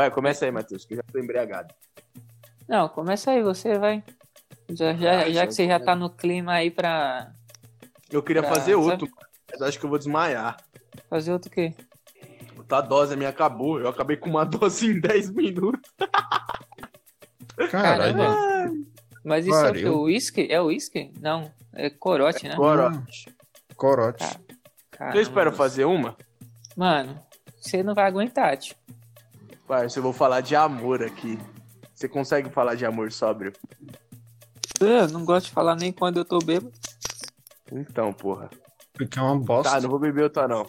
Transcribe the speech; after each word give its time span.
Vai, 0.00 0.10
começa 0.10 0.46
aí, 0.46 0.50
Matheus, 0.50 0.86
que 0.86 0.94
eu 0.94 0.96
já 0.96 1.02
tô 1.02 1.18
embriagado. 1.18 1.74
Não, 2.66 2.88
começa 2.88 3.32
aí, 3.32 3.42
você 3.42 3.78
vai. 3.78 4.02
Já, 4.70 4.94
já, 4.94 5.10
Ah, 5.12 5.24
já 5.26 5.30
já 5.30 5.46
que 5.46 5.52
você 5.52 5.66
já 5.66 5.78
tá 5.78 5.94
no 5.94 6.08
clima 6.08 6.54
aí 6.54 6.70
pra 6.70 7.30
Eu 8.10 8.22
queria 8.22 8.40
Pra- 8.40 8.54
fazer 8.54 8.76
outro, 8.76 9.06
sabe? 9.06 9.20
mas 9.52 9.60
acho 9.60 9.78
que 9.78 9.84
eu 9.84 9.90
vou 9.90 9.98
desmaiar. 9.98 10.56
fazer 11.10 11.34
outro 11.34 11.50
quê? 11.50 11.74
Outra 12.56 12.80
dose 12.80 13.14
minha 13.14 13.28
acabou. 13.28 13.78
Eu 13.78 13.88
acabei 13.88 14.16
com 14.16 14.30
uma 14.30 14.42
dose 14.46 14.86
em 14.90 14.98
10 14.98 15.28
minutos. 15.34 15.82
Caralho. 17.70 18.16
Mas 19.22 19.44
isso 19.44 19.54
é 19.54 19.60
o? 19.60 19.64
Pariu. 19.64 19.94
O 19.98 20.02
whisky? 20.04 20.48
É 20.50 20.62
o 20.62 20.68
whisky? 20.68 21.12
Não, 21.20 21.52
é 21.74 21.90
corote, 21.90 22.48
né? 22.48 22.54
Agora, 22.54 22.90
Corote. 23.76 24.24
Tá. 24.24 24.40
Caramba. 24.92 25.18
eu 25.18 25.22
espero 25.22 25.52
fazer 25.52 25.84
uma. 25.84 26.16
Mano, 26.74 27.18
você 27.60 27.82
não 27.82 27.94
vai 27.94 28.06
aguentar, 28.06 28.56
tio. 28.56 28.74
Parça, 29.70 30.00
eu 30.00 30.02
vou 30.02 30.12
falar 30.12 30.40
de 30.40 30.56
amor 30.56 31.00
aqui. 31.00 31.38
Você 31.94 32.08
consegue 32.08 32.50
falar 32.50 32.74
de 32.74 32.84
amor 32.84 33.12
sóbrio? 33.12 33.52
Eu 34.80 35.06
não 35.06 35.24
gosto 35.24 35.46
de 35.46 35.52
falar 35.52 35.76
nem 35.76 35.92
quando 35.92 36.16
eu 36.16 36.24
tô 36.24 36.40
bêbado. 36.40 36.72
Então, 37.70 38.12
porra. 38.12 38.50
Porque 38.92 39.16
é 39.16 39.22
uma 39.22 39.38
bosta. 39.38 39.70
Tá, 39.70 39.80
não 39.80 39.88
vou 39.88 40.00
beber 40.00 40.24
outra 40.24 40.48
não. 40.48 40.68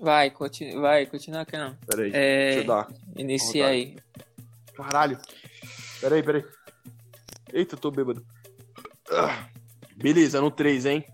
Vai, 0.00 0.30
continua, 0.30 0.80
vai, 0.80 1.04
continua 1.04 1.42
aqui 1.42 1.58
não. 1.58 1.74
Peraí. 1.86 2.10
É, 2.14 2.44
Deixa 2.46 2.60
eu 2.60 2.66
dar. 2.66 2.88
inicia 3.18 3.66
aí. 3.66 3.98
Caralho. 4.74 5.18
Peraí, 6.00 6.22
peraí. 6.22 6.44
Eita, 7.52 7.74
eu 7.74 7.78
tô 7.78 7.90
bêbado. 7.90 8.24
Ah, 9.10 9.46
Beleza, 9.94 10.40
no 10.40 10.50
3, 10.50 10.86
hein? 10.86 11.04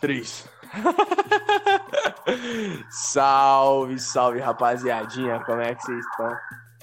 3. 0.00 0.48
salve, 2.90 3.98
salve, 3.98 4.40
rapaziadinha. 4.40 5.40
Como 5.44 5.60
é 5.60 5.74
que 5.74 5.82
vocês 5.82 6.04
estão? 6.06 6.30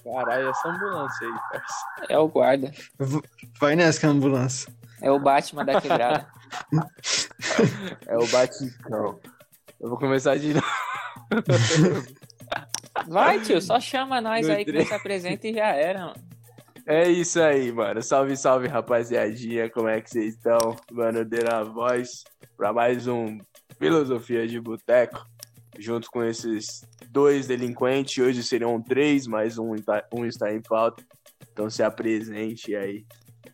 Caralho, 0.03 0.49
essa 0.49 0.67
ambulância 0.69 1.27
aí, 1.27 1.33
parça. 1.51 1.85
É 2.09 2.17
o 2.17 2.27
guarda. 2.27 2.71
Vai 3.59 3.75
nessa 3.75 3.99
que 3.99 4.05
é 4.05 4.09
a 4.09 4.11
ambulância. 4.11 4.73
É 5.01 5.11
o 5.11 5.19
Batman 5.19 5.65
da 5.65 5.79
quebrada. 5.81 6.27
É 8.07 8.15
o 8.15 8.27
Baticão. 8.27 9.19
Eu 9.79 9.89
vou 9.89 9.97
começar 9.97 10.37
de 10.37 10.53
novo. 10.53 10.65
Vai, 13.07 13.39
tio, 13.39 13.59
só 13.61 13.79
chama 13.79 14.21
nós 14.21 14.47
No 14.47 14.53
aí 14.53 14.63
que 14.63 14.71
tre- 14.71 14.85
você 14.85 14.93
apresenta 14.93 15.47
e 15.47 15.53
já 15.53 15.67
era, 15.69 15.99
mano. 16.07 16.13
É 16.85 17.09
isso 17.09 17.41
aí, 17.41 17.71
mano. 17.71 18.01
Salve, 18.03 18.37
salve, 18.37 18.67
rapaziadinha. 18.67 19.69
Como 19.69 19.87
é 19.87 19.99
que 20.01 20.09
vocês 20.11 20.35
estão? 20.35 20.75
Mano, 20.91 21.25
dê 21.25 21.43
na 21.43 21.63
voz 21.63 22.23
pra 22.55 22.71
mais 22.71 23.07
um 23.07 23.39
Filosofia 23.79 24.47
de 24.47 24.59
Boteco. 24.59 25.25
Junto 25.79 26.09
com 26.11 26.23
esses 26.23 26.81
dois 27.09 27.47
delinquentes. 27.47 28.23
Hoje 28.23 28.43
seriam 28.43 28.81
três, 28.81 29.25
mas 29.27 29.57
um, 29.57 29.75
tá- 29.75 30.05
um 30.13 30.25
está 30.25 30.53
em 30.53 30.61
falta. 30.61 31.03
Então 31.51 31.69
se 31.69 31.83
apresente 31.83 32.75
aí. 32.75 33.05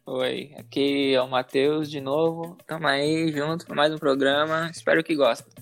Oi, 0.06 0.52
aqui 0.58 1.14
é 1.14 1.22
o 1.22 1.30
Matheus 1.30 1.90
de 1.90 2.02
novo. 2.02 2.58
Tamo 2.66 2.88
aí 2.88 3.32
junto 3.32 3.66
com 3.66 3.76
mais 3.76 3.94
um 3.94 3.98
programa. 3.98 4.70
Espero 4.74 5.04
que 5.04 5.16
gostem. 5.16 5.54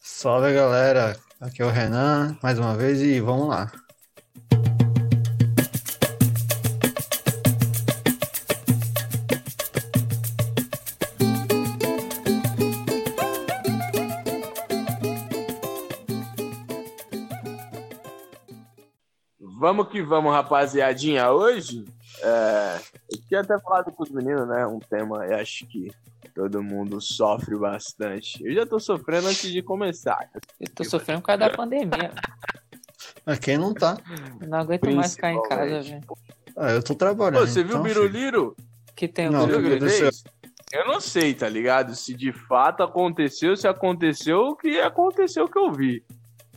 Salve 0.00 0.52
galera, 0.52 1.16
aqui 1.40 1.62
é 1.62 1.64
o 1.64 1.70
Renan, 1.70 2.36
mais 2.42 2.58
uma 2.58 2.76
vez 2.76 3.00
e 3.00 3.20
vamos 3.20 3.48
lá. 3.48 3.70
Vamos 19.68 19.88
que 19.88 20.00
vamos, 20.00 20.32
rapaziadinha. 20.32 21.30
Hoje, 21.30 21.84
é, 22.22 22.78
eu 23.12 23.18
tinha 23.28 23.40
até 23.40 23.58
falado 23.58 23.92
com 23.92 24.02
os 24.02 24.08
meninos, 24.08 24.48
né? 24.48 24.66
Um 24.66 24.78
tema, 24.78 25.26
eu 25.26 25.36
acho 25.36 25.66
que 25.66 25.92
todo 26.34 26.62
mundo 26.62 27.02
sofre 27.02 27.54
bastante. 27.54 28.42
Eu 28.42 28.54
já 28.54 28.64
tô 28.64 28.80
sofrendo 28.80 29.28
antes 29.28 29.52
de 29.52 29.60
começar. 29.60 30.30
Eu 30.58 30.70
tô 30.74 30.84
sofrendo 30.84 31.20
por 31.20 31.26
causa 31.26 31.40
da 31.40 31.50
pandemia. 31.50 32.14
Ah, 33.26 33.36
quem 33.36 33.58
não 33.58 33.74
tá? 33.74 33.98
Eu 34.40 34.48
não 34.48 34.58
aguento 34.58 34.90
mais 34.90 35.14
ficar 35.14 35.32
em 35.34 35.42
casa, 35.42 35.82
velho. 35.82 36.00
Ah, 36.56 36.70
eu 36.70 36.82
tô 36.82 36.94
Pô, 36.94 36.98
trabalhando. 37.00 37.46
você 37.46 37.62
viu 37.62 37.72
então, 37.76 37.82
o 37.82 37.84
filho. 37.84 38.08
Biruliro? 38.08 38.56
Que 38.96 39.06
tem 39.06 39.28
o 39.28 39.32
Não, 39.32 39.42
Você 39.42 39.48
viu 39.48 39.58
o 39.58 39.60
que 39.60 39.66
ele 39.66 39.76
aconteceu. 39.76 40.10
fez? 40.10 40.24
Eu 40.72 40.86
não 40.86 40.98
sei, 40.98 41.34
tá 41.34 41.46
ligado? 41.46 41.94
Se 41.94 42.14
de 42.14 42.32
fato 42.32 42.82
aconteceu, 42.82 43.54
se 43.54 43.68
aconteceu, 43.68 44.46
o 44.46 44.56
que 44.56 44.80
aconteceu 44.80 45.46
que 45.46 45.58
eu 45.58 45.70
vi. 45.70 46.02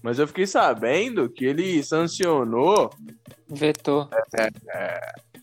Mas 0.02 0.18
eu 0.18 0.28
fiquei 0.28 0.48
sabendo 0.48 1.30
que 1.30 1.46
ele 1.46 1.84
sancionou 1.84 2.90
vetor. 3.48 4.10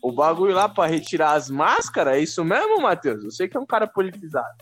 o 0.01 0.11
bagulho 0.11 0.53
lá 0.53 0.67
pra 0.67 0.85
retirar 0.85 1.33
as 1.33 1.49
máscaras. 1.49 2.15
É 2.15 2.19
isso 2.19 2.43
mesmo, 2.43 2.81
Matheus? 2.81 3.23
Eu 3.23 3.31
sei 3.31 3.47
que 3.47 3.55
é 3.55 3.59
um 3.59 3.65
cara 3.65 3.87
politizado. 3.87 4.57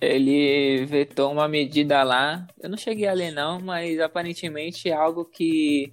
Ele 0.00 0.84
vetou 0.86 1.32
uma 1.32 1.48
medida 1.48 2.02
lá. 2.02 2.46
Eu 2.60 2.68
não 2.68 2.76
cheguei 2.76 3.08
a 3.08 3.12
ler 3.12 3.30
não, 3.30 3.58
mas 3.58 3.98
aparentemente 4.00 4.88
é 4.88 4.92
algo 4.92 5.24
que 5.24 5.92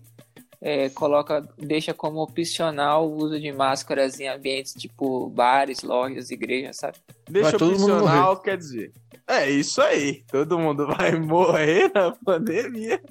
é, 0.62 0.90
coloca, 0.90 1.48
deixa 1.58 1.94
como 1.94 2.22
opcional 2.22 3.08
o 3.08 3.16
uso 3.16 3.40
de 3.40 3.52
máscaras 3.52 4.20
em 4.20 4.28
ambientes 4.28 4.74
tipo 4.74 5.30
bares, 5.30 5.82
lojas, 5.84 6.32
igrejas, 6.32 6.78
sabe? 6.78 6.98
Deixa 7.30 7.56
opcional, 7.56 8.38
quer 8.42 8.58
dizer. 8.58 8.92
É 9.28 9.50
isso 9.50 9.82
aí. 9.82 10.24
Todo 10.32 10.60
mundo 10.60 10.86
vai 10.96 11.14
morrer 11.16 11.92
na 11.94 12.12
pandemia. 12.12 13.02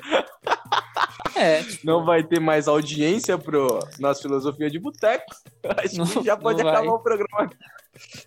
É, 1.36 1.62
tipo, 1.62 1.84
Não 1.86 2.04
vai 2.04 2.22
ter 2.22 2.40
mais 2.40 2.68
audiência 2.68 3.36
pro 3.36 3.80
nossa 3.98 4.22
filosofia 4.22 4.70
de 4.70 4.78
boteco. 4.78 5.24
Acho 5.84 5.96
Não- 5.98 6.06
que 6.06 6.22
já 6.24 6.36
pode 6.36 6.58
não 6.62 6.70
vai. 6.70 6.74
acabar 6.80 6.92
o 6.94 7.00
programa. 7.00 7.50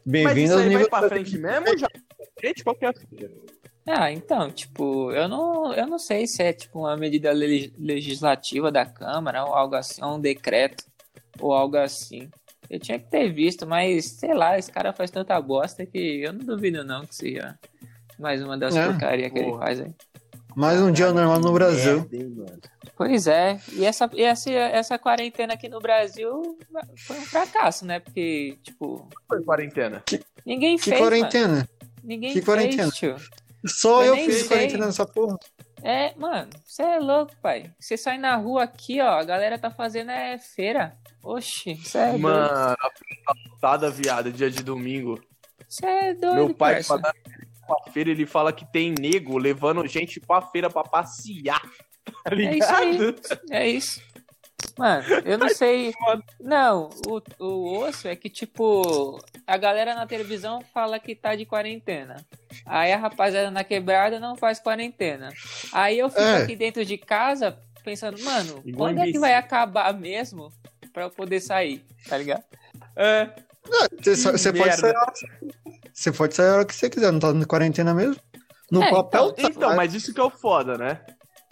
Bem-vindo 0.06 0.54
ao 0.54 0.60
aí 0.60 0.66
vai 0.66 0.74
nível. 0.76 0.90
pra 0.90 1.10
frente 1.10 1.38
mesmo? 1.38 1.78
Já 1.78 1.88
frente 2.40 2.64
qualquer 2.64 2.94
Ah, 3.86 4.12
então, 4.12 4.50
tipo, 4.52 5.12
eu 5.12 5.28
não, 5.28 5.74
eu 5.74 5.88
não 5.88 5.98
sei 6.00 6.26
se 6.28 6.42
é 6.44 6.54
tipo 6.54 6.80
uma 6.80 6.96
medida 6.98 7.32
le- 7.34 7.74
legislativa 7.78 8.72
da 8.72 8.86
Câmara 8.86 9.44
ou 9.46 9.54
algo 9.54 9.76
assim, 9.76 10.02
ou 10.04 10.16
um 10.16 10.20
decreto 10.20 10.84
ou 11.40 11.54
algo 11.54 11.78
assim. 11.78 12.30
Eu 12.70 12.80
tinha 12.80 13.00
que 13.00 13.10
ter 13.10 13.30
visto, 13.32 13.66
mas 13.66 14.06
sei 14.06 14.34
lá, 14.34 14.58
esse 14.58 14.72
cara 14.72 14.92
faz 14.94 15.10
tanta 15.10 15.40
bosta 15.42 15.86
que 15.86 16.22
eu 16.24 16.34
não 16.34 16.46
duvido 16.46 16.84
não 16.84 17.06
que 17.06 17.16
seja 17.16 17.58
mais 18.20 18.42
uma 18.44 18.58
das 18.58 18.76
É, 18.76 18.86
porcarias 18.86 19.32
que 19.32 19.40
ele 19.40 19.52
faz 19.58 19.80
aí. 19.82 19.92
Mais 20.56 20.82
um 20.82 20.92
dia 20.92 21.12
normal 21.14 21.40
no 21.40 21.54
Brasil. 21.54 22.08
Mano. 22.12 22.60
Pois 22.96 23.28
é, 23.28 23.60
e 23.74 23.86
essa, 23.86 24.10
e 24.14 24.24
essa, 24.24 24.50
essa 24.52 24.98
quarentena 24.98 25.54
aqui 25.54 25.70
no 25.70 25.80
Brasil 25.80 26.58
foi 27.06 27.18
um 27.18 27.22
fracasso, 27.26 27.86
né? 27.86 28.00
Porque, 28.00 28.58
tipo, 28.64 29.08
Foi 29.30 29.44
quarentena. 29.44 30.04
ninguém 30.44 30.78
Que 30.78 30.86
fez, 30.86 31.00
mano. 31.00 31.12
quarentena? 31.12 31.70
Ninguém 32.04 32.34
Que 32.34 32.42
quarentena? 32.42 32.92
fez, 32.92 32.96
tio. 32.96 33.16
Só 33.68 34.04
Eu 34.04 34.16
eu, 34.16 34.26
fiz 34.26 34.40
sei. 34.40 34.48
quarentena 34.48 34.86
nessa 34.88 35.06
porra. 35.06 35.38
É, 35.90 36.14
mano, 36.18 36.50
você 36.66 36.84
é 36.84 37.00
louco, 37.00 37.34
pai. 37.42 37.72
Você 37.80 37.96
sai 37.96 38.18
na 38.18 38.36
rua 38.36 38.64
aqui, 38.64 39.00
ó, 39.02 39.08
a 39.08 39.24
galera 39.24 39.58
tá 39.58 39.72
fazendo 39.72 40.12
é 40.12 40.38
feira. 40.38 40.98
Oxi, 41.24 41.76
você 41.76 41.98
é 41.98 42.08
doido. 42.10 42.22
Mano, 42.24 42.76
a 43.26 43.36
putada, 43.50 43.90
viado, 43.90 44.30
dia 44.32 44.52
de 44.52 44.62
domingo. 44.64 45.18
Você 45.68 45.86
é 45.86 46.14
doido, 46.14 46.36
Meu 46.36 46.54
pai 46.54 46.74
parça. 46.76 47.00
fala 47.00 47.14
pra 47.84 47.92
feira, 47.94 48.10
ele 48.10 48.26
fala 48.26 48.52
que 48.52 48.66
tem 48.70 48.94
nego 49.00 49.38
levando 49.38 49.86
gente 49.88 50.20
pra 50.20 50.42
feira 50.42 50.70
pra 50.70 50.84
passear. 50.84 51.62
Tá 52.24 52.32
É 52.34 52.56
isso 52.56 52.74
aí. 52.74 52.98
ligado? 52.98 53.22
É 53.52 53.68
isso. 53.68 54.02
Mano, 54.78 55.04
eu 55.26 55.38
não 55.38 55.50
sei. 55.50 55.94
Não, 56.40 56.90
o, 57.08 57.22
o 57.44 57.80
osso 57.80 58.08
é 58.08 58.16
que, 58.16 58.30
tipo, 58.30 59.20
a 59.46 59.56
galera 59.58 59.94
na 59.94 60.08
televisão 60.08 60.62
fala 60.74 61.00
que 61.00 61.16
tá 61.16 61.36
de 61.36 61.46
quarentena. 61.46 62.26
Aí 62.66 62.92
a 62.92 62.98
rapaziada 62.98 63.52
na 63.52 63.64
quebrada 63.64 64.20
não 64.20 64.36
faz 64.36 64.60
quarentena. 64.60 65.30
Aí 65.72 66.00
eu 66.00 66.10
fico 66.10 66.22
É. 66.22 66.44
aqui 66.44 66.56
dentro 66.56 66.84
de 66.84 66.98
casa 66.98 67.58
pensando, 67.84 68.20
mano, 68.24 68.62
Igual 68.66 68.90
quando 68.90 69.00
é 69.08 69.12
que 69.12 69.20
vai 69.20 69.34
acabar 69.36 69.94
mesmo 69.94 70.52
pra 70.92 71.04
eu 71.04 71.10
poder 71.10 71.40
sair? 71.40 71.86
Tá 72.10 72.18
ligado? 72.18 72.44
É. 72.96 73.30
Você, 74.04 74.52
pode 74.54 74.76
sair 74.78 74.96
a 74.96 75.00
hora 75.02 75.12
que- 75.14 75.90
Você 75.94 76.12
pode 76.12 76.36
sair 76.36 76.50
a 76.50 76.54
hora 76.56 76.66
que 76.66 76.76
você 76.76 76.90
quiser, 76.90 77.12
não 77.12 77.20
tá 77.20 77.32
na 77.34 77.46
quarentena 77.46 77.94
mesmo? 77.94 78.16
No 78.72 78.82
É, 78.84 78.90
papel 78.90 79.32
tá. 79.34 79.44
Então, 79.44 79.76
mas 79.76 79.94
isso 79.94 80.14
que 80.14 80.20
é 80.20 80.24
o 80.24 80.30
foda, 80.30 80.78
né? 80.78 81.00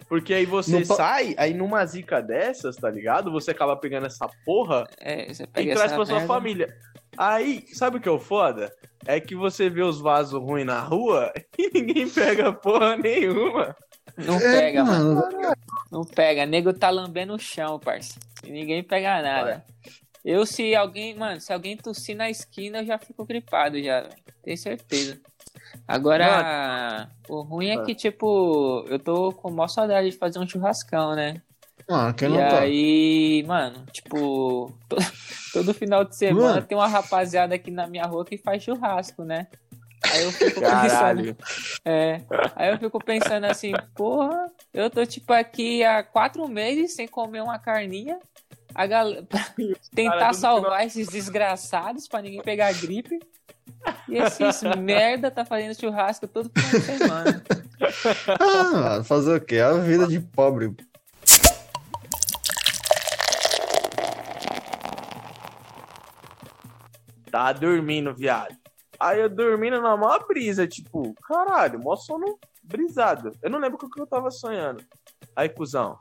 Porque 0.08 0.32
aí 0.32 0.46
você 0.46 0.78
No 0.78 0.84
sai, 0.84 1.34
aí 1.36 1.52
numa 1.52 1.84
zica 1.84 2.20
dessas, 2.22 2.76
tá 2.76 2.88
ligado? 2.90 3.30
Você 3.32 3.50
acaba 3.50 3.76
pegando 3.76 4.06
essa 4.06 4.28
porra 4.44 4.84
É, 5.00 5.32
você 5.32 5.42
e 5.42 5.72
traz 5.74 5.92
pra 5.92 6.06
sua 6.06 6.16
merda. 6.16 6.26
família. 6.26 6.76
Aí, 7.18 7.64
sabe 7.72 7.96
o 7.96 8.00
que 8.00 8.08
é 8.08 8.12
o 8.12 8.18
foda? 8.18 8.70
É 9.06 9.18
que 9.18 9.34
você 9.34 9.68
vê 9.70 9.82
os 9.82 10.00
vasos 10.00 10.40
ruins 10.40 10.66
na 10.66 10.80
rua 10.80 11.32
e 11.58 11.70
ninguém 11.72 12.08
pega 12.08 12.52
porra 12.52 12.96
nenhuma. 12.96 13.74
Não 14.16 14.36
É, 14.36 14.40
pega, 14.60 14.84
mano. 14.84 15.14
mano. 15.16 15.52
Não 15.90 16.04
pega. 16.04 16.46
Nego 16.46 16.72
tá 16.72 16.88
lambendo 16.90 17.34
o 17.34 17.38
chão, 17.38 17.78
parça. 17.78 18.18
E 18.44 18.50
ninguém 18.50 18.82
pega 18.84 19.20
nada. 19.22 19.64
Eu, 20.24 20.44
se 20.44 20.74
alguém, 20.74 21.14
mano, 21.14 21.40
se 21.40 21.52
alguém 21.52 21.76
tossir 21.76 22.16
na 22.16 22.28
esquina, 22.28 22.78
eu 22.78 22.86
já 22.86 22.98
fico 22.98 23.24
gripado 23.24 23.80
já, 23.82 24.00
velho. 24.02 24.14
Tenho 24.42 24.58
certeza. 24.58 25.20
Agora, 25.86 27.08
o 27.28 27.42
ruim 27.42 27.68
é 27.70 27.84
que, 27.84 27.94
tipo, 27.94 28.84
eu 28.88 28.98
tô 28.98 29.32
com 29.32 29.50
maior 29.50 29.68
saudade 29.68 30.10
de 30.10 30.16
fazer 30.16 30.38
um 30.38 30.48
churrascão, 30.48 31.14
né? 31.14 31.42
Mano, 31.88 32.14
quem 32.14 32.28
não 32.28 32.36
e 32.36 32.48
tá? 32.48 32.60
aí, 32.60 33.44
mano, 33.46 33.86
tipo, 33.92 34.72
to- 34.88 34.96
todo 35.52 35.72
final 35.74 36.04
de 36.04 36.16
semana 36.16 36.54
Mano. 36.54 36.66
tem 36.66 36.76
uma 36.76 36.88
rapaziada 36.88 37.54
aqui 37.54 37.70
na 37.70 37.86
minha 37.86 38.04
rua 38.04 38.24
que 38.24 38.36
faz 38.36 38.62
churrasco, 38.62 39.22
né? 39.24 39.46
Aí 40.12 40.22
eu 40.22 40.32
fico 40.32 40.60
pensando, 40.60 40.90
Caralho. 40.90 41.36
é, 41.84 42.20
aí 42.54 42.70
eu 42.70 42.78
fico 42.78 43.00
pensando 43.00 43.44
assim, 43.44 43.72
porra, 43.94 44.50
eu 44.72 44.88
tô 44.90 45.04
tipo 45.04 45.32
aqui 45.32 45.82
há 45.84 46.02
quatro 46.02 46.46
meses 46.48 46.94
sem 46.94 47.08
comer 47.08 47.42
uma 47.42 47.58
carninha, 47.58 48.18
a 48.74 48.86
galera, 48.86 49.26
tentar 49.94 50.32
salvar 50.32 50.86
esses 50.86 51.08
desgraçados 51.08 52.06
pra 52.08 52.22
ninguém 52.22 52.42
pegar 52.42 52.72
gripe. 52.72 53.18
E 54.08 54.16
esses 54.18 54.62
merda 54.78 55.30
tá 55.30 55.44
fazendo 55.44 55.78
churrasco 55.78 56.26
todo 56.26 56.50
final 56.50 56.70
de 56.70 56.80
semana. 56.80 57.42
Ah, 58.40 59.04
fazer 59.04 59.36
o 59.36 59.40
quê? 59.40 59.56
É 59.56 59.62
a 59.62 59.74
vida 59.74 60.06
de 60.06 60.20
pobre. 60.20 60.74
Tá 67.30 67.52
dormindo, 67.52 68.14
viado. 68.14 68.56
Aí 68.98 69.20
eu 69.20 69.28
dormindo 69.28 69.80
na 69.80 69.96
maior 69.96 70.26
brisa, 70.26 70.66
tipo, 70.66 71.14
caralho, 71.22 71.78
mó 71.78 71.96
sono 71.96 72.38
brisado. 72.62 73.32
Eu 73.42 73.50
não 73.50 73.58
lembro 73.58 73.78
o 73.82 73.90
que 73.90 74.00
eu 74.00 74.06
tava 74.06 74.30
sonhando. 74.30 74.82
Aí, 75.34 75.48
cuzão, 75.48 75.98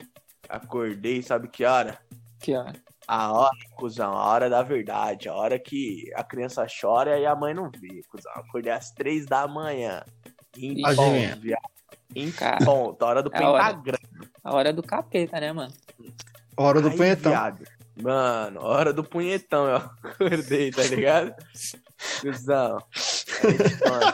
acordei, 0.48 1.22
sabe 1.22 1.50
que 1.50 1.66
hora? 1.66 2.00
Aqui, 2.40 2.56
ó. 2.56 2.66
A 3.08 3.32
hora, 3.32 3.52
cuzão, 3.76 4.14
a 4.14 4.26
hora 4.30 4.50
da 4.50 4.64
verdade, 4.64 5.30
a 5.30 5.34
hora 5.36 5.60
que 5.60 6.12
a 6.16 6.24
criança 6.24 6.66
chora 6.82 7.20
e 7.20 7.26
a 7.26 7.36
mãe 7.36 7.54
não 7.54 7.70
vê, 7.70 8.02
cuzão. 8.10 8.32
Acordei 8.36 8.72
às 8.72 8.90
três 8.92 9.26
da 9.26 9.48
manhã. 9.48 10.04
Em 10.58 10.82
ponto, 10.82 11.40
viado. 11.42 11.62
Em 12.16 12.32
Cara, 12.32 12.64
ponto, 12.66 13.04
a 13.04 13.08
hora 13.08 13.22
do 13.24 13.30
é 13.34 13.44
a 13.44 13.50
hora. 13.52 13.64
pentagrama. 13.66 14.00
A 14.44 14.54
hora 14.56 14.74
do 14.74 14.82
capeta, 14.82 15.40
né, 15.40 15.52
mano? 15.52 15.74
Hora 16.58 16.82
do 16.82 16.90
Aí, 16.90 16.98
punhetão. 16.98 17.32
viado, 17.32 17.64
Mano, 18.02 18.62
hora 18.62 18.92
do 18.92 19.04
punhetão, 19.04 19.66
eu 19.68 19.78
acordei, 20.04 20.72
tá 20.72 20.84
ligado? 20.84 21.34
Cusão. 22.22 22.78
Aí, 23.44 23.90
mano, 23.90 24.14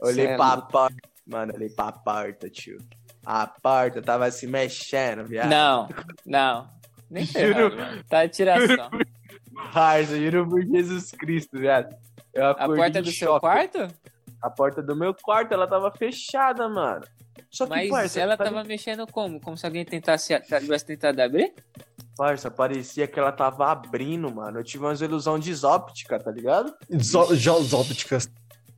Olhei 0.00 0.26
Cê 0.26 0.32
é 0.32 0.36
pra 0.36 0.54
louco. 0.54 0.72
porta. 0.72 0.96
Mano, 1.26 1.52
olhei 1.54 1.68
pra 1.70 1.92
porta, 1.92 2.48
tio. 2.48 2.78
A 3.24 3.46
porta 3.46 4.00
tava 4.00 4.30
se 4.30 4.46
mexendo, 4.46 5.24
viado. 5.24 5.48
Não, 5.50 5.88
não. 6.24 6.79
Nem 7.10 7.26
mano. 7.74 8.04
Tá 8.04 8.28
tiração. 8.28 8.88
Parça, 9.72 10.18
juro 10.18 10.48
por 10.48 10.62
Jesus 10.62 11.10
Cristo, 11.10 11.58
viado. 11.58 11.94
Eu 12.32 12.50
A 12.50 12.54
porta 12.54 13.02
do 13.02 13.10
seu 13.10 13.38
quarto? 13.40 13.88
A 14.40 14.48
porta 14.48 14.82
do 14.82 14.96
meu 14.96 15.12
quarto, 15.12 15.52
ela 15.52 15.66
tava 15.66 15.90
fechada, 15.90 16.68
mano. 16.68 17.04
Só 17.50 17.64
que, 17.64 17.70
Mas 17.70 17.90
parça, 17.90 18.20
ela 18.20 18.36
tava 18.36 18.62
mexendo 18.62 19.06
como? 19.06 19.40
Como 19.40 19.56
se 19.56 19.66
alguém 19.66 19.84
tentasse, 19.84 20.38
tivesse 20.40 20.86
tentado 20.86 21.20
abrir? 21.20 21.52
Parça, 22.16 22.50
parecia 22.50 23.06
que 23.06 23.18
ela 23.18 23.32
tava 23.32 23.70
abrindo, 23.70 24.32
mano. 24.32 24.60
Eu 24.60 24.64
tive 24.64 24.84
umas 24.84 25.00
ilusão 25.00 25.38
de 25.38 25.52
tá 26.18 26.30
ligado? 26.30 26.74
Ópticas. 27.74 28.30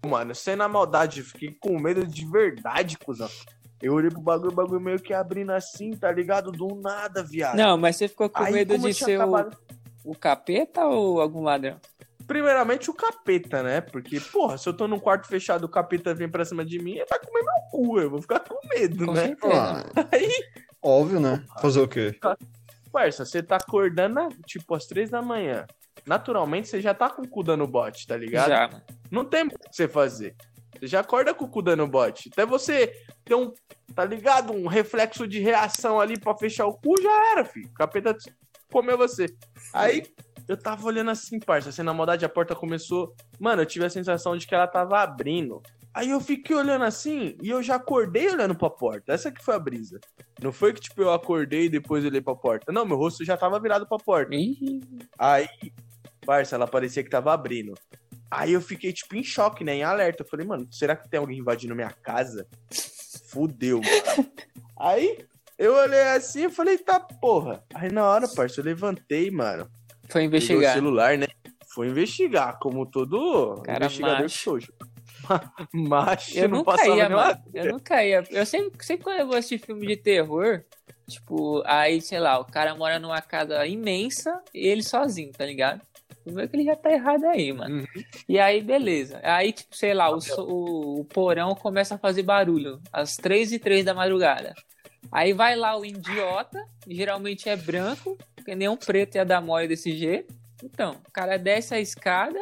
Mano, 0.06 0.34
sem 0.34 0.56
na 0.56 0.68
maldade, 0.68 1.20
eu 1.20 1.26
fiquei 1.26 1.56
com 1.60 1.78
medo 1.78 2.06
de 2.06 2.28
verdade, 2.28 2.98
cuzão. 2.98 3.28
Eu 3.82 3.94
olhei 3.94 4.10
pro 4.10 4.20
bagulho, 4.20 4.52
o 4.52 4.54
bagulho 4.54 4.80
meio 4.80 5.00
que 5.00 5.12
abrindo 5.12 5.50
assim, 5.50 5.90
tá 5.90 6.10
ligado? 6.12 6.52
Do 6.52 6.76
nada, 6.80 7.22
viado. 7.22 7.56
Não, 7.56 7.76
mas 7.76 7.96
você 7.96 8.06
ficou 8.06 8.30
com 8.30 8.42
Aí, 8.42 8.52
medo 8.52 8.78
de 8.78 8.94
ser 8.94 9.18
o, 9.18 9.22
acabado- 9.22 9.58
o 10.04 10.14
capeta 10.14 10.86
ou 10.86 11.20
algum 11.20 11.42
ladrão? 11.42 11.80
Primeiramente 12.26 12.88
o 12.88 12.94
capeta, 12.94 13.62
né? 13.62 13.80
Porque, 13.80 14.20
porra, 14.20 14.56
se 14.56 14.68
eu 14.68 14.72
tô 14.72 14.86
num 14.86 15.00
quarto 15.00 15.26
fechado, 15.26 15.64
o 15.64 15.68
capeta 15.68 16.14
vem 16.14 16.28
pra 16.28 16.44
cima 16.44 16.64
de 16.64 16.78
mim, 16.78 16.92
ele 16.92 17.06
vai 17.10 17.18
comer 17.18 17.42
meu 17.42 17.54
cu, 17.70 17.98
eu 18.00 18.08
vou 18.10 18.22
ficar 18.22 18.38
com 18.40 18.56
medo, 18.68 19.06
Com 19.06 19.12
né? 19.12 19.36
Ah, 19.42 19.84
Aí, 20.12 20.30
óbvio, 20.80 21.18
né? 21.18 21.44
Fazer 21.60 21.80
o 21.80 21.88
quê? 21.88 22.16
parça, 22.92 23.24
você 23.24 23.42
tá 23.42 23.56
acordando, 23.56 24.28
tipo, 24.46 24.74
às 24.74 24.86
três 24.86 25.10
da 25.10 25.20
manhã. 25.20 25.66
Naturalmente, 26.06 26.68
você 26.68 26.80
já 26.80 26.94
tá 26.94 27.08
com 27.10 27.22
o 27.22 27.28
cu 27.28 27.42
dando 27.42 27.66
bote, 27.66 28.06
tá 28.06 28.16
ligado? 28.16 28.48
Já. 28.48 28.70
Não 29.10 29.24
tem 29.24 29.44
o 29.46 29.48
que 29.50 29.56
você 29.70 29.88
fazer. 29.88 30.36
Você 30.82 30.88
já 30.88 30.98
acorda 30.98 31.32
com 31.32 31.44
o 31.44 31.48
cu 31.48 31.62
dando 31.62 31.86
bote. 31.86 32.28
Até 32.32 32.44
você 32.44 32.92
ter 33.24 33.36
um, 33.36 33.52
tá 33.94 34.04
ligado? 34.04 34.52
Um 34.52 34.66
reflexo 34.66 35.28
de 35.28 35.38
reação 35.38 36.00
ali 36.00 36.18
pra 36.18 36.36
fechar 36.36 36.66
o 36.66 36.74
cu, 36.74 37.00
já 37.00 37.30
era, 37.30 37.44
filho. 37.44 37.68
O 37.68 37.74
capeta 37.74 38.16
comeu 38.68 38.98
você. 38.98 39.26
Aí, 39.72 40.02
eu 40.48 40.56
tava 40.56 40.84
olhando 40.84 41.12
assim, 41.12 41.38
parça, 41.38 41.68
assim, 41.68 41.84
na 41.84 41.94
maldade, 41.94 42.24
a 42.24 42.28
porta 42.28 42.56
começou... 42.56 43.14
Mano, 43.38 43.62
eu 43.62 43.66
tive 43.66 43.84
a 43.84 43.90
sensação 43.90 44.36
de 44.36 44.44
que 44.44 44.56
ela 44.56 44.66
tava 44.66 45.00
abrindo. 45.00 45.62
Aí 45.94 46.10
eu 46.10 46.20
fiquei 46.20 46.56
olhando 46.56 46.82
assim, 46.82 47.36
e 47.40 47.50
eu 47.50 47.62
já 47.62 47.76
acordei 47.76 48.28
olhando 48.28 48.56
pra 48.56 48.68
porta. 48.68 49.12
Essa 49.12 49.30
que 49.30 49.44
foi 49.44 49.54
a 49.54 49.60
brisa. 49.60 50.00
Não 50.42 50.50
foi 50.50 50.72
que, 50.72 50.80
tipo, 50.80 51.00
eu 51.00 51.12
acordei 51.12 51.66
e 51.66 51.68
depois 51.68 52.04
olhei 52.04 52.20
pra 52.20 52.34
porta. 52.34 52.72
Não, 52.72 52.84
meu 52.84 52.96
rosto 52.96 53.24
já 53.24 53.36
tava 53.36 53.60
virado 53.60 53.86
pra 53.86 53.98
porta. 53.98 54.34
Aí, 55.16 55.46
parça, 56.26 56.56
ela 56.56 56.66
parecia 56.66 57.04
que 57.04 57.10
tava 57.10 57.32
abrindo. 57.32 57.72
Aí 58.34 58.54
eu 58.54 58.62
fiquei, 58.62 58.94
tipo, 58.94 59.14
em 59.14 59.22
choque, 59.22 59.62
né? 59.62 59.74
Em 59.74 59.82
alerta. 59.82 60.22
Eu 60.22 60.26
falei, 60.26 60.46
mano, 60.46 60.66
será 60.70 60.96
que 60.96 61.06
tem 61.06 61.20
alguém 61.20 61.38
invadindo 61.38 61.74
minha 61.74 61.90
casa? 61.90 62.46
Fudeu. 63.28 63.78
Aí, 64.80 65.18
eu 65.58 65.74
olhei 65.74 66.00
assim 66.00 66.46
e 66.46 66.50
falei, 66.50 66.78
tá, 66.78 66.98
porra. 66.98 67.62
Aí 67.74 67.92
na 67.92 68.06
hora, 68.06 68.26
parça, 68.26 68.60
eu 68.60 68.64
levantei, 68.64 69.30
mano. 69.30 69.70
foi 70.08 70.22
Peguei 70.22 70.24
o 70.24 70.28
investigar. 70.28 70.72
celular, 70.72 71.18
né? 71.18 71.26
Foi 71.74 71.88
investigar, 71.88 72.58
como 72.58 72.86
todo 72.86 73.60
Cara 73.64 73.84
investigador 73.84 74.22
macho. 74.22 74.38
sou. 74.38 74.58
macho, 75.74 76.38
Eu 76.38 76.48
não 76.48 76.58
nunca 76.58 76.70
passava 76.72 76.96
ia, 76.96 77.08
mano. 77.10 77.42
Eu 77.52 77.72
nunca 77.72 78.04
ia. 78.04 78.24
Eu 78.30 78.46
sempre, 78.46 78.82
sempre 78.82 79.04
quando 79.04 79.20
eu 79.20 79.26
vou 79.26 79.36
assistir 79.36 79.58
filme 79.58 79.86
de 79.86 79.96
terror, 79.98 80.64
tipo, 81.06 81.62
aí, 81.66 82.00
sei 82.00 82.18
lá, 82.18 82.38
o 82.38 82.46
cara 82.46 82.74
mora 82.74 82.98
numa 82.98 83.20
casa 83.20 83.66
imensa 83.66 84.42
e 84.54 84.66
ele 84.66 84.82
sozinho, 84.82 85.32
tá 85.32 85.44
ligado? 85.44 85.82
Tu 86.24 86.32
vê 86.32 86.46
que 86.46 86.56
ele 86.56 86.64
já 86.64 86.76
tá 86.76 86.90
errado 86.90 87.24
aí, 87.24 87.52
mano. 87.52 87.80
Uhum. 87.80 88.04
E 88.28 88.38
aí, 88.38 88.60
beleza. 88.62 89.20
Aí, 89.22 89.52
tipo, 89.52 89.74
sei 89.76 89.92
lá, 89.92 90.10
o, 90.10 90.18
o, 90.38 91.00
o 91.00 91.04
porão 91.04 91.54
começa 91.54 91.96
a 91.96 91.98
fazer 91.98 92.22
barulho 92.22 92.80
às 92.92 93.16
três 93.16 93.52
e 93.52 93.58
três 93.58 93.84
da 93.84 93.92
madrugada. 93.92 94.54
Aí 95.10 95.32
vai 95.32 95.56
lá 95.56 95.76
o 95.76 95.84
idiota, 95.84 96.64
geralmente 96.86 97.48
é 97.48 97.56
branco, 97.56 98.16
porque 98.36 98.54
nenhum 98.54 98.76
preto 98.76 99.16
ia 99.16 99.24
dar 99.24 99.40
mole 99.40 99.66
desse 99.66 99.96
jeito. 99.96 100.32
Então, 100.62 100.96
o 101.06 101.10
cara 101.12 101.36
desce 101.36 101.74
a 101.74 101.80
escada 101.80 102.38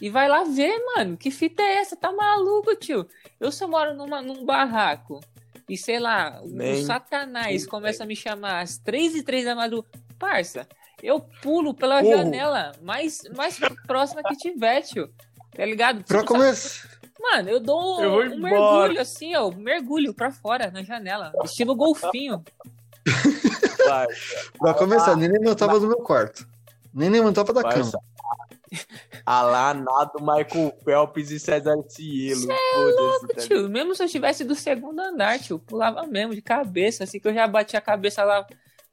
e 0.00 0.10
vai 0.10 0.28
lá 0.28 0.44
ver, 0.44 0.76
mano. 0.96 1.16
Que 1.16 1.30
fita 1.30 1.62
é 1.62 1.76
essa? 1.76 1.96
Tá 1.96 2.12
maluco, 2.12 2.74
tio? 2.74 3.06
Eu 3.38 3.52
só 3.52 3.68
moro 3.68 3.94
numa, 3.94 4.20
num 4.20 4.44
barraco. 4.44 5.20
E 5.68 5.78
sei 5.78 5.98
lá, 5.98 6.40
o 6.42 6.48
Nem 6.48 6.84
satanás 6.84 7.66
começa 7.66 8.04
a 8.04 8.06
me 8.06 8.16
chamar 8.16 8.60
às 8.60 8.76
três 8.76 9.14
e 9.14 9.22
três 9.22 9.44
da 9.44 9.54
madrugada. 9.54 9.98
Parça, 10.18 10.68
eu 11.06 11.20
pulo 11.42 11.74
pela 11.74 12.00
Corro. 12.02 12.16
janela 12.16 12.72
mais, 12.82 13.20
mais 13.36 13.58
próxima 13.86 14.22
que 14.22 14.36
tiver, 14.36 14.82
tio. 14.82 15.08
Tá 15.56 15.64
ligado? 15.64 16.02
Pra 16.04 16.20
Tipo, 16.20 16.32
começar. 16.34 16.88
Mano, 17.20 17.48
eu 17.48 17.60
dou 17.60 18.02
Eu 18.02 18.10
um 18.16 18.22
embora. 18.24 18.38
mergulho 18.82 19.00
assim, 19.00 19.34
ó. 19.36 19.48
Um 19.48 19.54
mergulho 19.56 20.12
pra 20.12 20.30
fora, 20.32 20.70
na 20.70 20.82
janela. 20.82 21.32
Estilo 21.44 21.74
golfinho. 21.76 22.42
Parça, 23.86 24.50
Pra 24.58 24.74
começar, 24.74 25.16
nem 25.16 25.28
levantava 25.28 25.78
do 25.78 25.86
meu 25.86 25.98
quarto. 25.98 26.46
Nem 26.92 27.08
levantava 27.10 27.52
da 27.52 27.62
cama. 27.62 27.74
parça. 27.74 27.98
Alá, 29.24 29.72
nado, 29.72 30.18
Michael 30.20 30.74
Phelps 30.84 31.30
e 31.30 31.38
César 31.38 31.76
Cielo. 31.88 32.40
Foda-se, 32.42 33.28
tá 33.28 33.42
Tio, 33.42 33.68
mesmo 33.68 33.94
se 33.94 34.02
eu 34.02 34.06
estivesse 34.06 34.44
do 34.44 34.54
segundo 34.54 35.00
andar, 35.00 35.38
tio, 35.38 35.58
pulava 35.58 36.06
mesmo 36.06 36.34
de 36.34 36.42
cabeça, 36.42 37.04
assim 37.04 37.20
que 37.20 37.28
eu 37.28 37.34
já 37.34 37.46
bati 37.46 37.76
a 37.76 37.80
cabeça 37.80 38.24
lá, 38.24 38.44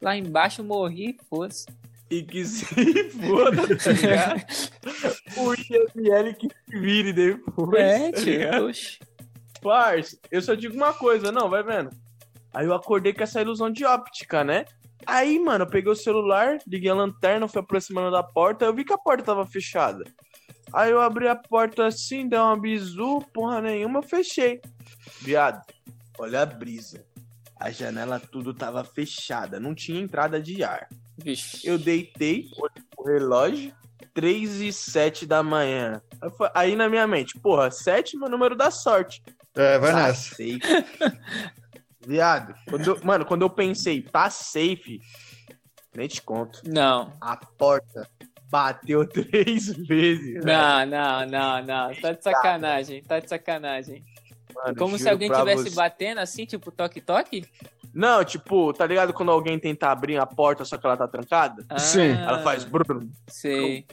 lá 0.02 0.16
embaixo, 0.16 0.64
morri, 0.64 1.18
foda-se. 1.30 1.66
E 2.12 2.24
que 2.24 2.44
se 2.44 2.66
foda, 3.26 3.78
tá 3.78 3.92
ligado? 3.94 4.44
o 5.38 5.54
IML 5.54 6.34
que 6.36 6.50
se 6.50 6.80
vire 6.80 7.14
depois. 7.14 7.82
É, 7.82 8.12
tá 8.12 8.22
tio. 8.22 9.00
Parça, 9.62 10.18
eu 10.30 10.42
só 10.42 10.54
digo 10.54 10.76
uma 10.76 10.94
coisa, 10.94 11.32
não, 11.32 11.50
vai 11.50 11.64
vendo. 11.64 11.90
Aí 12.54 12.66
eu 12.66 12.74
acordei 12.74 13.14
com 13.14 13.24
essa 13.24 13.40
ilusão 13.40 13.72
de 13.72 13.86
óptica, 13.86 14.44
né? 14.44 14.66
Aí, 15.06 15.40
mano, 15.40 15.64
eu 15.64 15.70
peguei 15.70 15.90
o 15.90 15.96
celular, 15.96 16.58
liguei 16.68 16.92
a 16.92 16.96
lanterna, 16.96 17.48
fui 17.48 17.62
aproximando 17.62 18.12
da 18.12 18.22
porta, 18.22 18.66
eu 18.66 18.74
vi 18.74 18.84
que 18.84 18.92
a 18.92 18.98
porta 18.98 19.24
tava 19.24 19.46
fechada. 19.46 20.04
Aí 20.74 20.92
eu 20.92 21.00
abri 21.00 21.30
a 21.30 21.36
porta 21.36 21.88
assim, 21.88 22.28
dei 22.28 22.38
uma 22.38 22.60
bizu, 22.60 23.22
porra 23.34 23.62
nenhuma, 23.62 24.02
fechei. 24.02 24.62
Viado, 25.22 25.62
olha 26.20 26.42
a 26.42 26.46
brisa. 26.46 27.06
A 27.58 27.72
janela 27.72 28.20
tudo 28.20 28.54
tava 28.54 28.84
fechada, 28.84 29.62
não 29.62 29.74
tinha 29.74 30.02
entrada 30.02 30.42
de 30.42 30.62
ar. 30.62 30.90
Vixe. 31.24 31.68
Eu 31.68 31.78
deitei, 31.78 32.50
olhei 32.58 32.84
pro 32.96 33.06
relógio, 33.06 33.74
3 34.14 34.62
e 34.62 34.74
7 34.74 35.26
da 35.26 35.42
manhã. 35.44 36.02
Aí 36.54 36.76
na 36.76 36.90
minha 36.90 37.08
mente, 37.08 37.40
porra, 37.40 37.70
7 37.72 38.16
é 38.16 38.20
meu 38.20 38.30
número 38.30 38.56
da 38.56 38.70
sorte. 38.72 39.22
É, 39.56 39.78
vai 39.80 39.92
Tá 39.92 40.08
nessa. 40.08 40.30
safe. 40.30 40.60
Viado, 42.08 42.56
quando 42.70 42.88
eu- 42.88 43.00
mano, 43.04 43.26
quando 43.26 43.44
eu 43.44 43.50
pensei, 43.50 44.02
tá 44.02 44.30
safe, 44.30 45.00
nem 45.96 46.08
te 46.08 46.22
conto. 46.22 46.62
Não. 46.66 47.14
A 47.22 47.36
porta 47.38 48.10
bateu 48.50 49.06
três 49.08 49.68
vezes. 49.88 50.44
velho. 50.44 50.46
Não, 50.46 50.86
não, 50.86 51.26
não, 51.28 51.64
não. 51.64 51.96
Tá 52.02 52.12
de 52.14 52.24
sacanagem, 52.24 53.04
tá 53.04 53.20
de 53.20 53.30
sacanagem. 53.30 54.04
Mano, 54.56 54.76
Como 54.78 54.98
se 54.98 55.08
alguém 55.10 55.28
pra 55.28 55.40
tivesse 55.40 55.64
você. 55.70 55.76
batendo 55.76 56.20
assim, 56.20 56.46
tipo 56.46 56.72
toque-toque? 56.72 57.46
Não, 57.94 58.24
tipo, 58.24 58.72
tá 58.74 58.86
ligado 58.86 59.12
quando 59.14 59.32
alguém 59.32 59.60
tenta 59.60 59.90
abrir 59.92 60.18
a 60.18 60.26
porta, 60.26 60.64
só 60.64 60.78
que 60.78 60.86
ela 60.86 60.96
tá 60.96 61.08
trancada? 61.08 61.66
Ah, 61.70 61.78
Sim. 61.78 62.12
Ela 62.12 62.42
faz 62.42 62.64
brum. 62.64 63.10
Sei. 63.28 63.86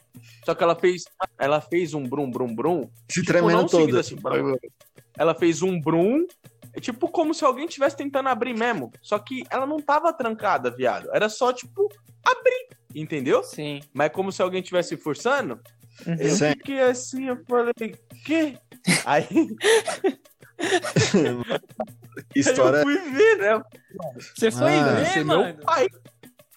Só 0.44 0.54
que 0.54 0.62
ela 0.62 0.76
fez. 0.76 1.02
Ela 1.36 1.60
fez 1.60 1.94
um 1.94 2.04
brum, 2.04 2.30
brum, 2.30 2.54
brum. 2.54 2.82
Se 3.10 3.20
Tipo, 3.20 3.26
tremendo 3.26 3.66
toda. 3.66 3.98
assim. 4.00 4.16
Ela 5.16 5.34
fez 5.34 5.62
um 5.62 5.80
brum. 5.80 6.24
É 6.72 6.80
tipo 6.80 7.08
como 7.08 7.34
se 7.34 7.44
alguém 7.44 7.66
tivesse 7.66 7.96
tentando 7.96 8.28
abrir 8.28 8.56
mesmo. 8.56 8.92
Só 9.02 9.18
que 9.18 9.42
ela 9.50 9.66
não 9.66 9.80
tava 9.80 10.12
trancada, 10.12 10.70
viado. 10.70 11.08
Era 11.12 11.28
só, 11.28 11.52
tipo, 11.52 11.88
abrir. 12.24 12.68
Entendeu? 12.94 13.42
Sim. 13.42 13.80
Mas 13.92 14.12
como 14.12 14.30
se 14.30 14.40
alguém 14.40 14.62
tivesse 14.62 14.96
forçando. 14.96 15.58
Uhum. 16.06 16.14
Eu 16.20 16.30
Sim. 16.36 16.50
fiquei 16.50 16.80
assim, 16.80 17.26
eu 17.26 17.42
falei, 17.48 17.72
quê? 18.24 18.56
Aí 19.04 19.26
Que 22.32 22.40
história 22.40 22.78
eu 22.78 22.82
fui 22.82 22.98
ver, 23.12 23.36
né? 23.38 23.62
Você 24.34 24.50
foi 24.50 24.74
Ah, 24.74 24.82
ver, 24.94 25.02
Esse 25.02 25.18
é 25.20 25.24
mano? 25.24 25.44
meu 25.44 25.54
pai. 25.58 25.86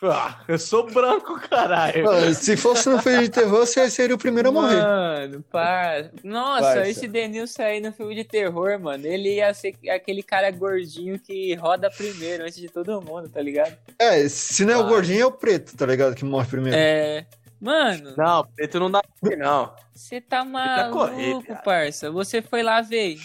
Ah, 0.04 0.40
eu 0.48 0.58
sou 0.58 0.90
branco, 0.92 1.40
caralho. 1.48 2.06
Mano, 2.06 2.34
se 2.34 2.58
fosse 2.58 2.90
no 2.90 3.00
filme 3.00 3.20
de 3.26 3.30
terror, 3.30 3.60
você 3.68 3.88
seria 3.88 4.16
o 4.16 4.18
primeiro 4.18 4.50
a 4.50 4.52
morrer. 4.52 4.82
Mano, 4.82 5.44
para. 5.52 6.10
Nossa, 6.24 6.62
Parça. 6.74 6.88
esse 6.90 7.08
Denilson 7.08 7.62
aí 7.62 7.80
no 7.80 7.94
filme 7.94 8.16
de 8.16 8.24
terror, 8.24 8.80
mano, 8.80 9.06
ele 9.06 9.36
ia 9.36 9.54
ser 9.54 9.76
aquele 9.94 10.24
cara 10.24 10.50
gordinho 10.50 11.20
que 11.20 11.54
roda 11.54 11.92
primeiro 11.92 12.44
antes 12.44 12.56
de 12.56 12.68
todo 12.68 13.00
mundo, 13.00 13.30
tá 13.30 13.40
ligado? 13.40 13.78
É, 14.00 14.28
se 14.28 14.66
não 14.66 14.74
é 14.74 14.78
o 14.78 14.82
Vai. 14.84 14.90
gordinho, 14.94 15.22
é 15.22 15.26
o 15.28 15.32
preto, 15.32 15.78
tá 15.78 15.86
ligado? 15.86 16.16
Que 16.16 16.26
morre 16.26 16.48
primeiro. 16.48 16.76
É. 16.76 17.28
Mano, 17.60 18.16
Não, 18.18 18.44
preto 18.56 18.80
não 18.80 18.90
dá 18.90 19.04
pra 19.04 19.30
ver, 19.30 19.38
não. 19.38 19.72
você 19.94 20.20
tá 20.20 20.44
maluco, 20.44 20.98
correr, 20.98 21.40
viado. 21.44 21.64
parça. 21.64 22.10
Você 22.10 22.42
foi 22.42 22.64
lá 22.64 22.82
ver. 22.82 23.18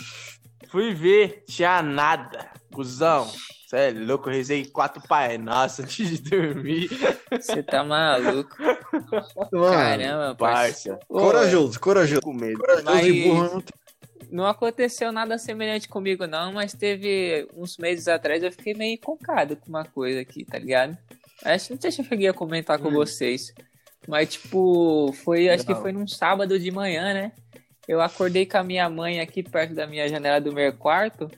Fui 0.76 0.92
ver, 0.92 1.42
tinha 1.49 1.80
nada. 1.80 2.50
Cusão. 2.71 3.26
Cê 3.66 3.76
é 3.88 3.90
louco, 3.92 4.28
eu 4.28 4.35
rezei 4.35 4.66
quatro 4.66 5.02
pai 5.09 5.38
nossa 5.38 5.80
antes 5.85 6.21
de 6.21 6.30
dormir. 6.30 6.90
Você 7.30 7.62
tá 7.62 7.83
maluco. 7.83 8.54
Mano, 9.50 9.73
Caramba, 9.73 10.35
parça. 10.35 10.90
Parça. 10.90 10.99
Ô, 11.09 11.18
corajoso, 11.21 11.80
corajoso. 11.80 12.21
Com 12.21 12.35
medo. 12.35 12.59
Corajoso 12.59 12.85
Mas- 12.85 13.06
e 13.06 13.23
burro 13.25 13.42
não 13.45 13.61
tem. 13.62 13.75
Não 14.30 14.45
aconteceu 14.47 15.11
nada 15.11 15.38
semelhante 15.38 15.88
comigo, 15.88 16.26
não, 16.26 16.52
mas 16.52 16.75
teve 16.75 17.49
uns 17.54 17.78
meses 17.78 18.06
atrás 18.06 18.42
eu 18.42 18.52
fiquei 18.52 18.75
meio 18.75 18.92
encocado 18.97 19.56
com 19.56 19.71
uma 19.71 19.85
coisa 19.87 20.21
aqui, 20.21 20.45
tá 20.45 20.59
ligado? 20.59 20.95
Acho 21.42 21.73
não 21.73 21.80
sei 21.80 21.90
se 21.90 22.02
eu 22.02 22.04
cheguei 22.04 22.28
a 22.28 22.35
comentar 22.35 22.78
com 22.78 22.88
Hum. 22.88 22.92
vocês. 22.95 23.54
Mas, 24.06 24.28
tipo, 24.35 25.11
foi. 25.25 25.49
Acho 25.49 25.64
que 25.64 25.73
Não. 25.73 25.80
foi 25.80 25.90
num 25.92 26.06
sábado 26.06 26.59
de 26.61 26.71
manhã, 26.71 27.14
né? 27.14 27.33
Eu 27.88 28.00
acordei 28.00 28.47
com 28.47 28.59
a 28.59 28.64
minha 28.64 28.88
mãe 28.90 29.21
aqui 29.21 29.43
perto 29.43 29.75
da 29.75 29.87
minha 29.87 30.09
janela 30.09 30.40
do 30.40 30.52
meu 30.52 30.73
quarto, 30.73 31.31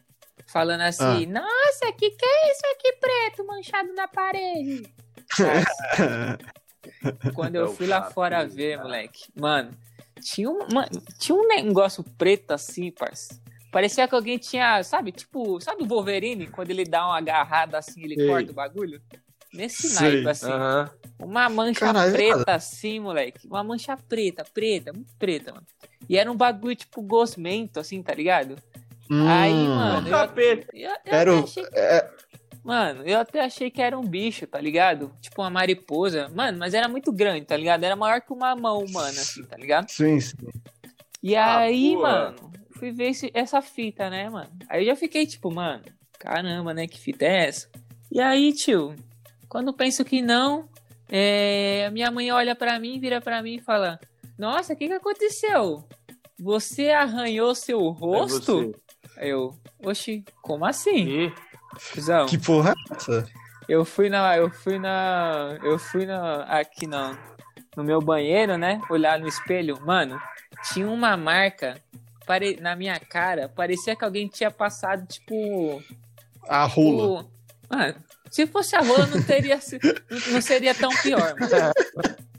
falando 0.47 0.81
assim: 0.81 1.27
Nossa, 1.27 1.93
que 1.97 2.11
que 2.11 2.25
é 2.25 2.53
isso 2.53 2.63
aqui 2.75 2.93
preto 2.93 3.47
manchado 3.47 3.93
na 3.95 4.09
parede? 4.09 4.83
Quando 7.35 7.57
eu 7.57 7.67
É 7.67 7.69
o 7.69 7.73
fui 7.73 7.87
lá 7.87 8.11
fora 8.11 8.47
ver, 8.47 8.79
moleque, 8.79 9.25
mano, 9.35 9.77
tinha 10.21 10.51
um, 10.51 10.59
tinha 11.19 11.37
um 11.37 11.47
negócio 11.47 12.03
preto 12.17 12.53
assim, 12.53 12.91
parça. 12.91 13.41
Parecia 13.71 14.09
que 14.09 14.15
alguém 14.15 14.39
tinha, 14.39 14.83
sabe, 14.83 15.13
tipo, 15.13 15.61
sabe 15.61 15.83
o 15.83 15.87
Wolverine, 15.87 16.47
quando 16.47 16.71
ele 16.71 16.85
dá 16.85 17.07
uma 17.07 17.19
agarrada 17.19 17.77
assim, 17.77 18.03
ele 18.03 18.15
Sei. 18.15 18.27
corta 18.27 18.51
o 18.51 18.55
bagulho? 18.55 19.03
Nesse 19.53 19.89
Sei. 19.89 20.23
naipe, 20.23 20.29
assim. 20.29 20.53
Uma 21.19 21.49
mancha 21.49 21.81
Caralho, 21.81 22.13
preta 22.13 22.55
assim, 22.55 23.01
moleque. 23.01 23.47
Uma 23.49 23.65
mancha 23.65 23.97
preta, 23.97 24.45
preta, 24.45 24.93
muito 24.93 25.13
preta, 25.19 25.53
mano. 25.53 25.67
E 26.09 26.17
era 26.17 26.31
um 26.31 26.37
bagulho 26.37 26.77
tipo 26.77 27.03
gosmento, 27.03 27.81
assim, 27.81 28.03
tá 28.03 28.15
ligado? 28.15 28.57
Aí, 29.27 29.69
Hum. 29.69 29.75
mano, 29.75 30.07
Um 30.07 30.11
capeta. 30.11 30.67
Eu, 30.73 30.91
eu 30.91 30.97
Era 31.15 31.39
achei 31.41 31.65
é, 31.75 32.11
Mano, 32.63 33.03
eu 33.05 33.19
até 33.19 33.41
achei 33.41 33.71
que 33.71 33.81
era 33.81 33.99
um 33.99 34.05
bicho, 34.07 34.47
tá 34.47 34.61
ligado? 34.61 35.11
Tipo 35.21 35.41
uma 35.43 35.51
mariposa. 35.51 36.29
Mano, 36.29 36.59
mas 36.59 36.75
era 36.75 36.87
muito 36.89 37.11
grande, 37.13 37.47
tá 37.47 37.57
ligado? 37.57 37.83
Era 37.85 37.97
maior 37.97 38.21
que 38.21 38.33
uma 38.33 38.55
mão 38.55 38.85
humana, 38.85 39.21
assim, 39.23 39.43
tá 39.45 39.57
ligado? 39.57 39.89
sim, 39.89 40.21
sim. 40.21 40.37
E 41.23 41.35
Ah, 41.35 41.59
aí, 41.59 41.95
pô. 41.97 42.03
mano, 42.03 42.53
fui 42.79 42.93
ver 42.93 43.09
esse- 43.11 43.31
essa 43.35 43.61
fita, 43.63 44.09
né, 44.11 44.29
mano? 44.29 44.51
Aí 44.69 44.83
eu 44.83 44.87
já 44.87 44.97
fiquei 44.97 45.27
tipo, 45.27 45.51
mano, 45.51 45.83
caramba, 46.19 46.73
né? 46.75 46.87
Que 46.87 46.99
fita 47.01 47.25
é 47.25 47.47
essa? 47.49 47.69
E 48.13 48.21
aí, 48.21 48.53
tio, 48.53 48.95
quando 49.49 49.73
penso 49.73 50.05
que 50.05 50.21
não, 50.23 50.69
é, 51.09 51.85
a 51.87 51.91
minha 51.91 52.11
mãe 52.11 52.31
olha 52.33 52.55
pra 52.55 52.79
mim, 52.79 52.99
vira 53.01 53.21
pra 53.21 53.43
mim 53.43 53.57
e 53.57 53.61
fala: 53.61 53.99
Nossa, 54.39 54.73
o 54.73 54.77
que 54.77 54.87
que 54.89 54.95
aconteceu? 54.95 55.85
Você 56.39 56.91
arranhou 56.91 57.55
seu 57.55 57.81
É 57.81 57.99
rosto? 57.99 58.75
Aí 59.17 59.31
eu, 59.31 59.55
oxi, 59.85 60.25
como 60.43 60.65
assim? 60.65 61.09
E? 61.09 61.33
Que 62.27 62.39
porra 62.39 62.73
é 62.91 62.95
essa? 62.95 63.27
Eu 63.69 63.85
fui 63.85 64.09
na. 64.09 64.37
Eu 64.37 64.49
fui 64.51 64.79
na. 64.79 65.59
Eu 65.63 65.79
fui 65.79 66.07
na. 66.07 66.43
Aqui 66.45 66.87
não. 66.87 67.17
No 67.77 67.85
meu 67.85 68.01
banheiro, 68.01 68.57
né? 68.57 68.81
Olhar 68.89 69.19
no 69.19 69.29
espelho. 69.29 69.79
Mano, 69.85 70.19
tinha 70.73 70.89
uma 70.89 71.17
marca 71.17 71.81
pare, 72.27 72.57
na 72.61 72.75
minha 72.75 72.99
cara. 72.99 73.49
Parecia 73.49 73.95
que 73.95 74.05
alguém 74.05 74.27
tinha 74.29 74.51
passado, 74.51 75.07
tipo. 75.07 75.83
A 76.49 76.65
rola. 76.65 77.21
o- 77.23 77.31
Mano, 77.71 77.95
se 78.31 78.47
fosse 78.47 78.75
a 78.77 78.81
rola, 78.81 79.07
não 79.07 79.23
teria. 79.23 79.59
não- 80.33 80.41
seria 80.41 80.75
tão 80.75 80.91
pior, 81.03 81.35
mano. 81.39 81.73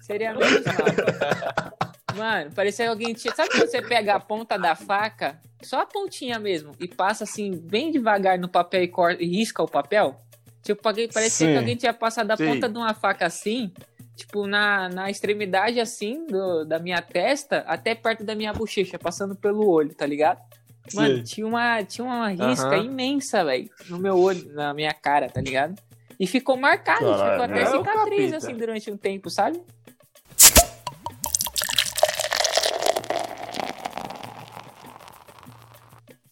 Seria 0.02 0.34
menos 0.34 0.64
mal. 0.66 1.74
Mano, 2.16 2.52
parecia 2.54 2.86
que 2.86 2.90
alguém 2.92 3.14
tinha. 3.14 3.34
Sabe 3.36 3.50
quando 3.52 3.70
você 3.70 3.82
pega 3.82 4.16
a 4.16 4.20
ponta 4.20 4.58
da 4.58 4.76
faca, 4.76 5.40
só 5.62 5.82
a 5.82 5.86
pontinha 5.86 6.40
mesmo, 6.40 6.72
e 6.80 6.88
passa 6.88 7.24
assim, 7.24 7.52
bem 7.52 7.92
devagar 7.92 8.38
no 8.38 8.50
papel 8.50 8.84
e, 8.84 8.88
corta, 8.88 9.24
e 9.24 9.28
risca 9.28 9.62
o 9.64 9.68
papel? 9.68 10.20
Tipo, 10.64 10.82
parecia 10.82 11.30
Sim. 11.30 11.48
que 11.54 11.58
alguém 11.58 11.76
tinha 11.76 11.94
passado 11.94 12.32
a 12.32 12.38
Sim. 12.38 12.48
ponta 12.48 12.68
de 12.68 12.78
uma 12.78 12.94
faca 12.94 13.26
assim, 13.26 13.72
tipo, 14.16 14.46
na, 14.48 14.90
na 14.90 15.10
extremidade 15.10 15.80
assim 15.80 16.26
do- 16.26 16.66
da 16.66 16.80
minha 16.80 17.02
testa, 17.02 17.60
até 17.68 17.96
perto 17.96 18.24
da 18.24 18.36
minha 18.36 18.52
bochecha, 18.52 19.00
passando 19.00 19.36
pelo 19.36 19.70
olho, 19.70 19.94
tá 19.96 20.06
ligado? 20.06 20.40
Mano, 20.94 21.18
Sim. 21.18 21.24
tinha 21.24 21.48
uma, 21.48 21.84
tinha 21.84 22.06
uma 22.06 22.30
risca 22.30 22.68
Aham. 22.76 22.84
imensa, 22.86 23.44
velho, 23.44 23.70
no 23.90 24.00
meu 24.00 24.18
olho, 24.18 24.52
na 24.54 24.74
minha 24.74 24.94
cara, 24.94 25.30
tá 25.30 25.42
ligado? 25.42 25.76
E 26.20 26.28
ficou 26.28 26.58
marcado, 26.58 27.00
Caralho. 27.06 27.32
ficou 27.32 27.46
até 27.46 27.62
É 27.62 27.66
cicatriz, 27.66 28.34
assim, 28.34 28.56
durante 28.56 28.92
um 28.92 28.98
tempo, 28.98 29.30
sabe? 29.30 29.62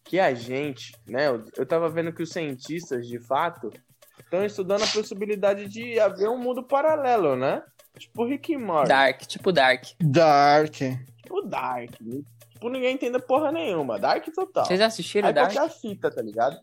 que 0.03 0.19
a 0.19 0.33
gente, 0.33 0.93
né? 1.05 1.27
Eu, 1.27 1.43
eu 1.57 1.65
tava 1.65 1.89
vendo 1.89 2.13
que 2.13 2.23
os 2.23 2.29
cientistas, 2.29 3.05
de 3.07 3.19
fato, 3.19 3.71
estão 4.19 4.43
estudando 4.45 4.83
a 4.83 4.87
possibilidade 4.87 5.67
de 5.67 5.99
haver 5.99 6.29
um 6.29 6.37
mundo 6.37 6.63
paralelo, 6.63 7.35
né? 7.35 7.61
Tipo 7.97 8.25
Rick 8.25 8.53
e 8.53 8.57
Morty. 8.57 8.87
Dark, 8.89 9.21
tipo 9.23 9.51
Dark. 9.51 9.83
Dark. 9.99 10.73
Tipo 10.75 11.41
Dark. 11.41 11.91
Tipo, 12.57 12.69
ninguém 12.69 12.95
entende 12.95 13.19
porra 13.19 13.51
nenhuma. 13.51 13.99
Dark 13.99 14.25
total. 14.33 14.65
Vocês 14.65 14.81
assistiram 14.81 15.27
Aí 15.27 15.33
Dark? 15.33 15.53
qualquer 15.53 15.73
fita, 15.73 16.09
tá 16.09 16.21
ligado? 16.23 16.57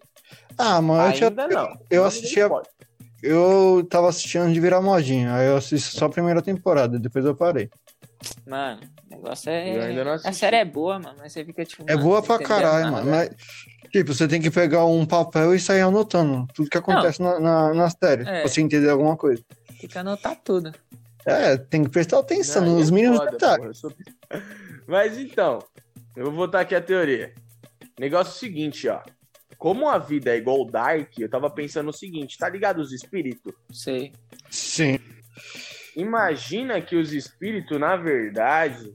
Ah, 0.58 0.82
mas 0.82 1.20
eu, 1.20 1.28
Ainda 1.28 1.48
tinha- 1.48 1.62
não. 1.62 1.78
eu 1.88 2.00
Não 2.02 2.08
assistia- 2.08 2.50
eu 3.22 3.86
tava 3.88 4.08
assistindo 4.08 4.52
de 4.52 4.60
virar 4.60 4.80
modinha. 4.80 5.34
Aí 5.34 5.46
eu 5.46 5.56
assisti 5.56 5.96
só 5.96 6.06
a 6.06 6.10
primeira 6.10 6.42
temporada, 6.42 6.98
depois 6.98 7.24
eu 7.24 7.34
parei. 7.34 7.70
Mano, 8.46 8.80
o 9.06 9.14
negócio 9.14 9.50
Eu 9.50 10.02
é. 10.08 10.14
A 10.24 10.32
série 10.32 10.56
é 10.56 10.64
boa, 10.64 10.98
mano, 10.98 11.16
mas 11.18 11.32
você 11.32 11.44
fica 11.44 11.64
tipo. 11.64 11.84
É 11.86 11.94
mano, 11.94 12.06
boa 12.08 12.22
pra 12.22 12.38
caralho, 12.38 12.90
mano. 12.90 13.10
Mas, 13.10 13.30
tipo, 13.92 14.12
você 14.14 14.26
tem 14.26 14.40
que 14.40 14.50
pegar 14.50 14.84
um 14.86 15.04
papel 15.06 15.54
e 15.54 15.60
sair 15.60 15.82
anotando 15.82 16.46
tudo 16.54 16.68
que 16.70 16.78
acontece 16.78 17.22
na, 17.22 17.38
na, 17.38 17.74
na 17.74 17.90
série. 17.90 18.22
É. 18.22 18.40
Pra 18.40 18.48
você 18.48 18.60
entender 18.62 18.88
alguma 18.90 19.16
coisa. 19.16 19.42
Tem 19.80 19.88
que 19.88 19.98
anotar 19.98 20.36
tudo. 20.42 20.72
É, 21.26 21.56
tem 21.56 21.84
que 21.84 21.90
prestar 21.90 22.18
atenção 22.18 22.64
Não, 22.64 22.76
nos 22.78 22.90
é 22.90 22.92
mínimos 22.92 23.18
foda, 23.18 23.30
detalhes. 23.30 23.56
porra, 23.58 23.68
eu 23.70 23.74
sou- 23.74 23.92
Mas 24.86 25.16
então, 25.18 25.58
eu 26.16 26.24
vou 26.24 26.32
botar 26.32 26.60
aqui 26.60 26.74
a 26.74 26.80
teoria. 26.80 27.34
Negócio 27.98 28.32
é 28.32 28.34
o 28.34 28.38
seguinte, 28.38 28.88
ó. 28.88 29.02
Como 29.56 29.88
a 29.88 29.98
vida 29.98 30.30
é 30.30 30.36
igual 30.36 30.60
o 30.60 30.70
Dark, 30.70 31.18
eu 31.18 31.28
tava 31.28 31.48
pensando 31.48 31.88
o 31.88 31.92
seguinte, 31.92 32.36
tá 32.36 32.48
ligado 32.48 32.78
os 32.78 32.92
espíritos? 32.92 33.54
Sei. 33.72 34.12
Sim. 34.50 34.98
Imagina 35.96 36.80
que 36.80 36.96
os 36.96 37.12
espíritos, 37.12 37.78
na 37.78 37.96
verdade, 37.96 38.92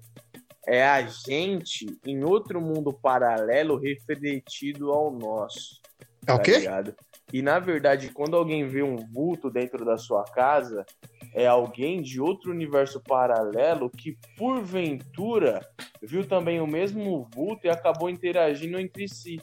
é 0.67 0.85
a 0.85 1.01
gente 1.01 1.87
em 2.05 2.23
outro 2.23 2.61
mundo 2.61 2.93
paralelo 2.93 3.79
refletido 3.79 4.91
ao 4.91 5.11
nosso. 5.11 5.81
É 6.27 6.33
o 6.33 6.37
tá 6.37 6.43
quê? 6.43 6.57
ligado? 6.57 6.95
E 7.31 7.41
na 7.41 7.59
verdade, 7.59 8.09
quando 8.09 8.35
alguém 8.35 8.67
vê 8.67 8.83
um 8.83 8.97
vulto 8.97 9.49
dentro 9.49 9.85
da 9.85 9.97
sua 9.97 10.23
casa, 10.23 10.85
é 11.33 11.47
alguém 11.47 12.01
de 12.01 12.19
outro 12.19 12.51
universo 12.51 13.01
paralelo 13.01 13.89
que, 13.89 14.17
porventura, 14.37 15.61
viu 16.01 16.25
também 16.25 16.59
o 16.59 16.67
mesmo 16.67 17.27
vulto 17.33 17.67
e 17.67 17.69
acabou 17.69 18.09
interagindo 18.09 18.79
entre 18.79 19.07
si. 19.07 19.39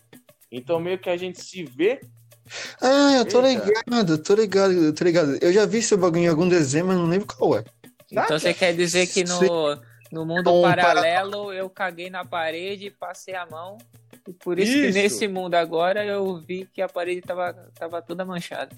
Então, 0.50 0.80
meio 0.80 0.98
que 0.98 1.10
a 1.10 1.16
gente 1.16 1.42
se 1.42 1.64
vê. 1.64 2.00
Ah, 2.80 3.14
eu 3.18 3.24
tô 3.24 3.44
Eita. 3.44 3.64
ligado, 3.64 4.18
tô 4.18 4.34
ligado, 4.34 4.72
eu 4.72 4.94
tô 4.94 5.04
ligado. 5.04 5.38
Eu 5.40 5.52
já 5.52 5.66
vi 5.66 5.78
esse 5.78 5.96
bagulho 5.96 6.22
em 6.22 6.28
algum 6.28 6.48
desenho, 6.48 6.86
mas 6.86 6.96
não 6.96 7.06
lembro 7.06 7.26
qual 7.26 7.58
é. 7.58 7.64
Então 8.10 8.38
você 8.38 8.54
quer 8.54 8.74
dizer 8.74 9.06
que 9.08 9.24
no, 9.24 9.40
no 10.12 10.24
mundo 10.24 10.52
Um 10.52 10.62
paralelo 10.62 11.52
eu 11.52 11.68
caguei 11.68 12.08
na 12.08 12.24
parede, 12.24 12.90
passei 12.90 13.34
a 13.34 13.44
mão 13.46 13.78
E 14.28 14.32
por 14.32 14.58
isso, 14.58 14.72
Isso. 14.72 14.86
que 14.86 14.92
nesse 14.92 15.28
mundo 15.28 15.54
agora 15.54 16.04
eu 16.04 16.40
vi 16.40 16.66
que 16.72 16.80
a 16.80 16.88
parede 16.88 17.20
tava, 17.20 17.52
tava 17.74 18.00
toda 18.00 18.24
manchada. 18.24 18.74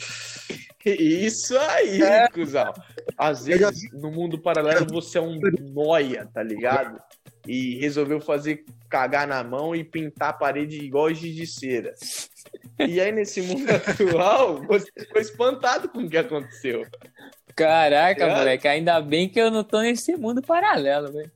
Isso 0.95 1.57
aí, 1.59 2.03
É. 2.03 2.29
cuzão. 2.29 2.73
Às 3.17 3.45
vezes, 3.47 3.91
no 3.93 4.11
mundo 4.11 4.39
paralelo, 4.39 4.87
você 4.91 5.19
é 5.19 5.21
um 5.23 5.39
noia, 5.73 6.29
tá 6.33 6.43
ligado? 6.43 7.01
E 7.47 7.79
resolveu 7.79 8.21
fazer 8.21 8.65
cagar 8.91 9.27
na 9.27 9.43
mão 9.43 9.75
e 9.75 9.83
pintar 9.83 10.31
a 10.31 10.33
parede 10.35 10.79
igual 10.85 11.13
giz 11.13 11.35
de 11.35 11.47
cera. 11.47 11.95
E 12.79 13.01
aí, 13.01 13.11
nesse 13.13 13.41
mundo 13.43 13.67
atual, 13.73 14.63
você 14.67 14.87
ficou 14.99 15.21
espantado 15.21 15.89
com 15.89 16.01
o 16.01 16.09
que 16.11 16.17
aconteceu. 16.19 16.85
Caraca, 17.57 18.25
É? 18.25 18.35
moleque, 18.37 18.69
ainda 18.69 19.01
bem 19.01 19.29
que 19.29 19.41
eu 19.41 19.51
não 19.51 19.65
tô 19.65 19.81
nesse 19.81 20.15
mundo 20.17 20.41
paralelo, 20.43 21.11
velho. 21.13 21.31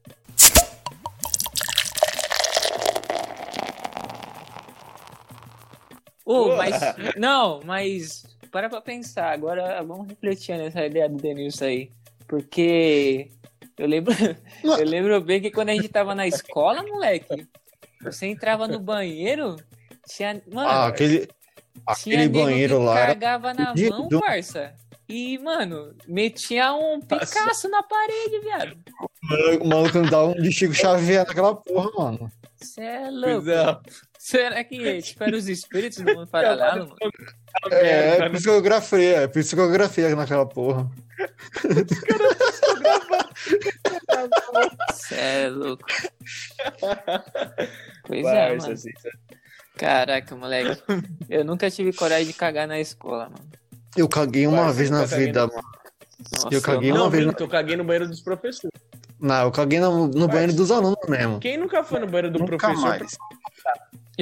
Ô, 6.24 6.44
Pô. 6.44 6.56
mas. 6.56 6.74
Não, 7.16 7.60
mas. 7.64 8.24
Para 8.52 8.68
pra 8.68 8.80
pensar. 8.80 9.32
Agora 9.32 9.82
vamos 9.82 10.06
refletir 10.06 10.56
nessa 10.58 10.84
ideia 10.86 11.08
do 11.08 11.16
Denilson 11.16 11.64
aí. 11.64 11.90
Porque. 12.28 13.30
Eu 13.78 13.86
lembro, 13.88 14.12
eu 14.62 14.84
lembro 14.86 15.20
bem 15.22 15.40
que 15.40 15.50
quando 15.50 15.70
a 15.70 15.74
gente 15.74 15.88
tava 15.88 16.14
na 16.14 16.26
escola, 16.26 16.82
moleque, 16.82 17.48
você 18.02 18.26
entrava 18.26 18.68
no 18.68 18.78
banheiro, 18.78 19.56
tinha. 20.06 20.40
Mano, 20.52 20.68
Ah, 20.68 20.86
aquele, 20.86 21.26
aquele 21.86 22.28
banheiro 22.28 22.78
que 22.78 22.84
lá 22.84 22.98
era 22.98 23.14
Cagava 23.14 23.54
na 23.54 23.68
fedido. 23.74 23.98
mão, 24.10 24.20
parça. 24.20 24.74
E, 25.08 25.38
mano, 25.38 25.94
metia 26.06 26.72
um 26.74 27.00
Picasso 27.00 27.68
na 27.68 27.82
parede, 27.82 28.40
viado. 28.40 28.76
o 29.62 29.66
maluco 29.68 29.98
andava 29.98 30.26
um 30.28 30.34
de 30.34 30.52
Chico 30.52 30.72
Xavier 30.74 31.26
naquela 31.26 31.54
porra, 31.54 31.90
mano. 31.98 32.32
Você 32.56 32.82
é 32.82 33.10
louco. 33.10 33.82
Será 34.24 34.62
que 34.62 35.02
tipo, 35.02 35.24
eram 35.24 35.36
os 35.36 35.48
espíritos 35.48 35.98
do 35.98 36.14
mundo 36.14 36.28
paralelo, 36.28 36.86
mano? 36.90 36.96
É, 37.72 38.20
né? 38.20 38.28
psicografia, 38.30 39.16
é 39.22 39.26
psicografia 39.26 40.14
naquela 40.14 40.46
porra. 40.46 40.88
Você 44.90 45.14
é 45.16 45.48
louco. 45.48 45.84
Pois 48.06 48.24
é, 48.24 48.48
Parça, 48.50 48.56
mano. 48.62 48.72
assim, 48.74 48.90
Caraca, 49.76 50.36
moleque. 50.36 50.82
Eu 51.28 51.44
nunca 51.44 51.68
tive 51.68 51.92
coragem 51.92 52.26
de 52.28 52.32
cagar 52.32 52.68
na 52.68 52.78
escola, 52.78 53.24
mano. 53.24 53.50
Eu 53.96 54.08
caguei 54.08 54.46
uma 54.46 54.58
Parça, 54.58 54.72
vez 54.74 54.90
na 54.90 55.00
caguei 55.08 55.26
vida, 55.26 55.46
no- 55.46 55.52
mano. 55.52 55.68
Nossa, 56.32 56.54
Eu 56.54 56.62
caguei 56.62 56.90
não- 56.90 56.96
uma 56.98 57.04
Não, 57.04 57.10
vez 57.10 57.26
minto, 57.26 57.42
eu 57.42 57.48
caguei 57.48 57.76
no 57.76 57.82
banheiro 57.84 58.06
dos 58.08 58.20
professores. 58.20 58.70
Não, 59.18 59.42
eu 59.44 59.50
caguei 59.50 59.80
no, 59.80 60.06
no 60.06 60.28
banheiro 60.28 60.52
dos 60.52 60.70
alunos 60.70 60.96
mesmo. 61.08 61.40
Quem 61.40 61.56
nunca 61.56 61.82
foi 61.82 61.98
no 62.00 62.06
banheiro 62.06 62.30
do 62.30 62.38
Nunca 62.38 62.56
professor? 62.58 62.88
mais. 62.88 63.18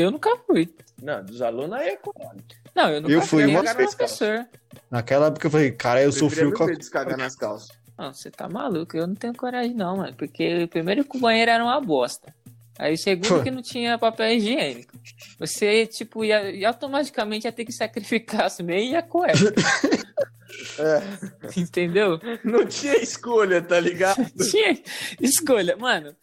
Eu 0.01 0.11
nunca 0.11 0.37
fui. 0.47 0.73
Não, 1.03 1.25
dos 1.25 1.43
alunos 1.43 1.73
aí 1.73 1.91
é 1.91 1.97
coragem. 1.97 2.45
Não, 2.75 2.91
eu 2.91 3.01
nunca 3.01 3.15
Eu 3.15 3.23
fui 3.23 3.45
fui 3.45 3.55
uma 3.55 3.75
vez, 3.75 3.95
professor. 3.95 4.47
Naquela 4.91 5.27
época 5.27 5.47
eu 5.47 5.51
falei, 5.51 5.71
cara, 5.73 6.03
eu 6.03 6.13
sofri 6.13 6.45
o 6.45 6.53
descagar 6.77 7.17
nas 7.17 7.37
calças. 7.37 7.69
Não, 7.99 8.15
você 8.15 8.31
tá 8.31 8.49
maluco. 8.49 8.97
Eu 8.97 9.07
não 9.07 9.15
tenho 9.15 9.35
coragem, 9.35 9.75
não, 9.75 9.99
mano. 9.99 10.15
Porque 10.15 10.67
primeiro 10.69 11.05
que 11.05 11.17
o 11.17 11.21
banheiro 11.21 11.51
era 11.51 11.63
uma 11.63 11.81
bosta. 11.81 12.35
Aí 12.79 12.97
segundo 12.97 13.29
Pô. 13.29 13.43
que 13.45 13.51
não 13.51 13.61
tinha 13.61 13.99
papel 13.99 14.33
higiênico. 14.33 14.99
Você, 15.39 15.87
tipo, 15.87 16.25
ia, 16.25 16.51
ia 16.51 16.69
automaticamente 16.69 17.47
ia 17.47 17.53
ter 17.53 17.67
que 17.67 17.73
sacrificar 17.73 18.47
as 18.47 18.59
meias 18.61 18.93
e 18.93 18.97
a 18.97 19.03
cueca. 19.03 19.39
Entendeu? 21.57 22.19
Não 22.43 22.67
tinha 22.67 22.97
escolha, 22.97 23.61
tá 23.61 23.79
ligado? 23.79 24.25
Tinha 24.51 24.79
escolha. 25.21 25.77
Mano, 25.77 26.15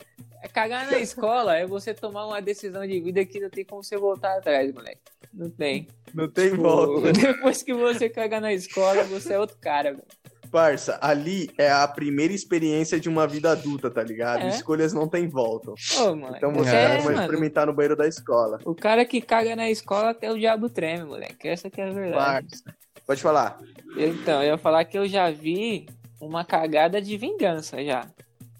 cagar 0.53 0.89
na 0.89 1.00
escola 1.00 1.58
é 1.58 1.65
você 1.65 1.94
tomar 1.94 2.25
uma 2.27 2.41
decisão 2.41 2.86
de 2.86 3.00
vida 3.00 3.24
que 3.25 3.39
não 3.39 3.50
tem 3.50 3.65
como 3.65 3.84
você 3.84 3.98
voltar 3.98 4.38
atrás, 4.38 4.74
moleque. 4.74 5.01
Não 5.34 5.50
tem. 5.50 5.88
Não 6.13 6.29
tem 6.29 6.51
Tipo, 6.51 6.63
volta. 6.63 7.12
Depois 7.13 7.62
que 7.63 7.74
você 7.74 8.10
cagar 8.10 8.41
na 8.41 8.53
escola, 8.53 9.03
você 9.03 9.34
é 9.34 9.39
outro 9.39 9.58
cara, 9.60 9.91
velho. 9.91 10.03
Parça, 10.50 10.98
ali 11.01 11.50
é 11.58 11.70
a 11.70 11.86
primeira 11.88 12.34
experiência 12.34 12.98
de 13.00 13.10
uma 13.10 13.27
vida 13.27 13.51
adulta, 13.51 13.91
tá 13.91 14.01
ligado? 14.01 14.43
É. 14.43 14.47
Escolhas 14.50 14.93
não 14.93 15.08
tem 15.08 15.28
volta. 15.28 15.71
Ô, 16.00 16.15
moleque. 16.15 16.38
Então 16.38 16.54
você 16.54 16.73
É, 16.73 16.97
vai 17.00 17.15
experimentar 17.15 17.67
no 17.67 17.73
banheiro 17.73 17.97
da 17.97 18.08
escola. 18.08 18.58
O 18.63 18.73
cara 18.73 19.04
que 19.06 19.19
caga 19.19 19.56
na 19.58 19.69
escola 19.69 20.12
até 20.12 20.32
o 20.32 20.38
diabo 20.38 20.69
treme, 20.69 21.04
moleque. 21.04 21.47
Essa 21.50 21.69
que 21.69 21.82
é 21.82 21.89
a 21.89 21.91
verdade. 21.91 22.47
Parça. 22.50 22.76
Pode 23.06 23.21
falar. 23.21 23.60
Então, 23.97 24.41
eu 24.41 24.50
ia 24.52 24.58
falar 24.58 24.86
que 24.86 24.97
eu 24.97 25.08
já 25.08 25.30
vi 25.32 25.86
uma 26.19 26.45
cagada 26.45 27.02
de 27.02 27.17
vingança 27.17 27.84
já. 27.84 28.08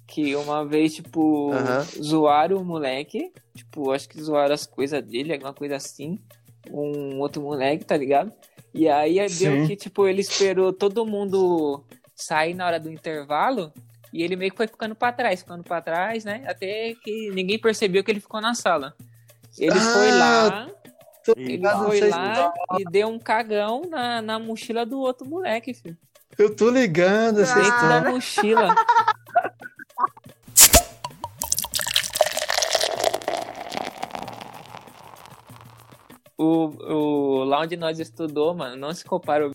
Que 0.08 0.36
uma 0.36 0.66
vez, 0.66 0.96
tipo, 0.96 1.52
Aham. 1.54 1.86
zoaram 2.02 2.58
o 2.58 2.66
moleque. 2.66 3.32
Tipo, 3.56 3.92
acho 3.92 4.08
que 4.08 4.22
zoaram 4.22 4.54
as 4.54 4.66
coisas 4.66 5.04
dele, 5.04 5.34
alguma 5.34 5.54
coisa 5.54 5.76
assim. 5.76 6.18
Um 6.72 7.20
outro 7.20 7.42
moleque, 7.42 7.84
tá 7.86 7.96
ligado? 7.98 8.32
E 8.74 8.88
aí 8.88 9.16
deu 9.30 9.68
que, 9.68 9.76
tipo, 9.76 10.08
ele 10.08 10.22
esperou 10.22 10.72
todo 10.72 11.06
mundo 11.06 11.84
sair 12.16 12.54
na 12.54 12.66
hora 12.66 12.80
do 12.80 12.92
intervalo. 12.92 13.72
E 14.14 14.24
ele 14.24 14.36
meio 14.36 14.52
que 14.52 14.58
foi 14.58 14.68
ficando 14.68 14.96
pra 14.96 15.12
trás, 15.12 15.42
ficando 15.42 15.64
pra 15.64 15.82
trás, 15.82 16.24
né? 16.24 16.44
Até 16.48 16.94
que 17.04 17.30
ninguém 17.32 17.60
percebeu 17.60 18.04
que 18.04 18.10
ele 18.10 18.20
ficou 18.22 18.40
na 18.40 18.54
sala. 18.54 18.96
Ele 19.60 19.78
Ah, 19.78 19.82
foi 19.92 20.12
lá, 20.12 20.68
ele 21.36 21.68
foi 21.68 22.10
lá 22.10 22.54
e 22.80 22.86
deu 22.86 23.08
um 23.10 23.20
cagão 23.20 23.82
na, 23.90 24.22
na 24.22 24.40
mochila 24.40 24.86
do 24.86 25.00
outro 25.00 25.28
moleque, 25.28 25.74
filho. 25.74 25.98
Eu 26.38 26.56
tô 26.56 26.70
ligando 26.70 27.42
essa 27.42 27.60
história. 27.60 28.02
da 28.02 28.10
mochila. 28.12 28.76
O, 36.38 36.68
o, 36.68 37.44
lá 37.44 37.62
onde 37.62 37.76
nós 37.76 38.00
estudou, 38.00 38.54
mano, 38.54 38.76
não 38.76 38.94
se 38.94 39.04
compara 39.04 39.48
o 39.48 39.52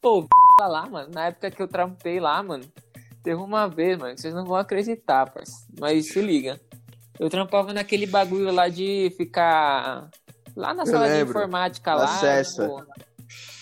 Pô, 0.00 0.20
o 0.20 0.28
tá 0.58 0.66
lá, 0.66 0.86
mano, 0.86 1.10
na 1.14 1.26
época 1.26 1.50
que 1.50 1.62
eu 1.62 1.68
trampei 1.68 2.18
lá, 2.20 2.42
mano, 2.42 2.64
teve 3.22 3.40
uma 3.40 3.68
vez, 3.68 3.96
mano, 3.96 4.18
vocês 4.18 4.34
não 4.34 4.44
vão 4.44 4.56
acreditar, 4.56 5.30
parceiro. 5.30 5.72
Mas 5.80 6.06
se 6.06 6.20
liga. 6.20 6.60
Eu 7.20 7.30
trampava 7.30 7.72
naquele 7.72 8.06
bagulho 8.06 8.50
lá 8.52 8.68
de 8.68 9.12
ficar 9.16 10.10
lá 10.56 10.74
na 10.74 10.82
Eu 10.82 10.86
sala 10.86 11.06
de 11.06 11.12
lembro. 11.14 11.30
informática 11.30 11.94
lá. 11.94 12.04
Acessa. 12.04 12.68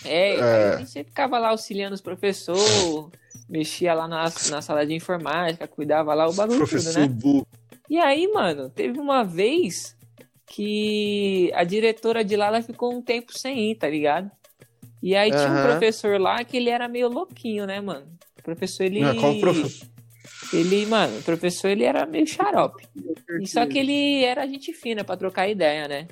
É, 0.03 0.35
É. 0.35 0.73
a 0.73 0.77
gente 0.77 1.03
ficava 1.05 1.37
lá 1.37 1.49
auxiliando 1.49 1.93
os 1.93 2.01
professores, 2.01 3.07
mexia 3.47 3.93
lá 3.93 4.07
na, 4.07 4.23
na 4.49 4.61
sala 4.61 4.85
de 4.85 4.95
informática, 4.95 5.67
cuidava 5.67 6.13
lá 6.15 6.27
o 6.27 6.33
bagulho 6.33 6.59
tudo, 6.59 6.69
Professor 6.69 6.99
né? 7.01 7.07
Bu. 7.07 7.45
E 7.87 7.99
aí, 7.99 8.27
mano, 8.33 8.69
teve 8.69 8.99
uma 8.99 9.23
vez 9.23 9.95
que 10.53 11.49
a 11.53 11.63
diretora 11.63 12.23
de 12.25 12.35
lá 12.35 12.47
ela 12.47 12.61
ficou 12.61 12.93
um 12.93 13.01
tempo 13.01 13.37
sem 13.37 13.71
ir, 13.71 13.75
tá 13.75 13.87
ligado? 13.89 14.29
E 15.01 15.15
aí 15.15 15.31
tinha 15.31 15.49
um 15.49 15.61
professor 15.63 16.19
lá 16.19 16.43
que 16.43 16.57
ele 16.57 16.69
era 16.69 16.87
meio 16.87 17.07
louquinho, 17.07 17.65
né, 17.65 17.79
mano? 17.79 18.05
O 18.37 18.43
professor, 18.43 18.83
ele. 18.83 18.99
Não, 18.99 19.15
qual 19.15 19.39
professor? 19.39 19.87
Ele, 20.53 20.85
mano, 20.85 21.17
o 21.19 21.23
professor 21.23 21.69
ele 21.69 21.83
era 21.85 22.05
meio 22.05 22.27
xarope. 22.27 22.85
E 23.39 23.47
só 23.47 23.65
que 23.65 23.79
ele 23.79 24.23
era 24.23 24.45
gente 24.47 24.73
fina 24.73 25.03
pra 25.03 25.15
trocar 25.15 25.47
ideia, 25.47 25.87
né? 25.87 26.07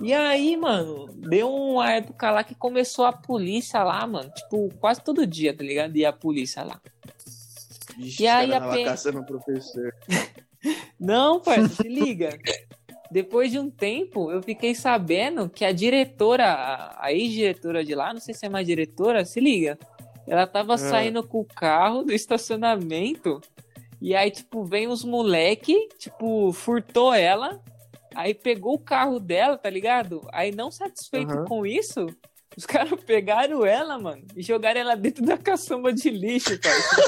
E 0.00 0.12
aí, 0.12 0.56
mano, 0.56 1.06
deu 1.14 1.52
uma 1.52 1.92
época 1.92 2.30
lá 2.30 2.42
que 2.42 2.54
começou 2.54 3.04
a 3.04 3.12
polícia 3.12 3.82
lá, 3.82 4.06
mano. 4.06 4.30
Tipo, 4.30 4.70
quase 4.80 5.02
todo 5.02 5.26
dia, 5.26 5.54
tá 5.54 5.62
ligado? 5.62 5.96
Ia 5.96 6.08
a 6.08 6.12
polícia 6.12 6.62
lá. 6.64 6.80
Vixe, 7.98 8.22
E 8.22 8.26
aí 8.26 8.52
a 8.54 8.60
pe- 8.70 8.84
caçando 8.84 9.20
o 9.20 9.26
professor. 9.26 9.94
Não, 10.98 11.40
parça, 11.40 11.68
se 11.82 11.88
liga. 11.88 12.38
Depois 13.10 13.50
de 13.50 13.58
um 13.58 13.70
tempo, 13.70 14.30
eu 14.30 14.42
fiquei 14.42 14.74
sabendo 14.74 15.48
que 15.48 15.64
a 15.64 15.72
diretora, 15.72 16.44
a- 16.98 17.12
ex-diretora 17.12 17.84
de 17.84 17.94
lá, 17.94 18.12
não 18.12 18.20
sei 18.20 18.34
se 18.34 18.46
é 18.46 18.48
mais 18.48 18.66
diretora, 18.66 19.24
se 19.24 19.40
liga. 19.40 19.78
Ela 20.26 20.46
tava 20.46 20.76
saindo 20.76 21.22
com 21.22 21.40
o 21.40 21.44
carro 21.44 22.02
do 22.02 22.12
estacionamento 22.12 23.40
e 24.02 24.14
aí, 24.14 24.30
tipo, 24.30 24.64
vem 24.64 24.88
os 24.88 25.04
moleque, 25.04 25.88
tipo, 25.98 26.52
furtou 26.52 27.14
ela, 27.14 27.60
aí 28.14 28.34
pegou 28.34 28.74
o 28.74 28.78
carro 28.78 29.20
dela, 29.20 29.56
tá 29.56 29.70
ligado? 29.70 30.20
Aí, 30.32 30.50
não 30.50 30.70
satisfeito 30.70 31.32
Aham. 31.32 31.44
com 31.44 31.64
isso, 31.64 32.06
os 32.56 32.66
caras 32.66 32.98
pegaram 33.04 33.64
ela, 33.64 33.98
mano, 33.98 34.24
e 34.34 34.42
jogaram 34.42 34.80
ela 34.80 34.96
dentro 34.96 35.24
da 35.24 35.38
caçamba 35.38 35.92
de 35.92 36.10
lixo, 36.10 36.58
parça. 36.60 36.96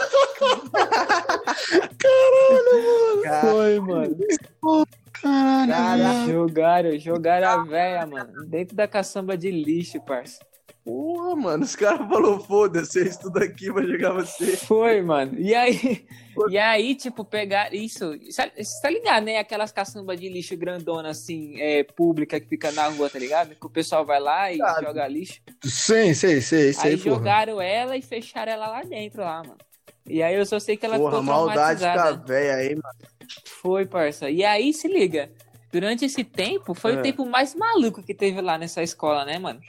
Foi, 3.40 3.80
mano. 3.80 4.16
Caralho. 4.16 4.87
Caralho. 5.68 6.33
Jogaram, 6.33 6.98
jogaram 6.98 7.48
a 7.48 7.64
véia, 7.64 8.07
mano, 8.07 8.44
dentro 8.46 8.74
da 8.76 8.87
caçamba 8.88 9.37
de 9.37 9.50
lixo, 9.50 10.00
parça. 10.00 10.38
Porra, 10.85 11.37
mano, 11.37 11.64
os 11.64 11.76
caras 11.76 11.98
falaram, 12.09 12.40
foda-se, 12.40 12.98
eu 13.00 13.04
estudo 13.07 13.38
aqui, 13.42 13.70
vai 13.70 13.85
jogar 13.87 14.12
você. 14.14 14.57
Foi, 14.57 15.02
mano. 15.02 15.38
E 15.38 15.54
aí, 15.54 16.07
e 16.48 16.57
aí 16.57 16.94
tipo, 16.94 17.26
pegar 17.26 17.74
isso. 17.74 18.18
Você 18.22 18.81
tá 18.81 18.88
ligado, 18.88 19.24
né? 19.24 19.37
Aquelas 19.37 19.70
caçambas 19.70 20.18
de 20.18 20.31
lixo 20.31 20.57
grandona, 20.57 21.11
assim, 21.11 21.61
é, 21.61 21.83
pública 21.85 22.40
que 22.40 22.48
fica 22.48 22.72
na 22.72 22.88
rua, 22.88 23.11
tá 23.11 23.18
ligado? 23.18 23.54
Que 23.54 23.66
o 23.66 23.70
pessoal 23.70 24.07
vai 24.07 24.18
lá 24.18 24.50
e 24.50 24.57
joga 24.57 25.07
lixo. 25.07 25.42
Sim, 25.62 26.14
sei, 26.14 26.40
sei, 26.40 26.68
aí 26.68 26.74
sei, 26.74 26.96
porra. 26.96 27.16
jogaram 27.16 27.61
ela 27.61 27.94
e 27.94 28.00
fecharam 28.00 28.52
ela 28.52 28.68
lá 28.68 28.83
dentro, 28.83 29.20
lá, 29.20 29.42
mano. 29.42 29.59
E 30.09 30.22
aí 30.22 30.37
eu 30.37 30.46
só 30.46 30.59
sei 30.59 30.78
que 30.78 30.87
ela 30.87 30.96
Porra, 30.96 31.11
ficou 31.11 31.22
maldade 31.22 31.81
com 31.81 31.87
a 31.87 31.92
traumatizada. 31.92 32.26
véia 32.26 32.54
aí, 32.54 32.70
mano. 32.70 32.98
Foi, 33.44 33.85
parça. 33.85 34.31
E 34.31 34.42
aí, 34.42 34.72
se 34.72 34.88
liga. 34.88 35.31
Durante 35.72 36.04
esse 36.04 36.24
tempo, 36.24 36.74
foi 36.74 36.94
É. 36.94 36.98
o 36.98 37.02
tempo 37.02 37.24
mais 37.26 37.54
maluco 37.54 38.02
que 38.02 38.14
teve 38.14 38.40
lá 38.40 38.57
nessa 38.59 38.83
escola, 38.83 39.24
né, 39.24 39.38
mano? 39.38 39.61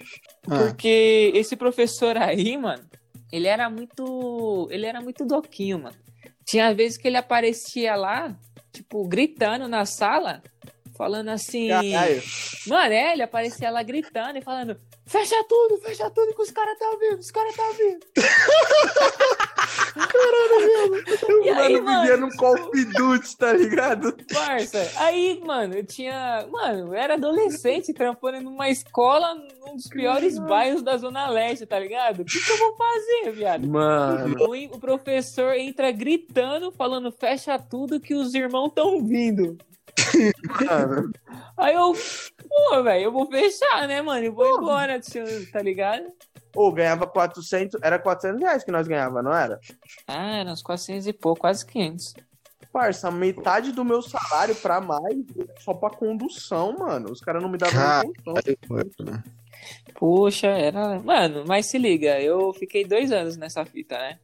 Ah, 0.49 0.57
Porque 0.59 1.31
esse 1.35 1.55
professor 1.55 2.17
aí, 2.17 2.57
mano, 2.57 2.83
ele 3.31 3.47
era 3.47 3.69
muito. 3.69 4.67
Ele 4.71 4.85
era 4.85 5.01
muito 5.01 5.25
doquinho, 5.25 5.79
mano. 5.79 5.95
Tinha 6.45 6.73
vezes 6.73 6.97
que 6.97 7.07
ele 7.07 7.17
aparecia 7.17 7.95
lá, 7.95 8.35
tipo, 8.71 9.07
gritando 9.07 9.67
na 9.67 9.85
sala, 9.85 10.41
falando 10.97 11.29
assim. 11.29 11.67
Caralho. 11.67 12.23
Mano, 12.67 12.93
é, 12.93 13.13
ele 13.13 13.21
aparecia 13.21 13.69
lá 13.69 13.83
gritando 13.83 14.37
e 14.39 14.41
falando: 14.41 14.75
fecha 15.09 15.43
tudo, 15.45 15.77
fecha 15.77 16.09
tudo 16.11 16.35
que 16.35 16.41
os 16.41 16.51
caras 16.51 16.77
tá 16.77 16.97
vindo, 16.99 17.19
os 17.19 17.31
caras 17.31 17.55
tá 17.55 17.69
vindo. 17.77 18.05
E 21.43 21.49
aí, 21.49 21.81
mano, 21.81 22.01
vivia 22.01 22.17
mano, 22.17 22.27
no 22.27 22.37
Call 22.37 22.53
of 22.53 22.85
Duty, 22.85 23.37
tá 23.37 23.53
ligado? 23.53 24.15
Parça, 24.31 24.91
aí, 24.97 25.41
mano, 25.43 25.75
eu 25.75 25.85
tinha. 25.85 26.45
Mano, 26.49 26.87
eu 26.87 26.93
era 26.93 27.15
adolescente 27.15 27.93
trampando 27.93 28.41
numa 28.41 28.69
escola 28.69 29.35
num 29.35 29.75
dos 29.75 29.87
piores 29.87 30.37
bairros 30.37 30.81
da 30.81 30.97
Zona 30.97 31.29
Leste, 31.29 31.65
tá 31.65 31.79
ligado? 31.79 32.21
O 32.21 32.25
que, 32.25 32.39
que 32.39 32.51
eu 32.51 32.57
vou 32.57 32.75
fazer, 32.75 33.31
viado? 33.31 33.67
Mano. 33.67 34.35
O, 34.39 34.75
o 34.75 34.79
professor 34.79 35.53
entra 35.55 35.91
gritando, 35.91 36.71
falando, 36.71 37.11
fecha 37.11 37.57
tudo 37.57 37.99
que 37.99 38.13
os 38.13 38.33
irmãos 38.33 38.67
estão 38.67 39.03
vindo. 39.03 39.57
Mano. 40.65 41.11
Aí 41.57 41.75
eu, 41.75 41.93
pô, 42.47 42.83
velho, 42.83 43.03
eu 43.03 43.11
vou 43.11 43.29
fechar, 43.29 43.87
né, 43.87 44.01
mano? 44.01 44.25
Eu 44.25 44.33
vou 44.33 44.57
embora, 44.57 44.99
tio, 44.99 45.23
tá 45.51 45.61
ligado? 45.61 46.05
Ô, 46.55 46.71
ganhava 46.71 47.05
400, 47.05 47.79
era 47.81 47.99
400 47.99 48.41
reais 48.41 48.63
que 48.63 48.71
nós 48.71 48.87
ganhava, 48.87 49.21
não 49.21 49.33
era? 49.33 49.59
Ah, 50.07 50.37
eram 50.37 50.51
uns 50.51 50.61
400 50.61 51.07
e 51.07 51.13
pouco, 51.13 51.41
quase 51.41 51.65
500. 51.65 52.15
Parça, 52.71 53.09
metade 53.09 53.71
do 53.71 53.83
meu 53.83 54.01
salário 54.01 54.55
pra 54.55 54.79
mais 54.79 55.17
só 55.59 55.73
pra 55.73 55.89
condução, 55.89 56.75
mano. 56.77 57.11
Os 57.11 57.19
caras 57.19 57.41
não 57.41 57.49
me 57.49 57.57
davam 57.57 58.03
nem 58.03 58.13
condição. 58.67 59.23
Puxa, 59.95 60.47
era. 60.47 60.99
Mano, 60.99 61.43
mas 61.47 61.65
se 61.65 61.77
liga, 61.77 62.19
eu 62.21 62.53
fiquei 62.53 62.85
dois 62.85 63.11
anos 63.11 63.35
nessa 63.37 63.65
fita, 63.65 63.97
né? 63.97 64.19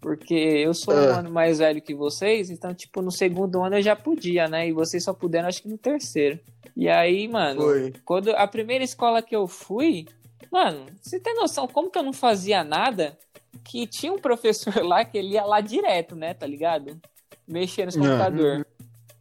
Porque 0.00 0.34
eu 0.34 0.72
sou 0.74 0.94
um 0.94 0.98
Ah. 0.98 1.18
ano 1.18 1.30
mais 1.30 1.58
velho 1.58 1.82
que 1.82 1.94
vocês, 1.94 2.50
então, 2.50 2.72
tipo, 2.72 3.02
no 3.02 3.10
segundo 3.10 3.60
ano 3.62 3.76
eu 3.76 3.82
já 3.82 3.96
podia, 3.96 4.46
né? 4.46 4.68
E 4.68 4.72
vocês 4.72 5.02
só 5.02 5.12
puderam, 5.12 5.48
acho 5.48 5.62
que 5.62 5.68
no 5.68 5.76
terceiro. 5.78 6.38
E 6.76 6.88
aí, 6.88 7.26
mano, 7.26 7.60
Foi. 7.62 7.92
quando 8.04 8.30
a 8.30 8.46
primeira 8.46 8.84
escola 8.84 9.20
que 9.20 9.34
eu 9.34 9.48
fui, 9.48 10.06
mano, 10.52 10.86
você 11.02 11.18
tem 11.18 11.34
noção 11.34 11.66
como 11.66 11.90
que 11.90 11.98
eu 11.98 12.02
não 12.04 12.12
fazia 12.12 12.62
nada? 12.62 13.18
Que 13.64 13.86
tinha 13.88 14.12
um 14.12 14.18
professor 14.18 14.72
lá 14.86 15.04
que 15.04 15.18
ele 15.18 15.30
ia 15.34 15.44
lá 15.44 15.60
direto, 15.60 16.14
né? 16.14 16.32
Tá 16.32 16.46
ligado? 16.46 17.00
Mexer 17.46 17.86
nos 17.86 17.96
Ah. 17.96 18.00
computadores. 18.00 18.64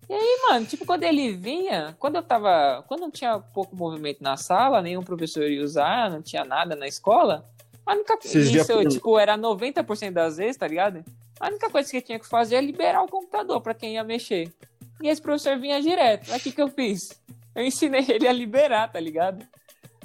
E 0.10 0.14
aí, 0.14 0.40
mano, 0.48 0.66
tipo, 0.66 0.86
quando 0.86 1.04
ele 1.04 1.34
vinha, 1.34 1.96
quando 2.00 2.16
eu 2.16 2.24
tava. 2.24 2.82
Quando 2.88 3.02
não 3.02 3.12
tinha 3.12 3.40
pouco 3.40 3.76
movimento 3.76 4.22
na 4.24 4.38
sala, 4.38 4.82
nenhum 4.82 5.02
professor 5.04 5.50
ia 5.50 5.62
usar, 5.62 6.10
não 6.10 6.22
tinha 6.22 6.46
nada 6.46 6.76
na 6.78 6.88
escola. 6.88 7.44
A 7.88 7.94
única 7.94 8.18
via 8.22 8.62
Isso, 8.62 8.74
por- 8.74 8.86
tipo, 8.88 9.18
era 9.18 9.38
90% 9.38 10.12
das 10.12 10.38
vezes, 10.38 10.58
tá 10.58 10.68
ligado? 10.68 11.04
A 11.40 11.48
única 11.48 11.70
coisa 11.70 11.90
que 11.90 12.02
tinha 12.02 12.20
que 12.20 12.28
fazer 12.28 12.56
é 12.56 12.62
liberar 12.62 13.02
o 13.02 13.08
computador 13.08 13.62
pra 13.62 13.74
quem 13.74 13.94
ia 13.94 14.04
mexer. 14.04 14.54
E 15.02 15.08
esse 15.08 15.22
professor 15.22 15.58
vinha 15.58 15.82
direto. 15.82 16.32
Aí 16.32 16.38
o 16.38 16.42
que, 16.42 16.52
que 16.52 16.62
eu 16.62 16.68
fiz? 16.68 17.10
Eu 17.56 17.64
ensinei 17.64 18.04
ele 18.10 18.28
a 18.28 18.34
liberar, 18.34 18.92
tá 18.92 19.00
ligado? 19.00 19.46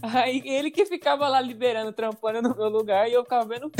Aí 0.03 0.43
ele 0.45 0.71
que 0.71 0.85
ficava 0.87 1.29
lá 1.29 1.41
liberando, 1.41 1.93
trampando 1.93 2.43
no 2.43 2.55
meu 2.57 2.69
lugar 2.69 3.09
e 3.09 3.13
eu 3.15 3.23
ficava 3.25 3.45
vendo. 3.47 3.71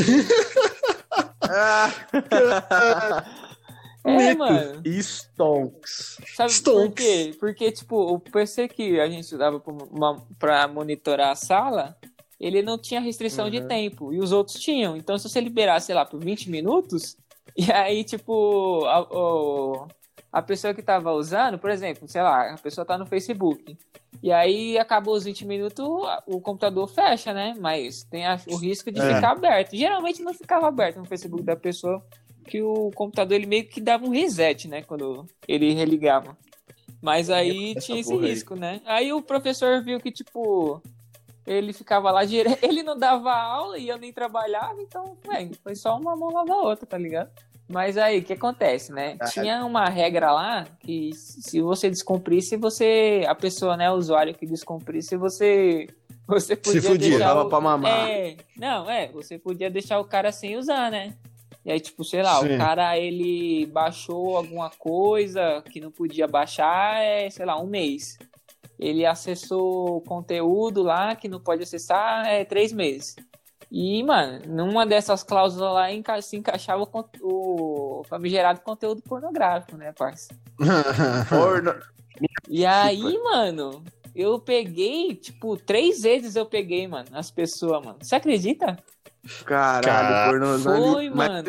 É, 4.05 4.35
mano. 4.35 4.83
Stonks. 5.01 6.19
Sabe 6.35 6.51
por 6.51 6.57
Stonks. 6.57 6.95
quê? 7.05 7.37
Porque, 7.39 7.71
tipo, 7.71 7.97
o 7.97 8.19
PC 8.19 8.67
que 8.67 8.99
a 8.99 9.09
gente 9.09 9.33
usava 9.33 9.61
pra 9.61 9.73
uma- 9.73 10.27
pra 10.41 10.67
monitorar 10.67 11.31
a 11.31 11.37
sala, 11.37 11.97
ele 12.45 12.61
não 12.63 12.77
tinha 12.77 13.01
restrição 13.01 13.49
de 13.49 13.59
Uhum. 13.61 13.69
tempo. 13.69 14.13
E 14.13 14.19
os 14.19 14.33
outros 14.33 14.59
tinham. 14.59 14.97
Então, 14.97 15.17
se 15.17 15.29
você 15.29 15.41
liberasse, 15.41 15.87
sei 15.87 15.95
lá, 15.95 16.05
por 16.05 16.19
20 16.23 16.51
minutos, 16.51 17.17
e 17.57 17.71
aí, 17.73 18.03
tipo, 18.05 18.85
a, 18.87 19.01
o- 19.03 19.87
a 20.33 20.43
pessoa 20.43 20.75
que 20.75 20.83
tava 20.83 21.13
usando, 21.13 21.59
por 21.59 21.71
exemplo, 21.71 22.09
sei 22.09 22.23
lá, 22.23 22.53
a 22.53 22.59
pessoa 22.59 22.85
tá 22.85 22.99
no 22.99 23.07
Facebook. 23.07 23.77
E 24.23 24.31
aí 24.33 24.79
acabou 24.79 25.15
os 25.15 25.25
20 25.25 25.45
minutos, 25.47 25.85
o 26.27 26.41
computador 26.41 26.87
fecha, 26.89 27.33
né? 27.33 27.55
Mas 27.61 28.05
tem 28.05 28.27
a- 28.27 28.41
o 28.49 28.57
risco 28.57 28.91
de 28.91 29.01
É. 29.01 29.15
ficar 29.15 29.33
aberto. 29.33 29.77
Geralmente 29.77 30.23
não 30.23 30.33
ficava 30.35 30.69
aberto 30.69 30.97
no 30.99 31.05
Facebook 31.05 31.43
da 31.43 31.57
pessoa, 31.57 32.03
que 32.47 32.61
o 32.63 32.91
computador 32.95 33.35
ele 33.37 33.47
meio 33.47 33.69
que 33.69 33.81
dava 33.81 34.05
um 34.05 34.11
reset, 34.11 34.67
né? 34.69 34.83
Quando 34.83 35.27
ele 35.47 35.73
religava. 35.75 36.37
Mas 37.01 37.31
aí 37.31 37.73
Essa 37.77 37.87
tinha 37.87 38.01
esse 38.01 38.11
porra 38.11 38.25
aí. 38.25 38.31
risco, 38.31 38.55
né? 38.55 38.81
Aí 38.85 39.13
o 39.13 39.21
professor 39.23 39.83
viu 39.83 39.99
que, 40.01 40.11
tipo, 40.13 40.81
ele 41.47 41.73
ficava 41.73 42.11
lá 42.11 42.25
direto, 42.25 42.63
ele 42.65 42.83
não 42.83 42.99
dava 42.99 43.33
aula 43.33 43.79
e 43.79 43.89
eu 43.89 43.99
nem 43.99 44.13
trabalhava, 44.13 44.81
então, 44.81 45.17
velho, 45.27 45.55
foi 45.63 45.75
só 45.75 45.97
uma 45.97 46.17
mão 46.17 46.31
lava 46.31 46.53
a 46.53 46.63
outra, 46.63 46.87
tá 46.87 46.99
ligado? 46.99 47.31
Mas 47.69 47.97
aí, 47.97 48.19
o 48.19 48.23
que 48.23 48.35
acontece, 48.35 48.93
né? 48.93 49.17
Caralho. 49.17 49.33
Tinha 49.33 49.65
uma 49.65 49.87
regra 49.87 50.31
lá 50.33 50.65
que 50.81 51.11
se 51.15 51.61
você 51.61 51.89
descumprisse, 51.89 52.57
você, 52.57 53.25
a 53.27 53.35
pessoa, 53.35 53.77
né, 53.77 53.91
o 53.91 53.95
usuário 53.95 54.35
que 54.35 54.45
descumprisse, 54.45 55.17
você 55.17 55.89
você 56.29 56.55
podia 56.55 56.83
fudia. 56.83 57.11
deixar 57.11 57.29
Dava 57.29 57.45
o, 57.45 57.49
pra 57.49 57.61
mamar. 57.61 58.09
É, 58.09 58.37
não, 58.57 58.91
é, 58.91 59.09
você 59.09 59.39
podia 59.39 59.71
deixar 59.71 59.99
o 60.01 60.05
cara 60.05 60.31
sem 60.31 60.57
usar, 60.57 60.91
né? 60.91 61.15
E 61.65 61.71
aí, 61.71 61.81
tipo, 61.81 62.05
sei 62.05 62.23
lá, 62.23 62.41
Sim. 62.41 62.55
o 62.55 62.59
cara, 62.59 62.99
ele 62.99 63.67
baixou 63.67 64.37
alguma 64.37 64.69
coisa 64.69 65.63
que 65.71 65.81
não 65.81 65.93
podia 65.93 66.27
baixar, 66.27 67.01
é, 67.01 67.31
sei 67.31 67.47
lá, 67.47 67.59
um 67.61 67.67
mês. 67.67 68.19
Ele 68.83 69.07
acessou 69.07 70.01
conteúdo 70.01 70.83
lá 70.83 71.15
que 71.15 71.29
não 71.29 71.39
pode 71.39 71.63
acessar, 71.63 72.27
é 72.27 72.45
três 72.45 72.73
meses. 72.73 73.15
E, 73.71 74.03
mano, 74.03 74.43
numa 74.47 74.85
dessas 74.85 75.23
cláusulas 75.23 75.73
lá 75.73 75.93
enca- 75.93 76.21
se 76.21 76.37
encaixava 76.37 76.83
o, 76.83 78.01
o 78.01 78.05
famigerado 78.09 78.61
conteúdo 78.61 79.01
pornográfico, 79.03 79.77
né, 79.77 79.93
parça? 79.93 80.35
Porno. 81.31 81.75
E 82.49 82.67
aí, 82.67 83.19
mano, 83.23 83.85
eu 84.15 84.39
peguei, 84.41 85.15
tipo, 85.15 85.57
três 85.57 86.03
vezes 86.03 86.35
eu 86.35 86.45
peguei, 86.45 86.87
mano, 86.89 87.09
as 87.13 87.31
pessoas, 87.31 87.85
mano. 87.85 87.99
Você 88.03 88.17
acredita? 88.17 88.77
Caralho, 89.47 89.85
Cara, 89.85 90.25
porno. 90.41 90.59
foi, 90.59 91.09
mas 91.09 91.29
mano. 91.29 91.49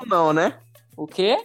não 0.00 0.06
não, 0.06 0.32
né? 0.32 0.58
O 0.96 1.06
quê? 1.06 1.38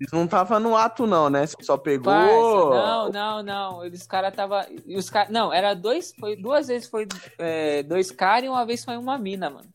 Eles 0.00 0.12
não 0.12 0.24
estavam 0.26 0.60
no 0.60 0.76
ato, 0.76 1.06
não, 1.06 1.28
né? 1.28 1.44
Você 1.44 1.56
só 1.62 1.76
pegou. 1.76 2.12
Parça, 2.12 2.30
não, 2.32 3.10
não, 3.10 3.42
não. 3.42 3.84
Eles 3.84 4.06
cara 4.06 4.30
tava. 4.30 4.64
E 4.86 4.96
os 4.96 5.10
cara, 5.10 5.28
não, 5.30 5.52
era 5.52 5.74
dois. 5.74 6.12
Foi 6.18 6.36
duas 6.36 6.68
vezes 6.68 6.88
foi 6.88 7.06
é, 7.36 7.82
dois 7.82 8.10
caras 8.12 8.44
e 8.44 8.48
uma 8.48 8.64
vez 8.64 8.84
foi 8.84 8.96
uma 8.96 9.18
mina, 9.18 9.50
mano. 9.50 9.66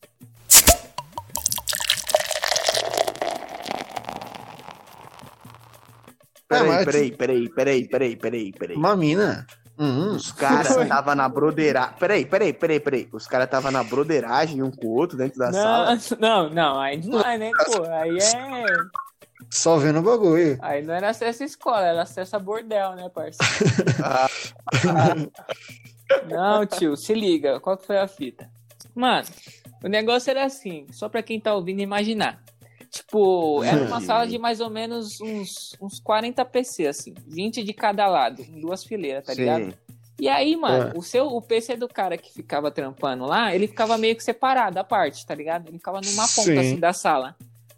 Peraí, 6.48 6.68
É, 6.68 6.72
mas- 6.72 6.84
peraí, 6.84 7.10
peraí, 7.12 7.48
peraí, 7.48 7.88
peraí, 7.88 8.16
peraí, 8.16 8.52
peraí. 8.52 8.76
Uma 8.76 8.96
mina. 8.96 9.46
Hum, 9.76 10.10
Os 10.14 10.30
caras 10.30 10.76
estavam 10.76 11.14
na 11.16 11.28
broderagem. 11.28 11.94
Peraí, 11.98 12.24
peraí, 12.24 12.52
peraí, 12.52 12.78
peraí. 12.80 13.08
Os 13.12 13.26
caras 13.26 13.46
estavam 13.46 13.72
na 13.72 13.82
broderagem 13.82 14.62
um 14.62 14.70
com 14.70 14.86
o 14.86 14.94
outro 14.94 15.16
dentro 15.18 15.38
da 15.38 15.52
sala. 15.52 15.96
Não, 16.20 16.46
não, 16.48 16.50
não, 16.50 16.80
aí 16.80 17.04
não 17.04 17.20
é, 17.20 17.38
né, 17.38 17.50
pô? 17.66 17.82
Aí 17.90 18.16
é. 18.18 18.64
Só 19.54 19.76
vendo 19.76 20.00
o 20.00 20.02
bagulho. 20.02 20.58
Aí 20.60 20.82
não 20.82 20.92
era 20.92 21.10
acesso 21.10 21.44
à 21.44 21.46
escola, 21.46 21.86
era 21.86 22.02
acesso 22.02 22.34
a 22.34 22.38
bordel, 22.40 22.94
né, 22.94 23.08
parceiro? 23.08 23.64
Ah. 24.02 24.26
Não, 26.28 26.66
tio, 26.66 26.96
se 26.96 27.14
liga, 27.14 27.60
qual 27.60 27.76
que 27.78 27.86
foi 27.86 27.98
a 27.98 28.06
fita? 28.06 28.50
Mano, 28.94 29.26
o 29.82 29.88
negócio 29.88 30.30
era 30.30 30.44
assim, 30.44 30.86
só 30.90 31.08
pra 31.08 31.22
quem 31.22 31.40
tá 31.40 31.54
ouvindo 31.54 31.80
imaginar. 31.80 32.42
Tipo, 32.90 33.62
era 33.64 33.84
uma 33.84 34.00
sala 34.00 34.26
de 34.26 34.38
mais 34.38 34.60
ou 34.60 34.70
menos 34.70 35.20
uns, 35.20 35.76
uns 35.80 35.98
40 36.00 36.44
PC, 36.44 36.86
assim, 36.86 37.14
20 37.26 37.62
de 37.64 37.72
cada 37.72 38.06
lado, 38.06 38.42
em 38.42 38.60
duas 38.60 38.84
fileiras, 38.84 39.24
tá 39.24 39.34
ligado? 39.34 39.66
Sim. 39.66 39.74
E 40.20 40.28
aí, 40.28 40.54
mano, 40.56 40.92
É. 40.94 40.98
o 40.98 41.02
seu 41.02 41.26
o 41.26 41.42
PC 41.42 41.76
do 41.76 41.88
cara 41.88 42.16
que 42.16 42.32
ficava 42.32 42.70
trampando 42.70 43.24
lá, 43.24 43.52
ele 43.54 43.66
ficava 43.66 43.98
meio 43.98 44.14
que 44.14 44.22
separado, 44.22 44.78
à 44.78 44.84
parte, 44.84 45.26
tá 45.26 45.34
ligado? 45.34 45.68
Ele 45.68 45.78
ficava 45.78 46.00
numa 46.00 46.22
ponta 46.28 46.42
Sim. 46.42 46.58
assim 46.58 46.78
da 46.78 46.92
sala. 46.92 47.34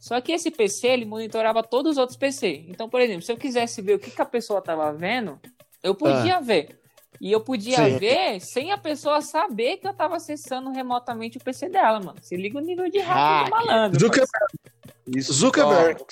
Só 0.06 0.20
que 0.20 0.30
esse 0.30 0.52
PC, 0.52 0.86
ele 0.86 1.04
monitorava 1.04 1.64
todos 1.64 1.92
os 1.92 1.98
outros 1.98 2.16
PC. 2.16 2.64
Então, 2.68 2.88
por 2.88 3.00
exemplo, 3.00 3.22
se 3.22 3.32
eu 3.32 3.36
quisesse 3.36 3.82
ver 3.82 3.94
o 3.94 3.98
que, 3.98 4.12
que 4.12 4.22
a 4.22 4.24
pessoa 4.24 4.62
tava 4.62 4.92
vendo, 4.92 5.36
eu 5.82 5.96
podia 5.96 6.40
ver. 6.40 6.78
E 7.20 7.32
eu 7.32 7.40
podia 7.40 7.74
Sim. 7.76 7.98
ver 7.98 8.40
sem 8.40 8.70
a 8.70 8.78
pessoa 8.78 9.20
saber 9.20 9.78
que 9.78 9.88
eu 9.88 9.92
tava 9.92 10.14
acessando 10.14 10.70
remotamente 10.70 11.38
o 11.38 11.40
PC 11.40 11.68
dela, 11.68 11.98
mano. 11.98 12.18
Se 12.22 12.36
liga 12.36 12.56
o 12.56 12.60
nível 12.60 12.88
de 12.88 13.00
hack 13.00 13.46
do 13.46 13.50
malandro. 13.50 13.98
Zucker- 13.98 14.24
parceiro. 14.30 14.76
Isso, 15.08 15.32
Zuckerberg. 15.32 16.04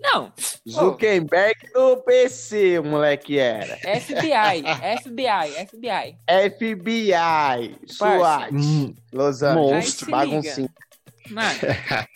Não, 0.00 0.32
Zuckerberg 0.68 1.54
do 1.74 1.98
PC, 1.98 2.78
o 2.78 2.84
moleque 2.84 3.38
era. 3.38 3.76
FBI, 3.76 4.62
FBI, 5.02 5.66
FBI. 5.66 6.16
FBI, 6.48 7.76
SWAT. 7.86 8.50
Hum, 8.52 8.94
Los 9.12 9.42
Angeles, 9.42 9.92
se 9.94 10.10
baguncinha. 10.10 10.68
Mano, 11.32 11.58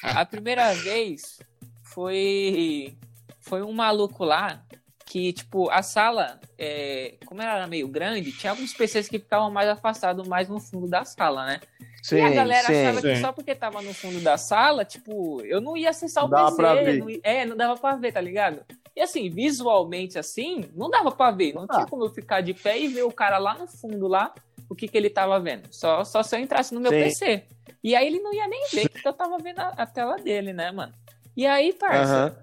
a 0.03 0.25
primeira 0.25 0.73
vez 0.75 1.39
foi 1.83 2.97
foi 3.41 3.63
um 3.63 3.73
maluco 3.73 4.25
lá 4.25 4.63
que, 5.05 5.33
tipo, 5.33 5.71
a 5.71 5.83
sala, 5.83 6.41
é, 6.59 7.15
como 7.27 7.41
ela 7.41 7.59
era 7.59 7.67
meio 7.69 7.87
grande, 7.87 8.33
tinha 8.33 8.51
alguns 8.51 8.75
PCs 8.75 9.09
que 9.09 9.21
ficavam 9.21 9.51
mais 9.53 9.69
afastados, 9.69 10.27
mais 10.27 10.49
no 10.49 10.59
fundo 10.59 10.89
da 10.89 11.05
sala, 11.05 11.47
né? 11.47 11.61
Sim, 12.03 12.17
e 12.17 12.21
a 12.23 12.31
galera 12.31 12.67
sim. 12.67 12.75
achava 12.85 13.01
que 13.01 13.15
sim. 13.15 13.21
só 13.21 13.33
porque 13.33 13.55
tava 13.55 13.81
no 13.83 13.95
fundo 13.95 14.21
da 14.21 14.37
sala, 14.37 14.85
tipo, 14.85 15.41
eu 15.45 15.61
não 15.61 15.77
ia 15.77 15.91
acessar 15.91 16.25
o 16.25 16.29
Dava 16.29 16.51
PC. 16.57 16.99
não 16.99 17.07
é, 17.23 17.45
não 17.47 17.57
dava 17.57 17.77
pra 17.81 17.95
ver, 17.95 18.13
tá 18.13 18.21
ligado? 18.21 18.63
E 18.97 19.01
assim, 19.01 19.31
visualmente 19.31 20.19
assim, 20.19 20.65
não 20.75 20.91
dava 20.91 21.13
pra 21.13 21.31
ver. 21.31 21.53
Não 21.55 21.67
tinha 21.69 21.83
Ah. 21.85 21.87
como 21.89 22.05
eu 22.05 22.11
ficar 22.11 22.41
de 22.41 22.53
pé 22.55 22.79
e 22.79 22.89
ver 22.89 23.03
o 23.05 23.13
cara 23.13 23.39
lá 23.39 23.55
no 23.55 23.67
fundo 23.69 24.09
lá, 24.09 24.35
o 24.69 24.75
que 24.75 24.89
que 24.89 24.97
ele 24.99 25.09
tava 25.11 25.39
vendo. 25.39 25.69
Só, 25.71 26.03
só 26.05 26.23
se 26.23 26.35
eu 26.37 26.41
entrasse 26.41 26.75
no 26.75 26.81
meu 26.81 26.91
Sim. 26.91 26.99
PC. 26.99 27.45
E 27.87 27.95
aí 27.95 28.09
ele 28.09 28.19
não 28.19 28.35
ia 28.35 28.49
nem 28.49 28.67
ver 28.73 28.89
que 28.89 29.07
eu 29.07 29.13
tava 29.13 29.39
vendo 29.39 29.61
a, 29.61 29.69
a 29.69 29.87
tela 29.87 30.17
dele, 30.17 30.53
né, 30.53 30.73
mano? 30.73 30.93
E 31.37 31.47
aí, 31.47 31.73
parça, 31.73 32.37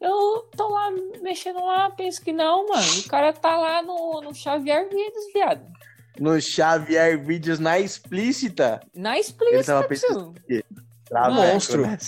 eu 0.00 0.48
tô 0.56 0.68
lá 0.68 0.92
mexendo 1.20 1.58
lá, 1.64 1.90
penso 1.90 2.22
que 2.22 2.32
não, 2.32 2.68
mano. 2.68 2.86
O 3.00 3.08
cara 3.08 3.32
tá 3.32 3.56
lá 3.56 3.82
no, 3.82 4.20
no 4.20 4.32
Xavier 4.32 4.88
Vídeos, 4.88 5.32
viado. 5.34 5.66
No 6.20 6.40
Xavier 6.40 7.18
Vídeos 7.20 7.58
na 7.58 7.80
explícita. 7.80 8.80
Na 8.94 9.14
Ele 9.14 9.20
explícita, 9.22 9.64
tava 9.64 9.80
tio. 9.82 9.88
pensando- 9.88 10.34
Mano. 11.10 11.34
Monstro. 11.34 11.82
Né? 11.82 11.98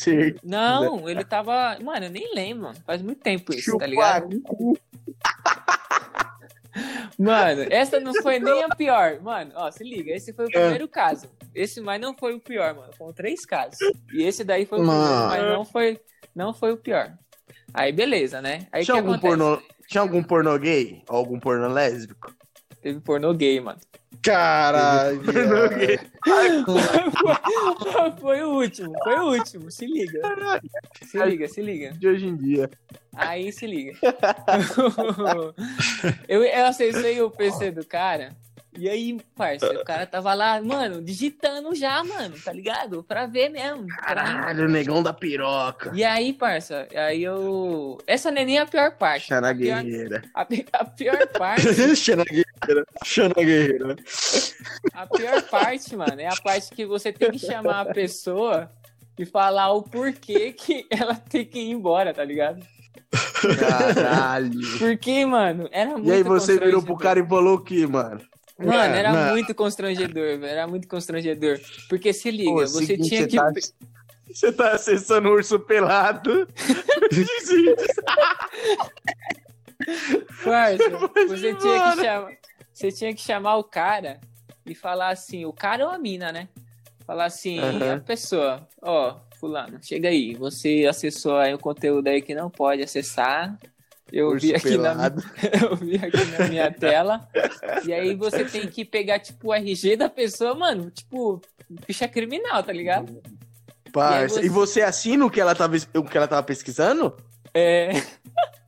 Não, 0.44 1.08
ele 1.08 1.24
tava. 1.24 1.76
Mano, 1.82 2.06
eu 2.06 2.10
nem 2.10 2.32
lembro, 2.32 2.62
mano. 2.64 2.78
Faz 2.86 3.02
muito 3.02 3.20
tempo 3.20 3.52
isso, 3.52 3.72
tá 3.72 3.72
Chupa 3.72 3.86
ligado? 3.86 4.40
cu. 4.42 4.78
Mano, 7.18 7.66
essa 7.70 7.98
não 8.00 8.14
foi 8.22 8.38
nem 8.38 8.62
a 8.62 8.68
pior. 8.68 9.20
Mano, 9.20 9.52
ó, 9.54 9.70
se 9.70 9.82
liga, 9.84 10.12
esse 10.12 10.32
foi 10.32 10.46
o 10.46 10.50
primeiro 10.50 10.88
caso. 10.88 11.28
Esse 11.54 11.80
mas 11.80 12.00
não 12.00 12.14
foi 12.16 12.34
o 12.34 12.40
pior, 12.40 12.74
mano. 12.74 12.92
Foram 12.96 13.12
três 13.12 13.44
casos. 13.44 13.78
E 14.12 14.22
esse 14.22 14.44
daí 14.44 14.64
foi 14.66 14.78
o 14.80 14.84
Mano. 14.84 15.00
primeiro, 15.00 15.28
mas 15.28 15.56
não 15.58 15.64
foi, 15.64 16.00
não 16.34 16.54
foi 16.54 16.72
o 16.72 16.76
pior. 16.76 17.12
Aí, 17.74 17.92
beleza, 17.92 18.40
né? 18.40 18.66
Aí 18.72 18.84
Tinha 18.84 18.96
algum, 18.96 19.12
acontece? 19.12 19.36
pornô, 19.36 19.62
tinha 19.86 20.00
algum 20.00 20.22
pornô 20.22 20.58
gay? 20.58 21.02
Ou 21.08 21.16
algum 21.16 21.38
pornô 21.38 21.68
lésbico? 21.68 22.34
Teve 22.80 23.00
pornô 23.00 23.32
gay, 23.34 23.60
mano. 23.60 23.78
Foi, 26.24 26.64
foi 28.20 28.42
o 28.42 28.50
último, 28.50 28.92
foi 29.04 29.18
o 29.18 29.32
último. 29.32 29.70
Se 29.70 29.86
liga. 29.86 30.20
Se 31.02 31.24
liga, 31.24 31.48
se 31.48 31.62
liga. 31.62 31.92
De 31.92 32.08
hoje 32.08 32.26
em 32.26 32.36
dia. 32.36 32.68
Aí 33.14 33.52
se 33.52 33.66
liga. 33.66 33.96
eu, 36.28 36.42
eu 36.42 36.66
acessei 36.66 37.22
o 37.22 37.30
PC 37.30 37.70
do 37.70 37.86
cara. 37.86 38.36
E 38.78 38.88
aí, 38.88 39.18
parça, 39.34 39.68
o 39.72 39.84
cara 39.84 40.06
tava 40.06 40.32
lá, 40.34 40.62
mano, 40.62 41.02
digitando 41.02 41.74
já, 41.74 42.02
mano, 42.04 42.36
tá 42.44 42.52
ligado? 42.52 43.02
Pra 43.02 43.26
ver 43.26 43.48
mesmo. 43.48 43.88
Caralho, 43.88 44.66
o 44.66 44.68
negão 44.68 45.02
da 45.02 45.12
piroca. 45.12 45.90
E 45.92 46.04
aí, 46.04 46.32
parça, 46.32 46.86
aí 46.94 47.24
eu. 47.24 47.98
Essa 48.06 48.30
nem 48.30 48.44
é 48.44 48.46
nem 48.46 48.58
a 48.58 48.66
pior 48.66 48.92
parte. 48.92 49.26
Xana 49.26 49.50
A 49.50 49.54
pior, 49.54 49.82
guerreira. 49.82 50.22
a, 50.32 50.42
a 50.72 50.84
pior 50.84 51.26
parte, 51.26 51.62
Xana 51.96 53.34
Guerreira. 53.34 53.96
A 54.94 55.06
pior 55.06 55.42
parte, 55.42 55.96
mano, 55.96 56.20
é 56.20 56.26
a 56.26 56.36
parte 56.36 56.70
que 56.70 56.86
você 56.86 57.12
tem 57.12 57.32
que 57.32 57.38
chamar 57.38 57.80
a 57.80 57.92
pessoa 57.92 58.70
e 59.18 59.26
falar 59.26 59.72
o 59.72 59.82
porquê 59.82 60.52
que 60.52 60.86
ela 60.88 61.16
tem 61.16 61.44
que 61.44 61.58
ir 61.58 61.70
embora, 61.70 62.14
tá 62.14 62.24
ligado? 62.24 62.64
Caralho. 63.58 64.78
Porque, 64.78 65.24
mano, 65.24 65.68
era 65.72 65.90
muito 65.90 66.08
E 66.08 66.12
aí 66.12 66.22
você 66.22 66.58
virou 66.58 66.82
pro 66.82 66.96
cara 66.96 67.18
e 67.18 67.26
falou 67.26 67.56
o 67.56 67.64
quê, 67.64 67.86
mano? 67.86 68.20
Mano, 68.58 68.94
É, 68.94 68.98
era 68.98 69.12
não. 69.12 69.32
muito 69.32 69.54
constrangedor, 69.54 70.38
velho. 70.38 70.46
Era 70.46 70.66
muito 70.66 70.88
constrangedor. 70.88 71.60
Porque 71.88 72.12
se 72.12 72.30
liga, 72.30 72.50
Pô, 72.50 72.66
você 72.66 72.86
seguinte, 72.86 73.08
tinha 73.08 73.20
você 73.22 73.28
que. 73.28 73.36
tá- 73.36 73.52
Você 74.30 74.52
tá 74.52 74.72
acessando 74.72 75.30
o 75.30 75.32
urso 75.32 75.58
pelado. 75.58 76.46
Parça, 80.44 80.90
você 81.26 81.54
tinha 81.54 81.80
que 81.80 81.96
chamar. 82.02 82.32
Você 82.72 82.92
tinha 82.92 83.14
que 83.14 83.20
chamar 83.22 83.56
o 83.56 83.64
cara 83.64 84.20
e 84.66 84.74
falar 84.74 85.08
assim, 85.08 85.44
o 85.44 85.52
cara 85.52 85.86
ou 85.86 85.90
a 85.90 85.98
mina, 85.98 86.30
né? 86.30 86.48
Falar 87.06 87.24
assim, 87.24 87.58
Aham. 87.58 87.94
a 87.96 88.00
pessoa, 88.00 88.68
ó, 88.82 89.16
fulano, 89.40 89.78
chega 89.82 90.08
aí, 90.08 90.34
você 90.34 90.86
acessou 90.88 91.38
aí 91.38 91.54
o 91.54 91.58
conteúdo 91.58 92.06
aí 92.08 92.20
que 92.20 92.34
não 92.34 92.50
pode 92.50 92.82
acessar. 92.82 93.58
Eu 94.12 94.28
urso 94.28 94.46
vi 94.46 94.54
aqui 94.54 94.76
na 94.78 94.94
eu 95.62 95.76
vi 95.76 95.96
aqui 95.96 96.24
na 96.38 96.48
minha 96.48 96.70
tela. 96.72 97.28
E 97.84 97.92
aí 97.92 98.14
você 98.14 98.44
tem 98.44 98.66
que 98.66 98.84
pegar, 98.84 99.18
tipo, 99.18 99.48
o 99.48 99.54
RG 99.54 99.96
da 99.96 100.08
pessoa, 100.08 100.54
mano, 100.54 100.90
tipo, 100.90 101.40
ficha 101.86 102.08
criminal, 102.08 102.62
tá 102.62 102.72
ligado? 102.72 103.20
Parça. 103.92 104.36
E 104.36 104.40
aí 104.40 104.46
E 104.46 104.48
você 104.48 104.82
assina 104.82 105.24
o 105.26 105.30
que 105.30 105.40
ela 105.40 105.54
tava, 105.54 105.76
o 105.94 106.04
que 106.04 106.16
ela 106.16 106.28
tava 106.28 106.42
pesquisando? 106.42 107.14
É. 107.54 107.90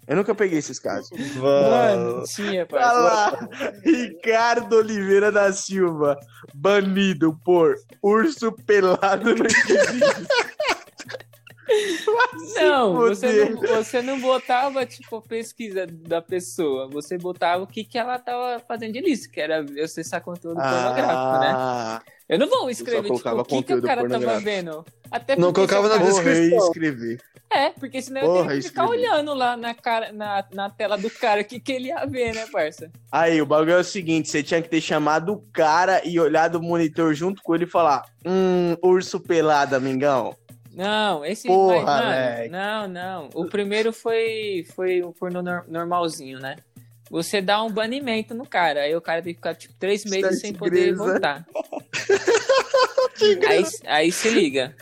Eu 0.06 0.16
nunca 0.16 0.34
peguei 0.34 0.58
esses 0.58 0.80
casos. 0.80 1.10
Mano, 1.36 2.24
tinha, 2.24 2.62
Olha 2.62 2.66
parça. 2.66 2.98
lá, 3.00 3.48
Ricardo 3.84 4.76
Oliveira 4.76 5.30
da 5.30 5.52
Silva, 5.52 6.18
banido 6.52 7.38
por 7.44 7.76
urso 8.02 8.50
pelado 8.50 9.36
no 9.36 9.44
Não, 12.60 12.94
você 13.04 13.32
não, 13.32 13.56
você 13.66 14.02
não 14.02 14.20
botava, 14.20 14.84
tipo, 14.86 15.20
pesquisa 15.22 15.86
da 15.86 16.20
pessoa. 16.22 16.88
Você 16.90 17.16
botava 17.18 17.62
o 17.64 17.66
que, 17.66 17.84
que 17.84 17.98
ela 17.98 18.18
tava 18.18 18.60
fazendo 18.60 18.92
de 18.92 19.00
listo, 19.00 19.30
que 19.30 19.40
era 19.40 19.64
acessar 19.82 20.22
conteúdo 20.22 20.64
pornográfico, 20.66 21.38
né? 21.38 21.58
Ah, 21.58 22.02
Eu 22.28 22.38
não 22.38 22.48
vou 22.48 22.70
escrever, 22.70 23.12
tipo, 23.12 23.36
o 23.36 23.44
que, 23.44 23.62
que 23.62 23.74
o 23.74 23.82
cara 23.82 24.04
tava 24.06 24.38
vendo. 24.40 24.84
Até 25.10 25.36
Não 25.36 25.52
colocava 25.52 25.86
eu 25.86 25.90
na 25.90 25.98
porra, 25.98 26.30
eu 26.30 26.46
descrição. 26.46 26.58
escrever. 26.58 27.20
É, 27.52 27.70
porque 27.70 28.00
senão 28.00 28.22
eu 28.22 28.30
Porra, 28.30 28.48
teria 28.48 28.56
que 28.56 28.62
ficar 28.62 28.84
escrevi. 28.84 28.88
olhando 28.88 29.34
lá 29.34 29.56
na, 29.56 29.74
cara, 29.74 30.12
na, 30.12 30.46
na 30.52 30.70
tela 30.70 30.96
do 30.96 31.10
cara 31.10 31.40
o 31.40 31.44
que, 31.44 31.58
que 31.60 31.72
ele 31.72 31.88
ia 31.88 32.06
ver, 32.06 32.32
né, 32.34 32.46
parça? 32.46 32.92
Aí, 33.10 33.42
o 33.42 33.46
bagulho 33.46 33.72
é 33.72 33.78
o 33.78 33.84
seguinte: 33.84 34.28
você 34.28 34.42
tinha 34.42 34.62
que 34.62 34.68
ter 34.68 34.80
chamado 34.80 35.32
o 35.32 35.42
cara 35.52 36.00
e 36.06 36.18
olhado 36.20 36.56
o 36.58 36.62
monitor 36.62 37.12
junto 37.14 37.42
com 37.42 37.54
ele 37.54 37.64
e 37.64 37.70
falar: 37.70 38.04
Hum, 38.24 38.76
urso 38.82 39.20
pelado, 39.20 39.74
amigão. 39.74 40.36
Não, 40.72 41.24
esse. 41.24 41.48
Porra, 41.48 41.84
mas, 41.84 42.48
mano, 42.48 42.50
não, 42.50 42.88
não. 42.88 43.28
O 43.34 43.46
primeiro 43.48 43.92
foi, 43.92 44.66
foi 44.74 45.02
o 45.02 45.12
pornô 45.12 45.42
nor- 45.42 45.64
normalzinho, 45.68 46.38
né? 46.38 46.56
Você 47.10 47.40
dá 47.42 47.60
um 47.62 47.70
banimento 47.70 48.34
no 48.34 48.46
cara, 48.46 48.82
aí 48.82 48.94
o 48.94 49.00
cara 49.00 49.20
tem 49.20 49.32
que 49.34 49.38
ficar 49.38 49.54
tipo 49.54 49.74
três 49.74 50.04
meses 50.04 50.40
sem 50.40 50.52
poder 50.52 50.94
voltar. 50.94 51.44
aí, 53.48 53.64
aí 53.86 54.12
se 54.12 54.30
liga. 54.30 54.74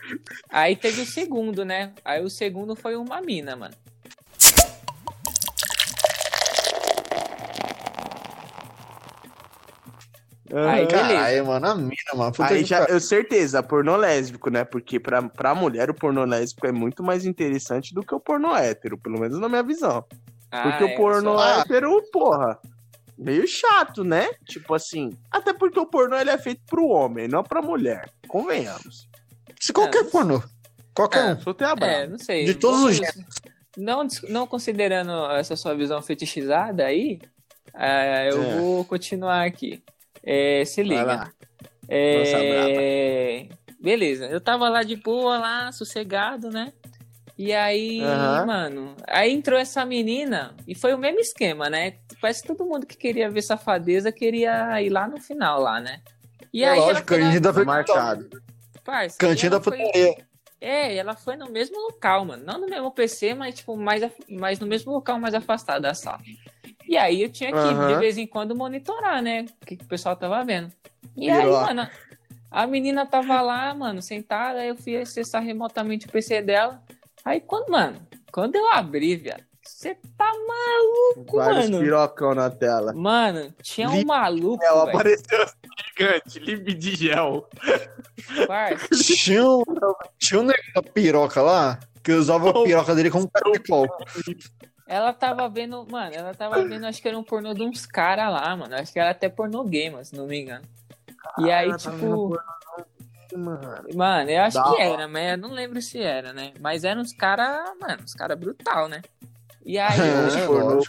Aí 0.51 0.77
teve 0.77 1.01
o 1.01 1.07
segundo, 1.07 1.65
né? 1.65 1.93
Aí 2.05 2.23
o 2.23 2.29
segundo 2.31 2.77
foi 2.77 2.97
uma 2.97 3.21
mina, 3.23 3.57
mano. 3.57 3.75
Aí, 10.51 10.87
beleza. 10.87 11.09
Caralho, 11.15 11.47
mano, 11.47 11.67
a 11.67 11.75
mina, 11.75 12.15
mano. 12.15 12.33
Puta 12.33 12.55
Aí 12.55 12.65
já, 12.65 12.85
eu 12.85 12.99
certeza, 13.01 13.63
pornô 13.63 13.97
lésbico, 13.97 14.51
né? 14.51 14.65
Porque 14.65 14.99
pra, 14.99 15.23
pra 15.23 15.55
mulher 15.55 15.91
o 15.91 15.95
pornô 15.95 16.25
lésbico 16.25 16.67
é 16.67 16.73
muito 16.73 17.03
mais 17.03 17.25
interessante 17.27 17.95
do 17.95 18.03
que 18.03 18.15
o 18.15 18.21
pornô 18.21 18.57
hétero, 18.57 18.97
pelo 18.99 19.21
menos 19.21 19.39
na 19.39 19.49
minha 19.49 19.63
visão. 19.63 20.03
Porque 20.51 20.85
Ah, 20.85 20.87
o 20.87 20.89
é, 20.89 20.97
pornô 20.97 21.37
só- 21.37 21.61
hétero, 21.61 22.03
porra, 22.11 22.59
meio 23.19 23.47
chato, 23.47 24.03
né? 24.05 24.31
Tipo 24.47 24.75
assim, 24.75 25.11
até 25.31 25.53
porque 25.53 25.79
o 25.79 25.85
pornô 25.87 26.17
ele 26.17 26.31
é 26.31 26.39
feito 26.39 26.63
pro 26.67 26.87
homem, 26.89 27.29
não 27.29 27.43
pra 27.43 27.61
mulher. 27.61 28.09
Convenhamos. 28.27 29.07
Se 29.61 29.73
qualquer 29.73 30.05
Ah, 30.05 30.11
pornô. 30.11 30.43
Qualquer 30.95 31.29
Ah, 31.31 31.33
um. 31.35 31.41
Sou 31.43 31.51
até 31.51 31.65
É, 31.85 32.07
não 32.07 32.19
sei. 32.19 32.45
De 32.47 32.55
todos 32.55 32.83
os 32.85 33.01
Não, 33.77 34.07
não 34.29 34.47
considerando 34.47 35.13
essa 35.33 35.55
sua 35.55 35.75
visão 35.75 36.01
fetichizada 36.03 36.85
aí, 36.87 37.21
é, 37.75 38.31
eu 38.33 38.43
É. 38.43 38.57
vou 38.59 38.85
continuar 38.85 39.45
aqui. 39.47 39.83
É, 40.31 40.63
se 40.67 40.83
Vai 40.85 40.99
liga. 40.99 41.05
lá. 41.07 41.33
É, 41.89 43.49
Beleza, 43.81 44.27
eu 44.27 44.41
tava 44.43 44.69
lá 44.69 44.83
de 44.83 44.95
boa, 44.97 45.39
lá, 45.39 45.73
sossegado, 45.73 46.51
né? 46.51 46.71
E 47.39 47.55
aí, 47.55 48.03
Aham. 48.03 48.45
mano, 48.47 48.97
aí 49.07 49.33
entrou 49.33 49.59
essa 49.59 49.87
menina 49.87 50.55
e 50.67 50.75
foi 50.75 50.93
o 50.93 50.99
mesmo 50.99 51.21
esquema, 51.21 51.71
né? 51.71 51.95
Parece 52.21 52.43
que 52.43 52.49
todo 52.49 52.67
mundo 52.69 52.85
que 52.85 52.97
queria 52.97 53.31
ver 53.31 53.41
safadeza 53.41 54.13
queria 54.13 54.83
ir 54.83 54.91
lá 54.91 55.09
no 55.09 55.19
final, 55.21 55.63
lá, 55.63 55.81
né? 55.81 56.01
E 56.53 56.63
É 56.65 56.71
aí, 56.71 56.79
lógico, 56.81 57.09
foi 57.09 57.19
cantinho 57.21 57.41
da 57.41 57.53
frente. 57.55 57.67
marcado. 57.67 58.29
Parça, 58.85 59.17
Cantinho 59.19 59.51
da 59.53 59.61
foi- 59.61 59.79
putaria. 59.79 60.28
É, 60.61 60.97
ela 60.97 61.15
foi 61.15 61.37
no 61.37 61.51
mesmo 61.51 61.79
local, 61.81 62.25
mano. 62.25 62.45
Não 62.45 62.61
no 62.61 62.67
mesmo 62.69 62.91
PC, 62.91 63.35
mas 63.35 63.55
tipo, 63.57 63.77
mais, 63.77 64.03
af- 64.03 64.25
mais 64.29 64.59
no 64.59 64.67
mesmo 64.67 64.93
local, 64.93 65.19
mais 65.19 65.35
afastado 65.35 65.83
da 65.83 65.95
sala. 65.95 66.21
E 66.87 66.97
aí 66.97 67.23
eu 67.23 67.29
tinha 67.31 67.51
que, 67.53 67.57
Aham. 67.59 67.87
de 67.87 67.95
vez 67.97 68.19
em 68.19 68.27
quando, 68.27 68.57
monitorar, 68.57 69.23
né? 69.23 69.43
O 69.63 69.67
que, 69.67 69.77
que 69.77 69.85
o 69.85 69.89
pessoal 69.89 70.17
tava 70.17 70.43
vendo. 70.45 70.73
E 71.17 71.29
aí, 71.31 71.43
Piroca. 71.47 71.67
mano, 71.75 71.91
a 72.51 72.67
menina 72.67 73.05
tava 73.07 73.41
lá, 73.41 73.75
mano, 73.75 74.01
sentada, 74.03 74.61
aí 74.61 74.69
eu 74.69 74.77
fui 74.77 74.97
acessar 74.97 75.43
remotamente 75.43 76.07
o 76.07 76.11
PC 76.11 76.41
dela. 76.43 76.83
Aí 77.25 77.41
quando, 77.41 77.71
mano, 77.71 78.01
quando 78.33 78.55
eu 78.57 78.73
abri, 78.73 79.17
viado, 79.17 79.45
você 79.69 79.95
tá 80.17 80.33
maluco, 80.33 81.37
Vários 81.37 81.71
mano. 81.71 81.83
pirocão 81.83 82.35
na 82.35 82.51
tela. 82.51 82.93
Mano, 82.93 83.53
tinha 83.63 83.89
um 83.91 84.05
maluco, 84.05 84.65
É, 84.65 84.69
velho, 84.69 84.81
apareceu 84.83 85.47
gigante, 85.97 86.39
lib 86.39 86.75
de 86.75 86.97
gel. 86.97 87.49
Tinha 89.05 89.45
um, 89.45 89.63
tinha 90.19 90.41
um 90.41 90.45
negócio 90.45 90.73
da 90.75 90.83
piroca 90.83 91.43
lá 91.43 91.79
que 92.03 92.13
usava 92.13 92.51
a 92.51 92.63
piroca 92.65 92.95
dele 92.95 93.11
como 93.11 93.31
caracol. 93.31 93.87
Ela 94.87 95.13
tava 95.13 95.49
vendo, 95.49 95.87
mano, 95.91 96.15
ela 96.15 96.35
tava 96.35 96.65
vendo, 96.65 96.87
acho 96.87 97.03
que 97.03 97.09
era 97.09 97.19
um 97.19 97.23
pornô 97.23 97.53
de 97.53 97.63
uns 97.63 97.85
caras 97.85 98.33
lá, 98.33 98.57
mano. 98.57 98.75
Acho 98.75 98.93
que 98.93 98.99
era 98.99 99.11
até 99.11 99.29
pornô 99.29 99.63
gay, 99.65 99.91
mas 99.91 100.09
se 100.09 100.17
não 100.17 100.27
me 100.27 100.41
engano. 100.41 100.65
E 101.39 101.51
aí, 101.51 101.69
ela 101.69 101.77
tipo, 101.77 102.39
Mano. 103.37 103.85
mano, 103.95 104.31
eu 104.31 104.41
acho 104.43 104.57
Da 104.57 104.71
que 104.75 104.81
era, 104.81 105.07
mas 105.07 105.33
eu 105.33 105.37
não 105.39 105.51
lembro 105.51 105.83
se 105.83 106.01
era, 106.01 106.33
né? 106.33 106.55
Mas 106.59 106.83
eram 106.85 107.03
uns 107.03 107.13
caras, 107.13 107.71
mano, 107.79 108.03
uns 108.03 108.15
caras 108.15 108.39
brutal, 108.39 108.89
né? 108.89 109.03
E 109.69 109.79
aí, 109.79 110.01
É, 110.01 110.47
eu, 110.47 110.81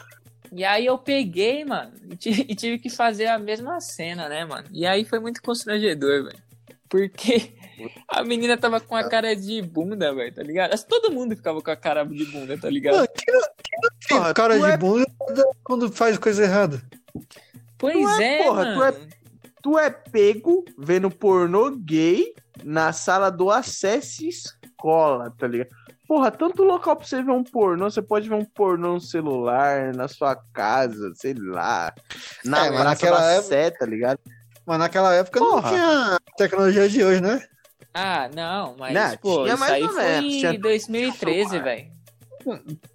e 0.53 0.63
aí 0.63 0.85
eu 0.85 0.97
peguei, 0.97 1.65
mano, 1.65 1.91
e 2.09 2.15
ti- 2.15 2.55
tive 2.55 2.79
que 2.79 2.89
fazer 2.89 3.27
a 3.27 3.37
mesma 3.37 3.81
cena, 3.81 4.29
né, 4.29 4.45
mano? 4.45 4.65
E 4.71 4.85
aí 4.85 5.03
foi 5.03 5.19
muito 5.19 5.41
constrangedor, 5.41 6.23
velho. 6.23 6.41
Porque 6.87 7.51
a 8.07 8.23
menina 8.23 8.57
tava 8.57 8.79
com 8.79 8.95
a 8.95 9.03
cara 9.03 9.35
de 9.35 9.61
bunda, 9.61 10.15
velho, 10.15 10.33
tá 10.33 10.41
ligado? 10.41 10.81
Todo 10.85 11.11
mundo 11.11 11.35
ficava 11.35 11.61
com 11.61 11.69
a 11.69 11.75
cara 11.75 12.05
de 12.05 12.23
bunda, 12.27 12.57
tá 12.57 12.69
ligado? 12.69 12.95
Mano, 12.95 13.07
Tem 14.07 14.17
Porra, 14.17 14.33
cara 14.33 14.57
de 14.57 14.71
é- 14.71 14.77
bunda 14.77 15.05
quando 15.61 15.91
faz 15.91 16.17
coisa 16.17 16.43
errada. 16.45 16.81
Pois 17.77 17.93
tu 17.93 18.21
é, 18.21 18.41
é, 18.41 18.43
porra, 18.45 18.63
tu 18.63 18.83
é- 18.83 18.91
mano. 18.91 19.07
Tu 19.61 19.77
é 19.77 19.89
pego 19.89 20.63
vendo 20.77 21.11
pornô 21.11 21.69
gay 21.71 22.33
na 22.63 22.93
sala 22.93 23.29
do 23.29 23.51
acesso 23.51 24.25
escola, 24.25 25.31
tá 25.37 25.45
ligado? 25.45 25.69
Porra, 26.09 26.31
tanto 26.31 26.63
local 26.63 26.95
pra 26.95 27.05
você 27.05 27.21
ver 27.21 27.29
um 27.31 27.43
pornô, 27.43 27.87
você 27.87 28.01
pode 28.01 28.27
ver 28.27 28.33
um 28.33 28.43
pornô 28.43 28.93
no 28.93 28.99
celular, 28.99 29.93
na 29.93 30.07
sua 30.07 30.35
casa, 30.51 31.13
sei 31.13 31.35
lá. 31.35 31.93
Na 32.43 32.65
É, 32.65 32.83
naquela 32.83 33.31
época- 33.31 33.47
Sé, 33.47 33.69
tá 33.69 33.85
ligado? 33.85 34.19
Mas 34.65 34.79
naquela 34.79 35.13
época 35.13 35.39
não 35.39 35.51
Porra. 35.51 35.69
tinha 35.69 36.15
a 36.15 36.19
tecnologia 36.35 36.89
de 36.89 37.03
hoje, 37.03 37.21
né? 37.21 37.39
Ah, 37.93 38.27
não, 38.33 38.75
mas, 38.79 38.93
Não, 38.95 39.17
pô, 39.17 39.43
tinha 39.43 39.53
isso 39.53 39.59
mais 39.59 39.71
aí 39.71 39.83
ou 39.83 39.93
menos, 39.93 40.31
foi 40.33 40.39
tinha- 40.39 40.51
em 40.53 40.59
2013, 40.59 41.49
tinha 41.51 41.61
velho. 41.63 41.91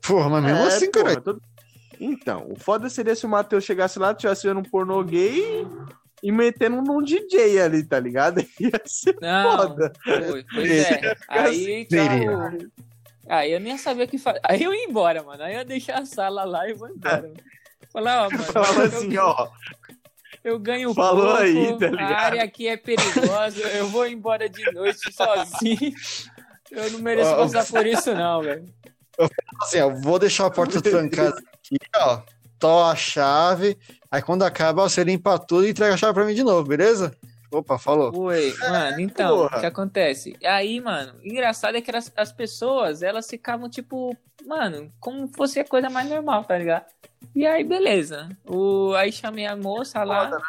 Porra, 0.05 0.29
mas 0.31 0.45
mesmo 0.45 0.65
É, 0.65 0.67
assim, 0.67 0.91
cara. 0.91 1.21
todo- 1.21 1.41
Então, 2.01 2.49
o 2.51 2.59
foda 2.59 2.91
seria 2.91 3.15
se 3.15 3.25
o 3.25 3.29
Matheus 3.29 3.63
chegasse 3.63 3.97
lá, 3.97 4.13
tivesse 4.13 4.45
vendo 4.49 4.59
um 4.59 4.65
pornô 4.65 5.01
gay 5.05 5.41
e 6.21 6.33
metendo 6.33 6.83
num 6.83 7.01
DJ 7.01 7.61
ali, 7.61 7.85
tá 7.85 8.01
ligado? 8.01 8.41
Ia 8.61 8.81
ser 8.85 9.17
Não, 9.23 9.57
foda. 9.57 9.93
foi, 10.03 10.45
pois 10.53 10.69
é. 10.69 11.17
Aí, 11.29 11.87
tá 11.87 12.51
Aí 13.29 13.53
eu 13.53 13.61
nem 13.61 13.73
ia 13.73 13.79
saber 13.79 14.05
o 14.05 14.09
que 14.09 14.19
fazer. 14.19 14.41
Aí 14.45 14.63
eu 14.63 14.75
ia 14.75 14.85
embora, 14.85 15.23
mano. 15.23 15.43
Aí 15.43 15.55
eu 15.55 15.59
ia 15.59 15.65
deixar 15.65 16.01
a 16.01 16.07
sala 16.07 16.45
lá 16.45 16.69
e 16.69 16.75
vou 16.75 16.89
embora. 16.89 17.33
Falar, 17.93 18.27
ó, 18.27 18.31
mano. 18.31 18.45
Falava 18.45 18.81
eu- 18.81 18.87
assim, 18.87 19.17
ó. 19.17 19.49
Eu 20.43 20.59
ganho 20.59 20.93
Falou 20.93 21.29
pouco, 21.29 21.39
aí, 21.43 21.79
tá 21.79 21.87
a 21.87 21.91
ligado? 21.91 22.13
área 22.13 22.43
aqui 22.45 22.69
é 22.69 22.77
perigosa, 22.77 23.61
eu 23.61 23.89
vou 23.89 24.07
embora 24.07 24.47
de 24.47 24.63
noite 24.73 25.11
sozinho. 25.11 25.95
Eu 26.71 26.91
não 26.91 26.99
mereço 26.99 27.31
Ó, 27.31 27.37
passar 27.37 27.65
por 27.67 27.87
isso, 27.87 28.13
não, 28.15 28.43
velho. 28.43 28.65
Assim, 29.63 29.81
ó, 29.81 29.89
vou 29.89 30.19
deixar 30.19 30.45
a 30.47 30.51
porta 30.51 30.83
trancada 30.83 31.31
aqui, 31.39 31.77
ó. 31.97 32.21
Tô 32.59 32.83
a 32.83 32.95
chave. 32.95 33.79
Aí 34.11 34.21
quando 34.21 34.43
acaba, 34.43 34.83
você 34.87 35.03
limpa 35.03 35.39
tudo 35.39 35.67
e 35.67 35.71
entrega 35.71 35.95
a 35.95 35.97
chave 35.97 36.13
pra 36.13 36.25
mim 36.27 36.35
de 36.35 36.43
novo, 36.43 36.69
beleza? 36.69 37.17
Opa, 37.55 37.79
falou. 37.79 38.13
Oi, 38.17 38.53
mano, 38.59 39.01
então, 39.01 39.37
porra. 39.37 39.57
o 39.57 39.61
que 39.61 39.67
acontece? 39.67 40.37
Aí, 40.45 40.81
mano, 40.81 41.15
o 41.23 41.27
engraçado 41.27 41.77
é 41.77 41.81
que 41.81 41.95
as, 41.95 42.13
as 42.17 42.33
pessoas, 42.33 43.03
elas 43.03 43.29
ficavam, 43.29 43.69
tipo, 43.71 44.17
mano, 44.45 44.93
como 44.99 45.29
fosse 45.29 45.61
a 45.61 45.65
coisa 45.65 45.89
mais 45.89 46.09
normal, 46.09 46.45
tá 46.45 46.59
ligado? 46.59 46.87
E 47.35 47.47
aí, 47.47 47.63
beleza. 47.63 48.29
O, 48.45 48.93
aí 48.95 49.13
chamei 49.13 49.47
a 49.47 49.57
moça 49.57 50.03
lá 50.03 50.31
Foda, 50.31 50.43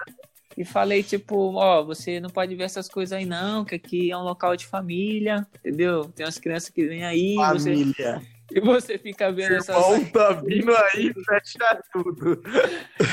e 0.57 0.65
falei, 0.65 1.03
tipo, 1.03 1.53
ó, 1.55 1.83
você 1.83 2.19
não 2.19 2.29
pode 2.29 2.55
ver 2.55 2.63
essas 2.63 2.87
coisas 2.89 3.17
aí 3.17 3.25
não, 3.25 3.63
que 3.63 3.75
aqui 3.75 4.11
é 4.11 4.17
um 4.17 4.23
local 4.23 4.55
de 4.55 4.65
família, 4.65 5.45
entendeu? 5.59 6.05
Tem 6.05 6.25
umas 6.25 6.39
crianças 6.39 6.69
que 6.69 6.87
vêm 6.87 7.03
aí, 7.03 7.35
você, 7.35 7.71
Família. 7.71 8.21
E 8.51 8.59
você 8.59 8.97
fica 8.97 9.31
vendo 9.31 9.55
essas... 9.55 9.75
Irmão 9.75 10.05
tá 10.05 10.31
vindo 10.33 10.75
aí, 10.75 11.13
fecha 11.13 11.81
tudo. 11.91 12.41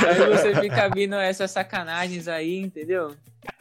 Aí 0.06 0.36
você 0.36 0.54
fica 0.60 0.88
vindo 0.88 1.14
essas 1.16 1.50
sacanagens 1.50 2.28
aí, 2.28 2.58
entendeu? 2.60 3.14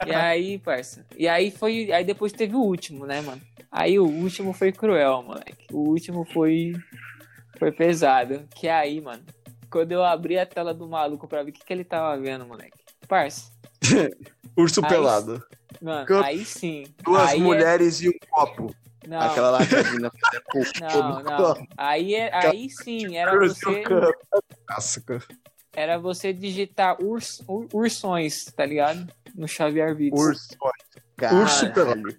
E 0.06 0.14
aí, 0.14 0.58
parça. 0.58 1.04
E 1.16 1.26
aí 1.26 1.50
foi. 1.50 1.90
Aí 1.92 2.04
depois 2.04 2.32
teve 2.32 2.54
o 2.54 2.60
último, 2.60 3.06
né, 3.06 3.20
mano? 3.20 3.40
Aí 3.70 3.98
o 3.98 4.04
último 4.06 4.52
foi 4.52 4.70
cruel, 4.70 5.22
moleque. 5.22 5.66
O 5.72 5.88
último 5.88 6.24
foi. 6.32 6.72
Foi 7.58 7.72
pesado. 7.72 8.46
Que 8.54 8.68
aí, 8.68 9.00
mano. 9.00 9.22
Quando 9.70 9.92
eu 9.92 10.04
abri 10.04 10.38
a 10.38 10.44
tela 10.46 10.74
do 10.74 10.86
maluco 10.86 11.26
pra 11.26 11.42
ver 11.42 11.50
o 11.50 11.52
que, 11.52 11.64
que 11.64 11.72
ele 11.72 11.84
tava 11.84 12.16
vendo, 12.20 12.46
moleque. 12.46 12.76
Parça. 13.08 13.50
Urso 14.56 14.80
Aí- 14.84 14.88
pelado. 14.88 15.42
Mano, 15.80 16.06
Campo. 16.06 16.24
aí 16.26 16.44
sim. 16.44 16.84
Duas 17.02 17.30
aí 17.30 17.40
é- 17.40 17.42
mulheres 17.42 18.00
e 18.02 18.08
um 18.08 18.12
copo. 18.30 18.74
Não, 19.06 19.20
Aquela 19.20 19.50
lá 19.50 19.66
que 19.66 19.74
a 19.74 19.82
mina 19.90 20.12
não, 20.80 21.22
não. 21.22 21.66
Aí, 21.76 22.14
é- 22.14 22.30
aí 22.34 22.68
sim, 22.70 23.16
era 23.16 23.36
você. 23.38 23.82
Era 25.74 25.98
você 25.98 26.32
digitar 26.32 27.02
urs, 27.02 27.40
ur- 27.48 27.66
ursões, 27.72 28.44
tá 28.44 28.64
ligado? 28.66 29.06
No 29.34 29.48
Xavier 29.48 29.94
Vídeos. 29.94 30.20
Urso. 30.20 30.48
Urso 31.32 31.72
Caralho. 31.72 32.18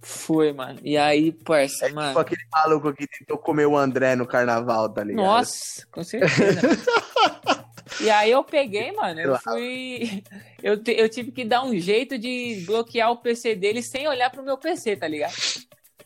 Foi, 0.00 0.52
mano. 0.52 0.78
E 0.82 0.96
aí, 0.96 1.32
parça, 1.32 1.86
É 1.86 1.92
mano. 1.92 2.08
tipo 2.08 2.20
aquele 2.20 2.42
maluco 2.50 2.92
que 2.92 3.06
tentou 3.06 3.38
comer 3.38 3.66
o 3.66 3.76
André 3.76 4.16
no 4.16 4.26
carnaval, 4.26 4.88
tá 4.88 5.02
ligado? 5.04 5.24
Nossa, 5.24 5.86
com 5.92 6.02
certeza. 6.02 6.60
e 8.00 8.10
aí 8.10 8.30
eu 8.30 8.42
peguei, 8.44 8.90
mano, 8.96 9.20
eu 9.20 9.38
fui. 9.38 10.22
Eu, 10.62 10.80
te- 10.80 10.92
eu 10.96 11.08
tive 11.08 11.32
que 11.32 11.44
dar 11.44 11.64
um 11.64 11.76
jeito 11.76 12.16
de 12.16 12.62
bloquear 12.64 13.10
o 13.10 13.16
PC 13.16 13.56
dele 13.56 13.82
sem 13.82 14.06
olhar 14.06 14.30
pro 14.30 14.44
meu 14.44 14.56
PC, 14.56 14.94
tá 14.94 15.08
ligado? 15.08 15.34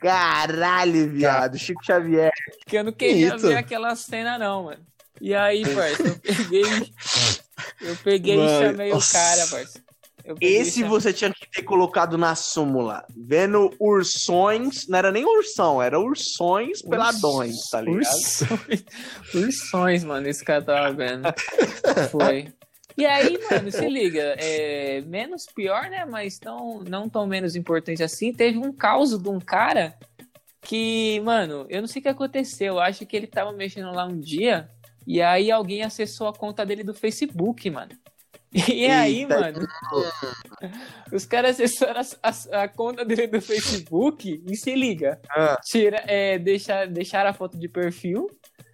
Caralho, 0.07 1.11
viado. 1.11 1.59
Chico 1.59 1.85
Xavier. 1.85 2.33
Porque 2.65 2.79
eu 2.79 2.85
não 2.85 2.93
queria 2.93 3.37
ver 3.37 3.57
aquela 3.57 3.95
cena, 3.97 4.39
não, 4.39 4.65
mano. 4.65 4.85
E 5.21 5.35
aí, 5.35 5.63
parça, 5.75 6.03
eu 6.03 6.19
peguei. 6.21 6.93
Eu 7.81 7.97
peguei 8.05 8.37
Mano, 8.37 8.49
e 8.49 8.67
chamei 8.67 8.91
nossa. 8.93 9.09
o 9.09 9.13
cara, 9.13 9.67
e 10.41 10.47
Esse 10.47 10.83
você 10.83 11.13
tinha 11.13 11.33
que 11.33 11.49
ter 11.51 11.63
colocado 11.63 12.19
na 12.19 12.35
súmula. 12.35 13.05
Vendo 13.17 13.73
ursões. 13.79 14.87
Não 14.89 14.99
era 14.99 15.13
nem 15.13 15.25
ursão, 15.25 15.81
era 15.81 15.99
ursões 15.99 16.83
peladões, 16.83 17.69
tá 17.71 17.81
ligado? 17.81 18.15
Ursões, 18.15 18.85
ursões, 19.35 20.05
mano, 20.05 20.29
esse 20.29 20.45
cara 20.45 20.63
tava 20.63 20.93
vendo. 20.93 21.23
Foi. 22.11 22.53
E 22.97 23.05
aí, 23.05 23.39
mano, 23.51 23.71
se 23.71 23.87
liga, 23.89 24.37
é, 24.39 25.03
menos 25.03 25.47
pior, 25.55 25.91
né? 25.91 26.05
Mas 26.05 26.39
tão, 26.39 26.83
não 26.89 27.09
tão 27.09 27.27
menos 27.27 27.55
importante 27.55 28.03
assim. 28.03 28.33
Teve 28.33 28.59
um 28.59 28.73
caos 28.73 29.17
de 29.19 29.29
um 29.29 29.39
cara 29.39 29.95
que, 30.63 31.21
mano, 31.21 31.67
eu 31.69 31.81
não 31.81 31.89
sei 31.89 32.01
o 32.01 32.03
que 32.03 32.09
aconteceu. 32.09 32.75
Eu 32.75 32.81
acho 32.81 33.05
que 33.05 33.17
ele 33.17 33.27
tava 33.27 33.53
mexendo 33.53 33.93
lá 33.95 34.07
um 34.07 34.19
dia 34.19 34.69
e 35.07 35.21
aí 35.21 35.51
alguém 35.51 35.83
acessou 35.83 36.27
a 36.29 36.33
conta 36.33 36.65
dele 36.65 36.83
do 36.83 36.95
Facebook, 36.95 37.69
mano. 37.71 37.93
E 38.53 38.87
aí, 38.87 39.21
Eita, 39.21 39.39
mano, 39.39 39.69
os 41.13 41.27
caras 41.27 41.51
acessaram 41.61 42.01
a, 42.23 42.29
a- 42.31 42.63
a 42.63 42.69
conta 42.69 43.05
dele 43.05 43.27
do 43.27 43.41
Facebook 43.41 44.43
e 44.49 44.57
se 44.57 44.75
liga. 44.75 45.21
Ah. 45.31 45.61
Tira, 45.63 46.03
é, 46.07 46.39
deixar, 46.39 46.87
deixaram 46.87 47.29
a 47.31 47.35
foto 47.35 47.59
de 47.59 47.69
perfil. 47.69 48.31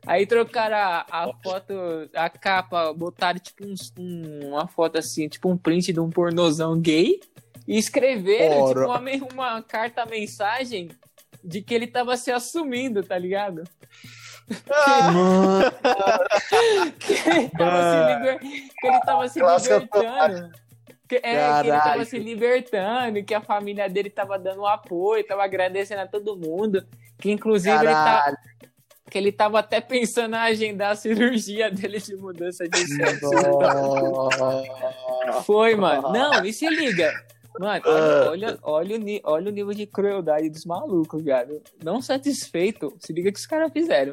Aí 0.07 0.27
trocaram 0.27 0.77
a, 0.77 1.07
a 1.09 1.33
foto, 1.43 1.73
a 2.15 2.29
capa, 2.29 2.93
botaram 2.93 3.38
tipo 3.38 3.65
uns- 3.65 3.93
um- 3.99 4.49
uma 4.51 4.67
foto 4.67 4.99
assim, 4.99 5.29
tipo 5.29 5.49
um 5.49 5.57
print 5.57 5.93
de 5.93 6.01
um 6.01 6.11
pornozão 6.11 6.79
gay. 6.81 7.21
E 7.69 7.79
escreveram 7.79 8.67
tipo, 8.69 8.81
uma, 8.81 9.01
uma 9.33 9.62
carta 9.62 10.05
mensagem 10.05 10.88
de 11.45 11.62
que 11.62 11.73
ele 11.75 11.87
tava 11.87 12.17
se 12.17 12.33
assumindo, 12.33 13.03
tá 13.05 13.17
ligado? 13.17 13.62
Mano, 15.12 15.71
que 16.99 17.12
ele 17.12 17.49
tava 17.51 17.83
se, 17.83 18.15
liber- 18.15 18.38
que 18.41 18.87
ele 18.87 19.01
tava 19.01 19.29
se 19.29 19.41
Clássica 19.41 19.79
libertando. 19.79 20.51
Que, 21.09 21.17
é, 21.17 21.21
que 21.62 21.69
ele 21.69 21.79
tava 21.81 22.05
se 22.05 22.19
libertando, 22.19 23.23
que 23.25 23.35
a 23.35 23.41
família 23.41 23.88
dele 23.88 24.09
tava 24.11 24.38
dando 24.38 24.67
apoio, 24.67 25.25
tava 25.27 25.45
agradecendo 25.45 26.01
a 26.01 26.07
todo 26.07 26.37
mundo. 26.37 26.87
Que 27.19 27.31
inclusive 27.31 27.75
ele, 27.77 27.85
tá, 27.87 27.95
Caralho. 28.23 28.37
Que 29.12 29.18
ele 29.18 29.31
tava 29.31 29.59
até 29.59 29.79
pensando 29.79 30.35
em 30.35 30.38
agendar 30.38 30.92
a 30.92 30.96
cirurgia 30.96 31.70
dele 31.70 32.01
de 32.01 32.16
mudança 32.16 32.66
de 32.66 32.79
sexo. 32.79 33.29
Foi, 35.44 35.77
mano. 35.77 36.11
Não, 36.11 36.42
e 36.42 36.51
se 36.51 36.67
liga. 36.67 37.13
Mano, 37.60 37.83
olha, 37.85 38.31
olha, 38.31 38.58
olha, 38.63 38.98
o, 38.98 39.21
olha 39.31 39.50
o 39.50 39.52
nível 39.52 39.75
de 39.75 39.85
crueldade 39.87 40.48
dos 40.48 40.65
malucos, 40.65 41.23
viado. 41.23 41.60
Não 41.85 42.00
satisfeito, 42.00 42.96
se 42.98 43.13
liga 43.13 43.29
o 43.29 43.33
que 43.35 43.38
os 43.38 43.44
caras 43.44 43.71
fizeram. 43.71 44.13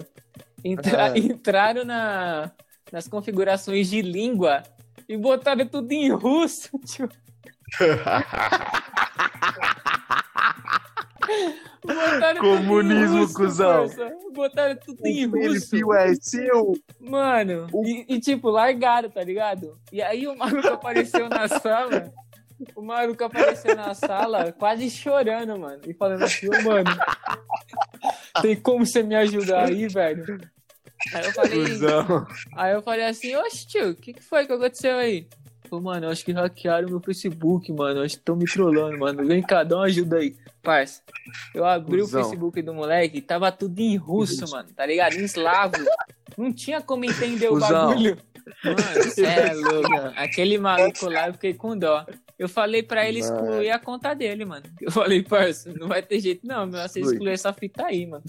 Entra- 0.66 1.14
Ah. 1.14 1.16
Entraram 1.18 1.86
na, 1.86 2.52
nas 2.91 3.08
configurações 3.08 3.89
de 3.89 4.02
língua 4.02 4.64
e 5.08 5.16
botaram 5.16 5.66
tudo 5.66 5.89
em 5.93 6.12
russo, 6.12 6.78
tio. 6.86 7.08
Botaram 11.84 12.42
Comunismo, 12.42 13.20
russo, 13.20 13.34
cuzão. 13.34 13.88
parça. 13.88 14.12
Botaram 14.34 14.76
tudo 14.76 15.06
em 15.06 15.26
O 15.26 15.32
russo. 15.32 15.42
perfil 15.70 15.94
é 15.94 16.14
seu. 16.16 16.74
Mano, 17.00 17.68
e, 17.86 18.16
e, 18.16 18.20
tipo, 18.20 18.50
largaram, 18.50 19.10
tá 19.10 19.24
ligado? 19.24 19.78
E 19.92 20.02
aí 20.02 20.28
o 20.28 20.36
maluco 20.38 20.68
apareceu 20.70 21.30
na 21.30 21.48
sala. 21.48 22.12
O 22.76 22.82
maluco 22.82 23.24
apareceu 23.24 23.74
na 23.76 23.94
sala 23.94 24.52
quase 24.52 24.90
chorando, 24.90 25.58
mano. 25.58 25.82
E 25.88 25.94
falando 25.94 26.24
assim, 26.24 26.48
mano. 26.64 26.90
Tem 28.42 28.56
como 28.56 28.86
você 28.86 29.02
me 29.02 29.16
ajudar 29.16 29.70
aí, 29.70 29.88
velho? 29.88 30.40
Aí 31.14 31.26
eu 31.26 31.32
falei, 31.32 31.64
Cusão. 31.64 32.28
aí 32.58 32.74
eu 32.74 32.82
falei 32.82 33.06
assim, 33.06 33.34
oxe, 33.38 33.66
tio, 33.66 33.92
o 33.92 33.96
que, 33.96 34.12
que 34.12 34.22
foi 34.22 34.46
que 34.46 34.52
aconteceu 34.52 34.98
aí? 34.98 35.30
Pô, 35.70 35.80
mano, 35.80 36.08
eu 36.08 36.10
acho 36.10 36.26
que 36.26 36.32
hackearam 36.32 36.90
meu 36.90 37.00
Facebook, 37.00 37.72
mano. 37.72 38.00
Eu 38.00 38.04
acho 38.06 38.16
que 38.16 38.22
estão 38.22 38.36
me 38.36 38.46
trollando, 38.46 38.98
mano. 38.98 39.26
Vem 39.26 39.42
cá, 39.42 39.64
dá 39.64 39.76
uma 39.78 39.86
ajuda 39.86 40.18
aí. 40.18 40.36
Parça, 40.64 41.02
eu 41.54 41.64
abri 41.64 42.00
Cusão. 42.02 42.22
o 42.22 42.24
Facebook 42.24 42.62
do 42.62 42.74
moleque 42.74 43.20
e 43.20 43.22
tava 43.22 43.52
tudo 43.52 43.80
em 43.80 43.96
russo, 43.96 44.50
mano. 44.50 44.68
Tá 44.76 44.86
ligado? 44.86 45.14
Em 45.14 45.24
eslavo. 45.24 45.76
Não 46.38 46.52
tinha 46.52 46.82
como 46.82 47.06
entender 47.06 47.48
o 47.48 47.52
Cusão. 47.54 47.90
bagulho. 47.90 48.18
Mano, 48.64 49.12
cê 49.12 49.26
é 49.26 49.54
louco. 49.54 49.90
Aquele 50.16 50.58
maluco 50.58 51.08
lá, 51.08 51.28
eu 51.28 51.34
fiquei 51.34 51.54
com 51.54 51.78
dó. 51.78 52.06
Eu 52.38 52.50
falei 52.50 52.82
pra 52.82 53.08
ele 53.08 53.22
Mano. 53.22 53.36
excluir 53.36 53.70
a 53.70 53.78
conta 53.80 54.14
dele, 54.14 54.46
mano. 54.46 54.66
Eu 54.82 54.92
falei, 54.92 55.22
parça, 55.22 55.72
não 55.78 55.88
vai 55.88 56.02
ter 56.02 56.20
jeito 56.20 56.48
não, 56.48 56.66
meu. 56.66 56.82
Você 56.82 57.00
Exclui. 57.00 57.14
excluir 57.16 57.32
essa 57.34 57.54
fita 57.54 57.86
aí, 57.86 58.08
mano. 58.08 58.24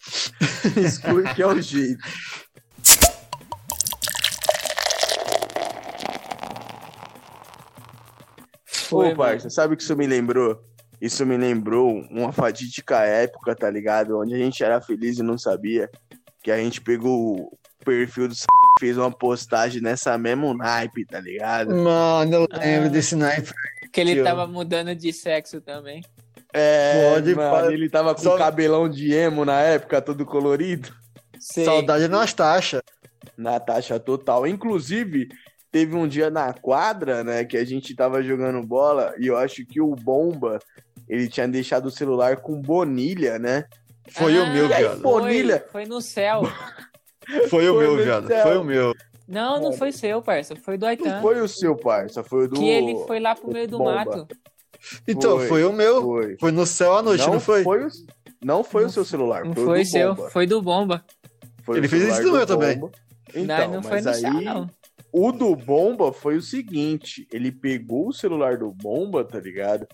Exclui 0.76 1.24
que 1.34 1.42
é 1.42 1.46
o 1.46 1.60
jeito. 1.60 2.02
Foi, 8.92 9.06
Ô, 9.06 9.08
mano. 9.08 9.16
parça, 9.16 9.50
sabe 9.50 9.74
o 9.74 9.76
que 9.76 9.82
isso 9.82 9.96
me 9.96 10.06
lembrou? 10.06 10.62
Isso 11.00 11.26
me 11.26 11.36
lembrou 11.36 11.90
uma 12.10 12.30
fatídica 12.32 13.00
época, 13.00 13.56
tá 13.56 13.68
ligado? 13.68 14.18
Onde 14.20 14.34
a 14.34 14.38
gente 14.38 14.62
era 14.62 14.80
feliz 14.80 15.18
e 15.18 15.22
não 15.22 15.36
sabia. 15.36 15.90
Que 16.42 16.50
a 16.50 16.58
gente 16.58 16.80
pegou 16.80 17.36
o 17.36 17.58
perfil 17.84 18.28
do 18.28 18.34
fez 18.78 18.96
uma 18.96 19.10
postagem 19.10 19.82
nessa 19.82 20.16
mesma 20.16 20.54
naipe, 20.54 21.04
tá 21.04 21.20
ligado? 21.20 21.74
Mano, 21.74 22.34
eu 22.34 22.46
lembro 22.52 22.86
Ah. 22.86 22.90
desse 22.90 23.16
naipe. 23.16 23.50
Que 23.92 24.00
ele 24.00 24.14
Tio. 24.14 24.24
tava 24.24 24.46
mudando 24.46 24.94
de 24.94 25.12
sexo 25.12 25.60
também. 25.60 26.02
É, 26.54 27.12
Pode 27.14 27.34
mano, 27.34 27.70
ele 27.72 27.88
tava 27.90 28.14
com 28.14 28.20
Só- 28.22 28.36
cabelão 28.38 28.88
de 28.88 29.12
emo 29.12 29.44
na 29.44 29.60
época, 29.60 30.00
todo 30.02 30.24
colorido. 30.26 30.94
Sei. 31.38 31.64
Saudade 31.64 32.08
nas 32.08 32.32
taxas. 32.32 32.80
Natasha 33.36 33.98
total. 33.98 34.46
Inclusive, 34.46 35.28
teve 35.72 35.96
um 35.96 36.06
dia 36.06 36.30
na 36.30 36.52
quadra, 36.52 37.24
né, 37.24 37.44
que 37.44 37.56
a 37.56 37.64
gente 37.64 37.96
tava 37.96 38.22
jogando 38.22 38.64
bola 38.64 39.14
e 39.18 39.26
eu 39.26 39.36
acho 39.36 39.64
que 39.66 39.80
o 39.80 39.96
Bomba, 39.96 40.58
ele 41.08 41.26
tinha 41.28 41.48
deixado 41.48 41.86
o 41.86 41.90
celular 41.90 42.36
com 42.36 42.60
bonilha, 42.60 43.38
né? 43.38 43.64
Foi 44.10 44.36
o 44.38 44.42
Ah, 44.42 44.50
meu, 44.50 44.66
E 44.68 44.72
aí, 44.74 44.82
viado. 44.82 45.00
Foi, 45.00 45.20
Bonilha. 45.22 45.64
foi 45.72 45.86
no 45.86 46.00
céu. 46.00 46.42
Foi 47.48 47.68
o 47.68 47.74
Foi 47.74 47.86
meu, 47.86 47.96
viado. 48.04 48.26
céu. 48.26 48.42
Foi 48.42 48.56
o 48.58 48.64
meu. 48.64 48.92
Não, 49.28 49.60
não 49.60 49.72
foi 49.72 49.92
seu, 49.92 50.20
parça. 50.20 50.56
Foi 50.56 50.76
do 50.76 50.82
Não 50.82 50.88
Aitan. 50.88 51.20
foi 51.22 51.40
o 51.40 51.46
seu, 51.48 51.76
parça, 51.76 52.22
foi 52.24 52.44
o 52.44 52.48
do... 52.48 52.56
Que 52.56 52.68
ele 52.68 52.96
foi 53.06 53.20
lá 53.20 53.34
pro 53.34 53.50
meio 53.50 53.68
do 53.68 53.78
Bomba. 53.78 53.94
mato. 53.94 54.28
Então, 55.06 55.38
Foi. 55.38 55.46
foi, 55.48 55.64
o 55.64 55.72
meu. 55.72 56.02
Foi. 56.02 56.36
Foi 56.40 56.50
no 56.50 56.66
céu 56.66 56.96
à 56.96 57.02
noite, 57.02 57.24
não, 57.26 57.38
foi? 57.38 57.62
o... 57.64 57.88
Não 58.44 58.64
foi 58.64 58.84
o 58.84 58.90
seu 58.90 59.04
celular, 59.04 59.44
Não 59.44 59.54
foi, 59.54 59.62
o 59.62 59.66
foi 59.66 59.78
do 59.84 59.88
seu, 59.88 60.14
Bomba. 60.16 60.30
foi 60.30 60.46
do 60.48 60.60
Bomba. 60.60 61.04
Foi 61.62 61.78
Ele 61.78 61.86
o 61.86 61.90
fez 61.90 62.02
isso 62.08 62.22
do 62.24 62.32
meu 62.32 62.44
também. 62.46 62.76
Bomba. 62.76 62.92
não, 63.34 63.42
Então, 63.44 63.70
não 63.70 63.82
foi 63.82 64.02
mas 64.02 64.04
no 64.04 64.10
aí... 64.10 64.20
céu, 64.20 64.32
não. 64.54 64.70
O 65.12 65.30
do 65.30 65.54
Bomba 65.54 66.10
foi 66.12 66.36
o 66.36 66.42
seguinte, 66.42 67.28
ele 67.30 67.52
pegou 67.52 68.08
o 68.08 68.12
celular 68.14 68.56
do 68.56 68.72
Bomba, 68.72 69.22
tá 69.22 69.38
ligado? 69.38 69.86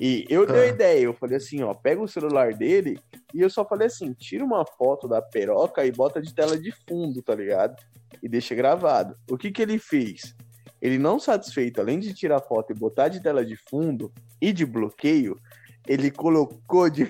E 0.00 0.24
eu 0.28 0.44
dei 0.44 0.56
a 0.62 0.64
Ah. 0.64 0.66
ideia, 0.66 1.00
eu 1.04 1.14
falei 1.14 1.36
assim, 1.36 1.62
ó, 1.62 1.72
pega 1.72 2.02
o 2.02 2.08
celular 2.08 2.52
dele 2.54 2.98
e 3.32 3.40
eu 3.40 3.48
só 3.48 3.64
falei 3.64 3.86
assim, 3.86 4.12
tira 4.12 4.44
uma 4.44 4.66
foto 4.66 5.06
da 5.06 5.22
peroca 5.22 5.86
e 5.86 5.92
bota 5.92 6.20
de 6.20 6.34
tela 6.34 6.58
de 6.58 6.72
fundo, 6.88 7.22
tá 7.22 7.34
ligado? 7.36 7.76
E 8.20 8.28
deixa 8.28 8.52
gravado. 8.56 9.14
O 9.30 9.38
que 9.38 9.52
que 9.52 9.62
ele 9.62 9.78
fez? 9.78 10.34
Ele 10.82 10.98
não 10.98 11.20
satisfeito, 11.20 11.80
além 11.80 12.00
de 12.00 12.12
tirar 12.12 12.40
foto 12.40 12.72
e 12.72 12.74
botar 12.78 13.06
de 13.08 13.22
tela 13.22 13.44
de 13.44 13.56
fundo 13.70 14.12
e 14.40 14.52
de 14.52 14.66
bloqueio, 14.66 15.38
ele 15.86 16.10
colocou 16.10 16.90
de 16.90 17.08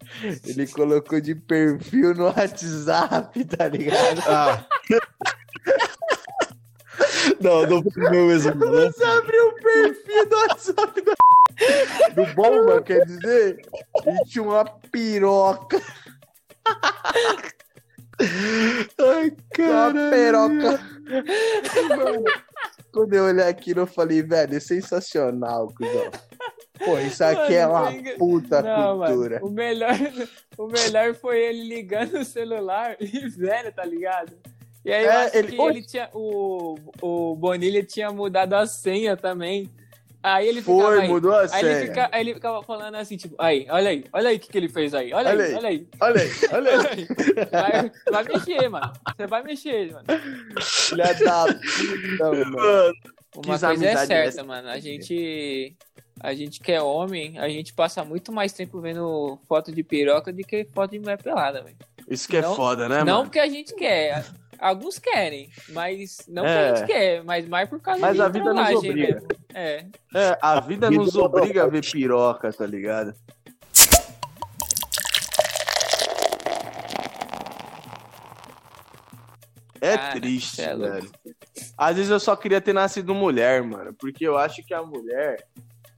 ele 0.46 0.66
colocou 0.66 1.18
de 1.20 1.34
perfil 1.34 2.14
no 2.14 2.24
WhatsApp, 2.24 3.42
tá 3.46 3.68
ligado? 3.68 4.20
Ah. 4.28 4.66
não, 7.40 7.62
não 7.66 7.82
foi 7.82 8.06
o 8.06 8.10
meu 8.10 8.26
mesmo. 8.26 8.54
Não. 8.54 8.70
Você 8.92 9.04
abriu 9.04 9.48
o 9.48 9.54
perfil 9.54 10.28
do 10.28 10.36
WhatsApp 10.36 11.00
do, 11.02 11.12
do 12.14 12.34
Bomba, 12.34 12.82
quer 12.82 13.04
dizer? 13.06 13.60
E 14.06 14.24
tinha 14.28 14.42
uma 14.44 14.64
piroca. 14.64 15.80
Ai, 18.98 19.30
Uma 19.30 19.36
cara. 19.54 20.10
piroca. 20.10 20.80
Mano, 21.96 22.24
quando 22.92 23.14
eu 23.14 23.24
olhei 23.24 23.44
aquilo, 23.44 23.80
eu 23.80 23.86
falei, 23.86 24.22
velho, 24.22 24.56
é 24.56 24.60
sensacional, 24.60 25.68
cuzão. 25.76 26.10
Pô, 26.84 26.98
isso 26.98 27.22
aqui 27.22 27.54
é 27.54 27.66
Mano, 27.66 27.78
uma 27.78 27.92
fica- 27.92 28.16
puta 28.18 28.62
Não, 28.62 28.98
cultura. 28.98 29.34
mano. 29.40 29.46
O 29.46 29.50
melhor, 29.50 29.90
o 30.58 30.66
melhor 30.66 31.14
foi 31.14 31.38
ele 31.38 31.68
ligando 31.68 32.14
o 32.18 32.24
celular 32.24 32.96
e 33.00 33.28
velho, 33.28 33.72
tá 33.72 33.84
ligado? 33.84 34.32
E 34.84 34.92
aí 34.92 35.04
eu 35.04 35.10
É, 35.10 35.16
acho 35.26 35.36
ele- 35.36 35.48
que 35.56 35.60
ele 35.62 35.82
tinha. 35.82 36.08
O, 36.14 36.76
o 37.02 37.36
Bonilha 37.36 37.82
tinha 37.84 38.10
mudado 38.10 38.54
a 38.54 38.66
senha 38.66 39.16
também. 39.16 39.70
Aí 40.22 40.46
ele 40.48 40.60
ficava. 40.60 40.82
Foi, 40.82 41.00
aí, 41.00 41.08
mudou 41.08 41.32
a 41.34 41.40
Aí 41.40 41.64
ele, 41.64 41.74
senha. 41.74 41.86
fica- 41.86 42.08
aí 42.12 42.20
ele 42.20 42.34
ficava 42.34 42.62
falando 42.62 42.94
assim, 42.96 43.16
tipo, 43.16 43.34
aí, 43.38 43.66
olha 43.70 43.88
aí, 43.90 44.04
olha 44.12 44.28
aí 44.28 44.36
o 44.36 44.40
que, 44.40 44.50
que 44.50 44.58
ele 44.58 44.68
fez 44.68 44.92
aí, 44.94 45.14
olha, 45.14 45.30
Olha 45.30 45.44
aí, 45.44 45.50
aí. 45.50 45.56
olha 45.56 45.68
aí, 45.68 45.88
Olha 46.00 46.20
aí, 46.20 46.30
olha 46.52 46.90
aí. 46.90 47.06
Vai, 47.50 47.92
vai 48.12 48.24
mexer, 48.24 48.68
mano. 48.68 48.92
Você 49.16 49.26
vai 49.26 49.42
mexer, 49.42 49.92
mano. 49.92 50.04
Filha 50.60 51.14
da 51.14 51.46
puta, 51.46 52.32
mano. 52.50 52.94
Uma 53.36 53.54
Diz 53.54 53.60
coisa 53.62 53.86
é 53.86 54.06
certa, 54.06 54.44
mano. 54.44 54.68
A 54.68 54.78
gente. 54.78 55.74
A 56.22 56.34
gente 56.34 56.60
que 56.60 56.70
é 56.70 56.82
homem, 56.82 57.38
a 57.38 57.48
gente 57.48 57.72
passa 57.72 58.04
muito 58.04 58.30
mais 58.30 58.52
tempo 58.52 58.78
vendo 58.78 59.38
foto 59.48 59.72
de 59.72 59.82
piroca 59.82 60.30
do 60.30 60.42
que 60.44 60.66
foto 60.66 60.90
de 60.90 60.98
mulher 60.98 61.16
pelada, 61.22 61.62
velho. 61.62 61.76
Isso 62.06 62.28
que 62.28 62.36
é 62.36 62.42
Não- 62.42 62.54
foda, 62.54 62.90
né, 62.90 62.98
não 62.98 63.06
mano? 63.06 63.22
porque 63.24 63.38
a 63.38 63.48
gente 63.48 63.74
quer. 63.74 64.22
Alguns 64.60 64.98
querem, 64.98 65.48
mas 65.70 66.18
não 66.28 66.42
que 66.44 66.48
É. 66.50 66.70
a 66.70 66.74
gente 66.74 66.86
quer, 66.86 67.24
mas 67.24 67.48
mais 67.48 67.66
por 67.68 67.80
causa 67.80 67.98
Mas 68.00 68.14
de 68.16 68.20
a 68.22 68.28
vida 68.28 68.52
nos 68.52 68.68
obriga. 68.74 69.14
mesmo. 69.14 69.28
É. 69.54 69.86
É, 70.14 70.38
a 70.42 70.60
vida 70.60 70.90
nos 70.90 71.12
Vida- 71.14 71.24
obriga 71.24 71.62
a 71.64 71.66
ver 71.66 71.82
piroca, 71.90 72.52
tá 72.52 72.66
ligado? 72.66 73.14
É 79.80 79.96
Cara, 79.96 80.20
triste, 80.20 80.60
é 80.60 80.76
velho. 80.76 81.10
Às 81.76 81.96
vezes 81.96 82.10
eu 82.10 82.20
só 82.20 82.36
queria 82.36 82.60
ter 82.60 82.74
nascido 82.74 83.14
mulher, 83.14 83.62
mano. 83.62 83.94
Porque 83.94 84.26
eu 84.26 84.36
acho 84.36 84.62
que 84.64 84.74
a 84.74 84.82
mulher, 84.82 85.42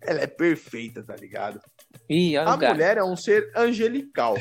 ela 0.00 0.20
é 0.20 0.26
perfeita, 0.26 1.02
tá 1.02 1.16
ligado? 1.16 1.60
Ih, 2.08 2.36
A 2.36 2.44
gato. 2.56 2.74
mulher 2.74 2.96
é 2.98 3.02
um 3.04 3.16
ser 3.16 3.50
angelical. 3.56 4.36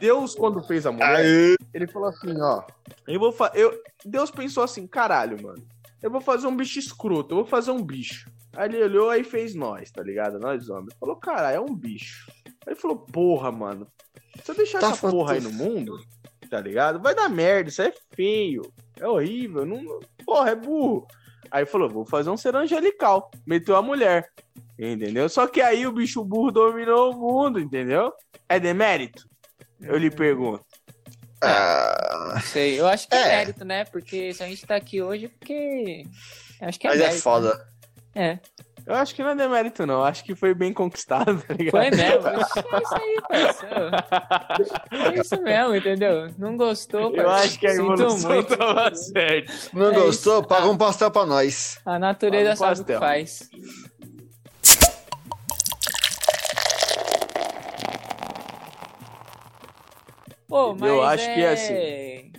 Deus, 0.00 0.34
quando 0.34 0.62
fez 0.62 0.86
a 0.86 0.92
mulher, 0.92 1.16
Aê. 1.16 1.56
ele 1.72 1.86
falou 1.86 2.08
assim, 2.08 2.40
ó. 2.40 2.62
Eu 3.06 3.20
vou 3.20 3.30
fa... 3.30 3.52
eu 3.54 3.80
Deus 4.04 4.30
pensou 4.30 4.62
assim, 4.62 4.86
caralho, 4.86 5.40
mano. 5.40 5.64
Eu 6.02 6.10
vou 6.10 6.20
fazer 6.20 6.48
um 6.48 6.56
bicho 6.56 6.78
escroto, 6.78 7.32
eu 7.32 7.38
vou 7.38 7.46
fazer 7.46 7.70
um 7.70 7.82
bicho. 7.82 8.28
Aí 8.54 8.68
ele 8.68 8.82
olhou 8.82 9.08
aí 9.08 9.22
fez 9.22 9.54
nós, 9.54 9.90
tá 9.90 10.02
ligado? 10.02 10.38
Nós 10.38 10.68
homens. 10.68 10.94
Falou, 10.98 11.16
cara, 11.16 11.52
é 11.52 11.60
um 11.60 11.74
bicho. 11.74 12.30
Aí 12.44 12.72
ele 12.72 12.76
falou, 12.76 12.98
porra, 12.98 13.52
mano. 13.52 13.86
Se 14.42 14.50
eu 14.50 14.56
deixar 14.56 14.80
Tá 14.80 14.90
essa 14.90 15.10
porra 15.10 15.34
aí 15.34 15.40
no 15.40 15.52
mundo, 15.52 15.96
tá 16.50 16.60
ligado? 16.60 17.00
Vai 17.00 17.14
dar 17.14 17.28
merda, 17.28 17.70
isso 17.70 17.82
é 17.82 17.92
feio. 18.14 18.62
É 18.98 19.06
horrível. 19.06 19.64
Não... 19.64 20.00
Porra, 20.24 20.50
é 20.50 20.54
burro. 20.56 21.06
Aí 21.50 21.64
falou, 21.64 21.88
vou 21.88 22.04
fazer 22.04 22.30
um 22.30 22.36
ser 22.36 22.56
angelical. 22.56 23.30
Meteu 23.46 23.76
a 23.76 23.82
mulher. 23.82 24.28
Entendeu? 24.78 25.28
Só 25.28 25.46
que 25.46 25.60
aí 25.60 25.86
o 25.86 25.92
bicho 25.92 26.24
burro 26.24 26.50
dominou 26.50 27.12
o 27.12 27.16
mundo, 27.16 27.60
entendeu? 27.60 28.12
É 28.48 28.58
demérito? 28.58 29.28
Eu 29.82 29.96
lhe 29.98 30.10
pergunto. 30.10 30.64
Ah, 31.42 32.40
Sei. 32.44 32.78
Eu 32.80 32.86
acho 32.86 33.08
que 33.08 33.14
é, 33.14 33.18
É. 33.20 33.36
mérito, 33.38 33.64
né? 33.64 33.84
Porque 33.84 34.32
se 34.32 34.42
a 34.42 34.46
gente 34.46 34.64
tá 34.66 34.76
aqui 34.76 35.02
hoje, 35.02 35.26
é 35.26 35.28
porque. 35.28 36.04
Acho 36.60 36.78
que 36.78 36.86
é 36.86 36.90
mas 36.90 37.00
é 37.00 37.04
mérito. 37.04 37.22
foda. 37.22 37.66
É. 38.14 38.38
Eu 38.84 38.94
acho 38.96 39.14
que 39.14 39.22
não 39.22 39.30
é 39.30 39.36
demérito, 39.36 39.86
não. 39.86 40.02
Acho 40.04 40.24
que 40.24 40.34
foi 40.34 40.52
bem 40.54 40.72
conquistado, 40.72 41.40
tá 41.46 41.54
ligado? 41.54 41.70
Foi 41.70 41.90
mesmo. 41.90 42.26
É 42.72 42.82
isso 42.82 42.94
aí, 42.94 43.20
parceiro. 43.28 43.90
É 44.90 45.20
isso 45.20 45.42
mesmo, 45.42 45.76
entendeu? 45.76 46.34
Não 46.36 46.56
gostou, 46.56 47.00
Eu 47.00 47.24
parceiro. 47.24 47.30
acho 47.30 47.58
que 47.60 47.66
a 47.68 47.74
evolução 47.74 48.30
muito. 48.34 48.56
tava 48.56 48.94
certa. 48.94 49.52
Não 49.72 49.90
É 49.90 49.94
gostou? 49.94 50.38
isso. 50.40 50.48
Paga 50.48 50.66
um 50.66 50.76
pastel 50.76 51.10
pra 51.12 51.24
nós. 51.26 51.78
A 51.86 51.96
natureza 51.98 52.52
um 52.52 52.56
sabe 52.56 52.80
o 52.80 52.84
que 52.84 52.98
faz. 52.98 53.48
Pô, 60.52 60.74
mas 60.74 60.90
Eu 60.90 61.02
acho 61.02 61.24
é... 61.24 61.34
que 61.34 61.40
é 61.40 61.52
assim. 61.52 62.32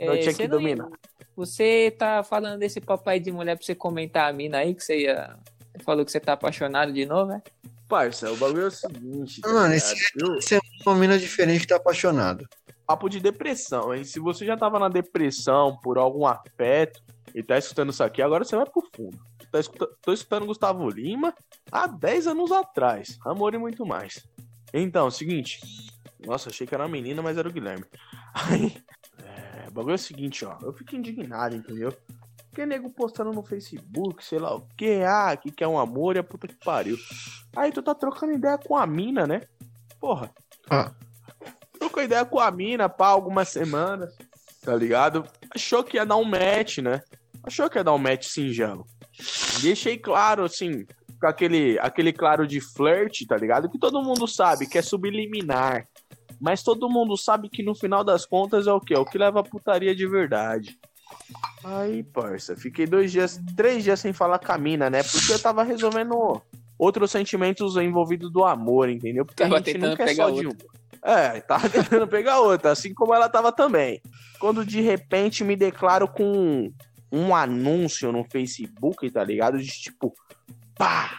Não 0.00 0.16
tinha 0.18 0.32
você 0.32 0.34
que 0.34 0.48
dominar. 0.48 0.88
Você 1.36 1.94
tá 1.98 2.22
falando 2.22 2.58
desse 2.58 2.80
papai 2.80 3.20
de 3.20 3.30
mulher 3.30 3.56
pra 3.56 3.64
você 3.66 3.74
comentar 3.74 4.30
a 4.30 4.32
mina 4.32 4.56
aí, 4.58 4.74
que 4.74 4.82
você 4.82 5.00
ia... 5.02 5.36
Você 5.76 5.84
falou 5.84 6.02
que 6.02 6.10
você 6.10 6.18
tá 6.18 6.32
apaixonado 6.32 6.90
de 6.94 7.04
novo, 7.04 7.32
é? 7.32 7.42
Parça, 7.86 8.32
o 8.32 8.36
bagulho 8.38 8.62
é 8.62 8.66
o 8.68 8.70
seguinte. 8.70 9.42
tá 9.42 9.52
Mano, 9.52 9.74
esse- 9.74 9.94
Você 10.18 10.56
é 10.56 10.60
uma 10.86 10.94
mina 10.96 11.18
diferente 11.18 11.60
que 11.60 11.66
tá 11.66 11.76
apaixonado. 11.76 12.48
papo 12.86 13.06
de 13.10 13.20
depressão, 13.20 13.94
hein? 13.94 14.02
Se 14.02 14.18
você 14.18 14.46
já 14.46 14.56
tava 14.56 14.78
na 14.78 14.88
depressão 14.88 15.76
por 15.82 15.98
algum 15.98 16.26
afeto 16.26 17.02
e 17.34 17.42
tá 17.42 17.58
escutando 17.58 17.90
isso 17.92 18.02
aqui, 18.02 18.22
agora 18.22 18.44
você 18.46 18.56
vai 18.56 18.64
pro 18.64 18.82
fundo. 18.96 19.18
Tá 19.52 19.60
escuta... 19.60 19.86
Tô 20.00 20.10
escutando 20.10 20.46
Gustavo 20.46 20.88
Lima 20.88 21.34
há 21.70 21.86
10 21.86 22.28
anos 22.28 22.50
atrás. 22.50 23.18
Amor 23.26 23.52
e 23.54 23.58
muito 23.58 23.84
mais. 23.84 24.26
Então, 24.72 25.10
seguinte. 25.10 25.60
Nossa, 26.26 26.50
achei 26.50 26.66
que 26.66 26.74
era 26.74 26.84
uma 26.84 26.90
menina, 26.90 27.22
mas 27.22 27.36
era 27.36 27.48
o 27.48 27.52
Guilherme. 27.52 27.84
Aí. 28.34 28.76
é, 29.22 29.70
bagulho 29.70 29.92
é 29.92 29.94
o 29.94 29.98
seguinte, 29.98 30.44
ó. 30.44 30.58
Eu 30.62 30.72
fico 30.72 30.96
indignado, 30.96 31.54
entendeu? 31.54 31.96
Porque 32.48 32.66
nego 32.66 32.90
postando 32.90 33.32
no 33.32 33.42
Facebook, 33.42 34.24
sei 34.24 34.38
lá 34.38 34.56
o 34.56 34.66
que, 34.76 35.02
ah, 35.04 35.36
que 35.36 35.50
quer 35.50 35.68
um 35.68 35.78
amor 35.78 36.16
e 36.16 36.18
a 36.18 36.24
puta 36.24 36.48
que 36.48 36.56
pariu. 36.56 36.96
Aí 37.54 37.70
tu 37.70 37.82
tá 37.82 37.94
trocando 37.94 38.32
ideia 38.32 38.58
com 38.58 38.76
a 38.76 38.86
mina, 38.86 39.26
né? 39.26 39.42
Porra. 40.00 40.30
Ah. 40.68 40.92
Trocou 41.78 42.02
ideia 42.02 42.24
com 42.24 42.40
a 42.40 42.50
mina, 42.50 42.88
pá, 42.88 43.08
algumas 43.08 43.48
semanas, 43.48 44.16
tá 44.62 44.74
ligado? 44.74 45.24
Achou 45.54 45.84
que 45.84 45.96
ia 45.96 46.04
dar 46.04 46.16
um 46.16 46.24
match, 46.24 46.78
né? 46.78 47.00
Achou 47.44 47.70
que 47.70 47.78
ia 47.78 47.84
dar 47.84 47.94
um 47.94 47.98
match 47.98 48.26
singelo. 48.26 48.84
Deixei 49.62 49.96
claro, 49.96 50.44
assim, 50.44 50.84
com 51.20 51.26
aquele, 51.26 51.78
aquele 51.78 52.12
claro 52.12 52.46
de 52.46 52.60
flirt, 52.60 53.26
tá 53.26 53.36
ligado? 53.36 53.70
Que 53.70 53.78
todo 53.78 54.02
mundo 54.02 54.26
sabe 54.26 54.66
que 54.66 54.78
é 54.78 54.82
subliminar. 54.82 55.86
Mas 56.40 56.62
todo 56.62 56.88
mundo 56.88 57.16
sabe 57.16 57.48
que 57.48 57.62
no 57.62 57.74
final 57.74 58.04
das 58.04 58.24
contas 58.24 58.66
é 58.66 58.72
o 58.72 58.80
quê? 58.80 58.94
É 58.94 58.98
o 58.98 59.04
que 59.04 59.18
leva 59.18 59.40
a 59.40 59.44
putaria 59.44 59.94
de 59.94 60.06
verdade. 60.06 60.78
Aí, 61.64 62.02
parça, 62.02 62.56
fiquei 62.56 62.86
dois 62.86 63.10
dias, 63.10 63.40
três 63.56 63.82
dias 63.82 64.00
sem 64.00 64.12
falar 64.12 64.38
com 64.38 64.52
a 64.52 64.58
mina, 64.58 64.88
né? 64.88 65.02
Porque 65.02 65.32
eu 65.32 65.38
tava 65.38 65.62
resolvendo 65.62 66.40
outros 66.78 67.10
sentimentos 67.10 67.76
envolvidos 67.76 68.30
do 68.30 68.44
amor, 68.44 68.88
entendeu? 68.88 69.26
Porque 69.26 69.42
Tava 69.42 69.56
a 69.56 69.58
gente 69.58 69.78
nunca 69.78 70.04
é 70.04 70.06
pegar 70.06 70.28
só 70.28 70.30
de 70.30 70.46
um. 70.46 70.52
É, 71.02 71.40
tava 71.40 71.68
tentando 71.70 72.06
pegar 72.06 72.40
outra, 72.40 72.70
assim 72.70 72.94
como 72.94 73.14
ela 73.14 73.28
tava 73.28 73.50
também. 73.50 74.00
Quando 74.38 74.64
de 74.64 74.80
repente 74.80 75.42
me 75.42 75.56
declaro 75.56 76.06
com 76.06 76.72
um 77.10 77.34
anúncio 77.34 78.12
no 78.12 78.24
Facebook, 78.24 79.10
tá 79.10 79.24
ligado? 79.24 79.58
De 79.58 79.66
tipo, 79.66 80.14
pá, 80.76 81.10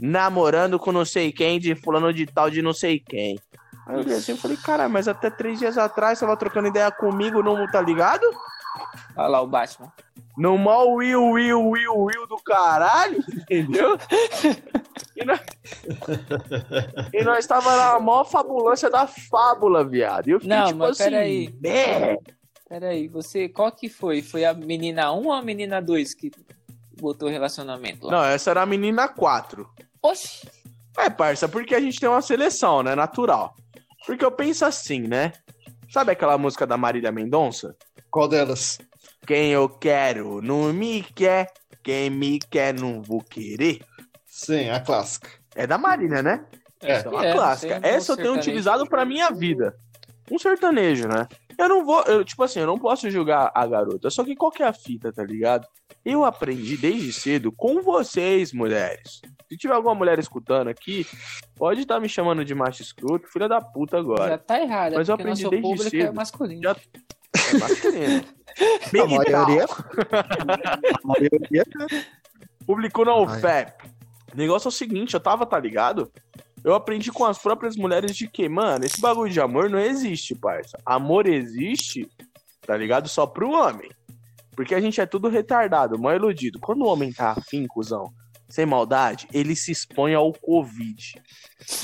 namorando 0.00 0.78
com 0.78 0.90
não 0.90 1.04
sei 1.04 1.30
quem, 1.30 1.60
de 1.60 1.74
fulano 1.74 2.12
de 2.12 2.26
tal, 2.26 2.50
de 2.50 2.62
não 2.62 2.72
sei 2.72 2.98
quem. 2.98 3.38
Aí 3.88 3.94
eu 3.96 4.00
olhei 4.00 4.16
assim 4.16 4.34
e 4.34 4.36
falei, 4.36 4.56
cara, 4.58 4.86
mas 4.86 5.08
até 5.08 5.30
três 5.30 5.58
dias 5.58 5.78
atrás 5.78 6.20
tava 6.20 6.36
trocando 6.36 6.68
ideia 6.68 6.90
comigo, 6.90 7.42
não 7.42 7.66
tá 7.70 7.80
ligado? 7.80 8.22
Olha 9.16 9.28
lá 9.28 9.40
o 9.40 9.46
Batman. 9.46 9.90
No 10.36 10.58
mó 10.58 10.84
Will, 10.84 11.30
Will, 11.30 11.70
Will, 11.70 11.96
Will 11.96 12.26
do 12.28 12.36
caralho, 12.36 13.24
entendeu? 13.34 13.98
E 15.16 15.24
nós, 15.24 15.40
e 17.12 17.24
nós 17.24 17.46
tava 17.46 17.74
na 17.74 17.98
maior 17.98 18.24
fabulância 18.24 18.90
da 18.90 19.06
fábula, 19.06 19.82
viado. 19.82 20.28
E 20.28 20.32
eu 20.32 20.40
fiquei 20.40 20.56
Não, 20.56 20.66
tipo 20.66 20.78
mas 20.78 21.00
assim, 21.00 21.10
peraí. 21.10 21.54
Peraí, 22.68 23.08
você. 23.08 23.48
Qual 23.48 23.72
que 23.72 23.88
foi? 23.88 24.22
Foi 24.22 24.44
a 24.44 24.52
menina 24.52 25.10
1 25.10 25.24
ou 25.24 25.32
a 25.32 25.42
menina 25.42 25.80
2 25.80 26.14
que 26.14 26.30
botou 27.00 27.28
relacionamento 27.28 28.06
lá? 28.06 28.12
Não, 28.12 28.24
essa 28.24 28.50
era 28.50 28.62
a 28.62 28.66
menina 28.66 29.08
4. 29.08 29.68
Oxi! 30.02 30.46
É, 30.98 31.08
parça, 31.08 31.48
porque 31.48 31.74
a 31.74 31.80
gente 31.80 32.00
tem 32.00 32.08
uma 32.08 32.20
seleção, 32.20 32.82
né? 32.82 32.94
Natural. 32.94 33.54
Porque 34.04 34.24
eu 34.24 34.32
penso 34.32 34.64
assim, 34.64 35.02
né? 35.02 35.32
Sabe 35.90 36.12
aquela 36.12 36.36
música 36.36 36.66
da 36.66 36.76
Marília 36.76 37.12
Mendonça? 37.12 37.74
Qual 38.10 38.26
delas? 38.26 38.78
Quem 39.26 39.52
eu 39.52 39.68
quero 39.68 40.42
não 40.42 40.72
me 40.72 41.02
quer, 41.02 41.52
quem 41.84 42.10
me 42.10 42.38
quer 42.38 42.74
não 42.74 43.00
vou 43.00 43.22
querer. 43.22 43.80
Sim, 44.26 44.70
a 44.70 44.80
clássica. 44.80 45.28
É 45.54 45.66
da 45.66 45.78
Marília, 45.78 46.22
né? 46.22 46.44
É. 46.82 46.92
Essa 46.92 47.08
é 47.08 47.10
uma 47.10 47.26
É, 47.26 47.32
clássica. 47.32 47.80
Essa 47.82 48.12
eu 48.12 48.16
tenho 48.16 48.34
utilizado 48.34 48.86
pra 48.88 49.04
minha 49.04 49.30
vida. 49.30 49.76
Um 50.30 50.38
sertanejo, 50.38 51.06
né? 51.06 51.26
Eu 51.56 51.68
não 51.68 51.84
vou, 51.84 52.02
eu, 52.02 52.24
tipo 52.24 52.42
assim, 52.42 52.60
eu 52.60 52.66
não 52.66 52.78
posso 52.78 53.10
julgar 53.10 53.50
a 53.54 53.66
garota. 53.66 54.10
Só 54.10 54.24
que 54.24 54.36
qual 54.36 54.50
que 54.50 54.62
é 54.62 54.66
a 54.66 54.72
fita, 54.72 55.12
tá 55.12 55.24
ligado? 55.24 55.66
Eu 56.04 56.24
aprendi 56.24 56.76
desde 56.76 57.12
cedo 57.12 57.50
com 57.52 57.82
vocês, 57.82 58.52
mulheres. 58.52 59.20
Se 59.48 59.56
tiver 59.56 59.74
alguma 59.74 59.94
mulher 59.94 60.18
escutando 60.18 60.68
aqui, 60.68 61.06
pode 61.56 61.80
estar 61.80 61.98
me 62.00 62.08
chamando 62.08 62.44
de 62.44 62.54
macho 62.54 62.82
escroto, 62.82 63.26
filha 63.28 63.48
da 63.48 63.60
puta 63.60 63.96
agora. 63.98 64.28
Já 64.32 64.38
tá 64.38 64.60
errado, 64.60 64.94
Mas 64.94 65.08
eu 65.08 65.14
aprendi 65.14 65.42
nosso 65.42 65.50
desde 65.50 65.68
público 65.68 65.96
é 65.96 66.00
cedo. 66.02 66.14
masculino. 66.14 66.62
Já- 66.62 66.76
É 67.54 67.58
masculino. 67.58 68.24
A 69.02 69.06
maioria. 69.06 69.66
A 69.66 71.06
maioria. 71.06 71.64
Publicou 72.66 73.04
na. 73.04 73.14
OFEP. 73.14 73.72
O 74.34 74.36
negócio 74.36 74.66
é 74.66 74.70
o 74.70 74.72
seguinte, 74.72 75.14
eu 75.14 75.20
tava, 75.20 75.46
tá 75.46 75.58
ligado? 75.58 76.10
Eu 76.64 76.74
aprendi 76.74 77.10
com 77.10 77.24
as 77.24 77.38
próprias 77.38 77.76
mulheres 77.76 78.14
de 78.16 78.28
que, 78.28 78.48
mano, 78.48 78.84
esse 78.84 79.00
bagulho 79.00 79.32
de 79.32 79.40
amor 79.40 79.70
não 79.70 79.78
existe, 79.78 80.34
parça. 80.34 80.76
Amor 80.84 81.26
existe, 81.26 82.08
tá 82.66 82.76
ligado? 82.76 83.08
Só 83.08 83.26
pro 83.26 83.50
homem. 83.50 83.88
Porque 84.56 84.74
a 84.74 84.80
gente 84.80 85.00
é 85.00 85.06
tudo 85.06 85.28
retardado, 85.28 85.98
mal 85.98 86.14
iludido. 86.16 86.58
Quando 86.58 86.82
o 86.82 86.88
homem 86.88 87.12
tá 87.12 87.30
afim, 87.30 87.64
cuzão, 87.66 88.12
sem 88.48 88.64
maldade, 88.66 89.28
ele 89.32 89.54
se 89.54 89.70
expõe 89.72 90.14
ao 90.14 90.32
Covid. 90.32 91.20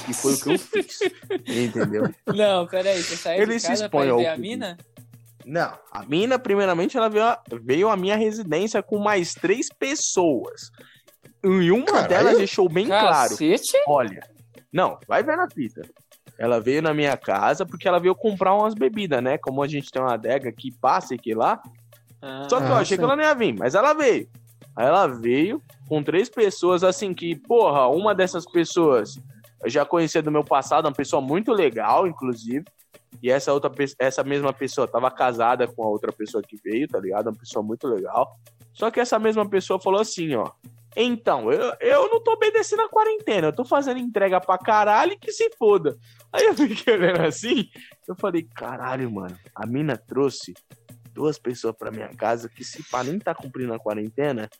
Que 0.06 0.12
foi 0.14 0.34
o 0.34 0.40
que 0.40 0.52
eu 0.54 0.58
fiz. 0.58 0.98
Entendeu? 1.46 2.12
Não, 2.34 2.66
peraí, 2.66 3.02
você 3.02 3.16
saiu 3.16 3.42
Ele 3.42 3.54
de 3.54 3.60
se 3.60 3.68
casa 3.68 3.84
expõe 3.84 4.04
pra 4.06 4.12
ao 4.12 4.18
ver 4.18 4.28
a 4.28 4.36
mina? 4.36 4.76
Não, 5.44 5.78
a 5.92 6.02
mina, 6.06 6.38
primeiramente, 6.38 6.96
ela 6.96 7.10
veio, 7.10 7.24
a- 7.24 7.42
veio 7.62 7.88
à 7.90 7.96
minha 7.96 8.16
residência 8.16 8.82
com 8.82 8.98
mais 8.98 9.34
três 9.34 9.68
pessoas. 9.68 10.70
E 11.44 11.70
uma 11.70 11.84
Caralho. 11.84 12.08
delas 12.08 12.38
deixou 12.38 12.68
bem 12.68 12.86
claro. 12.86 13.30
Cacete? 13.30 13.76
Olha, 13.86 14.26
não, 14.72 14.98
vai 15.06 15.22
ver 15.22 15.36
na 15.36 15.46
fita. 15.50 15.82
Ela 16.38 16.58
veio 16.60 16.80
na 16.80 16.94
minha 16.94 17.16
casa 17.16 17.66
porque 17.66 17.86
ela 17.86 18.00
veio 18.00 18.14
comprar 18.14 18.54
umas 18.54 18.72
bebidas, 18.74 19.22
né? 19.22 19.36
Como 19.36 19.62
a 19.62 19.68
gente 19.68 19.90
tem 19.90 20.00
uma 20.00 20.14
adega 20.14 20.50
que 20.50 20.72
passa 20.72 21.14
e 21.14 21.18
que 21.18 21.34
lá. 21.34 21.60
Ah, 22.22 22.46
Só 22.48 22.58
que 22.58 22.66
eu 22.66 22.74
Ah, 22.74 22.78
achei 22.78 22.96
sim. 22.96 23.00
que 23.00 23.04
ela 23.04 23.14
não 23.14 23.22
ia 23.22 23.34
vir, 23.34 23.54
mas 23.58 23.74
ela 23.74 23.92
veio. 23.92 24.26
Aí 24.74 24.86
ela 24.86 25.06
veio 25.06 25.62
com 25.88 26.02
três 26.02 26.28
pessoas, 26.28 26.82
assim, 26.82 27.12
que, 27.12 27.36
porra, 27.36 27.88
uma 27.88 28.14
dessas 28.14 28.44
pessoas 28.44 29.18
eu 29.64 29.70
já 29.70 29.84
conhecia 29.84 30.22
do 30.22 30.30
meu 30.30 30.44
passado, 30.44 30.86
uma 30.86 30.92
pessoa 30.92 31.22
muito 31.22 31.50
legal, 31.50 32.06
inclusive. 32.06 32.64
E 33.22 33.30
essa 33.30 33.50
outra 33.50 33.72
essa 33.98 34.22
mesma 34.22 34.52
pessoa 34.52 34.86
tava 34.86 35.10
casada 35.10 35.66
com 35.66 35.82
a 35.82 35.88
outra 35.88 36.12
pessoa 36.12 36.42
que 36.42 36.58
veio, 36.62 36.86
tá 36.86 37.00
ligado? 37.00 37.28
Uma 37.28 37.38
pessoa 37.38 37.62
muito 37.62 37.88
legal. 37.88 38.36
Só 38.74 38.90
que 38.90 39.00
essa 39.00 39.18
mesma 39.18 39.48
pessoa 39.48 39.80
falou 39.80 40.00
assim, 40.00 40.34
ó. 40.34 40.50
Então, 40.94 41.50
eu, 41.50 41.74
eu 41.80 42.08
não 42.10 42.22
tô 42.22 42.32
obedecendo 42.32 42.82
a 42.82 42.88
quarentena, 42.88 43.48
eu 43.48 43.52
tô 43.52 43.64
fazendo 43.64 43.98
entrega 43.98 44.40
pra 44.40 44.58
caralho 44.58 45.18
que 45.18 45.32
se 45.32 45.50
foda. 45.58 45.96
Aí 46.30 46.44
eu 46.44 46.54
fiquei 46.54 46.94
olhando 46.94 47.22
assim, 47.22 47.68
eu 48.06 48.14
falei, 48.14 48.46
caralho, 48.54 49.10
mano, 49.10 49.36
a 49.54 49.66
mina 49.66 49.96
trouxe 49.96 50.52
duas 51.12 51.38
pessoas 51.38 51.74
pra 51.76 51.90
minha 51.90 52.08
casa 52.08 52.48
que 52.48 52.62
se 52.62 52.82
pá 52.90 53.02
nem 53.02 53.18
tá 53.18 53.34
cumprindo 53.34 53.72
a 53.72 53.78
quarentena 53.78 54.50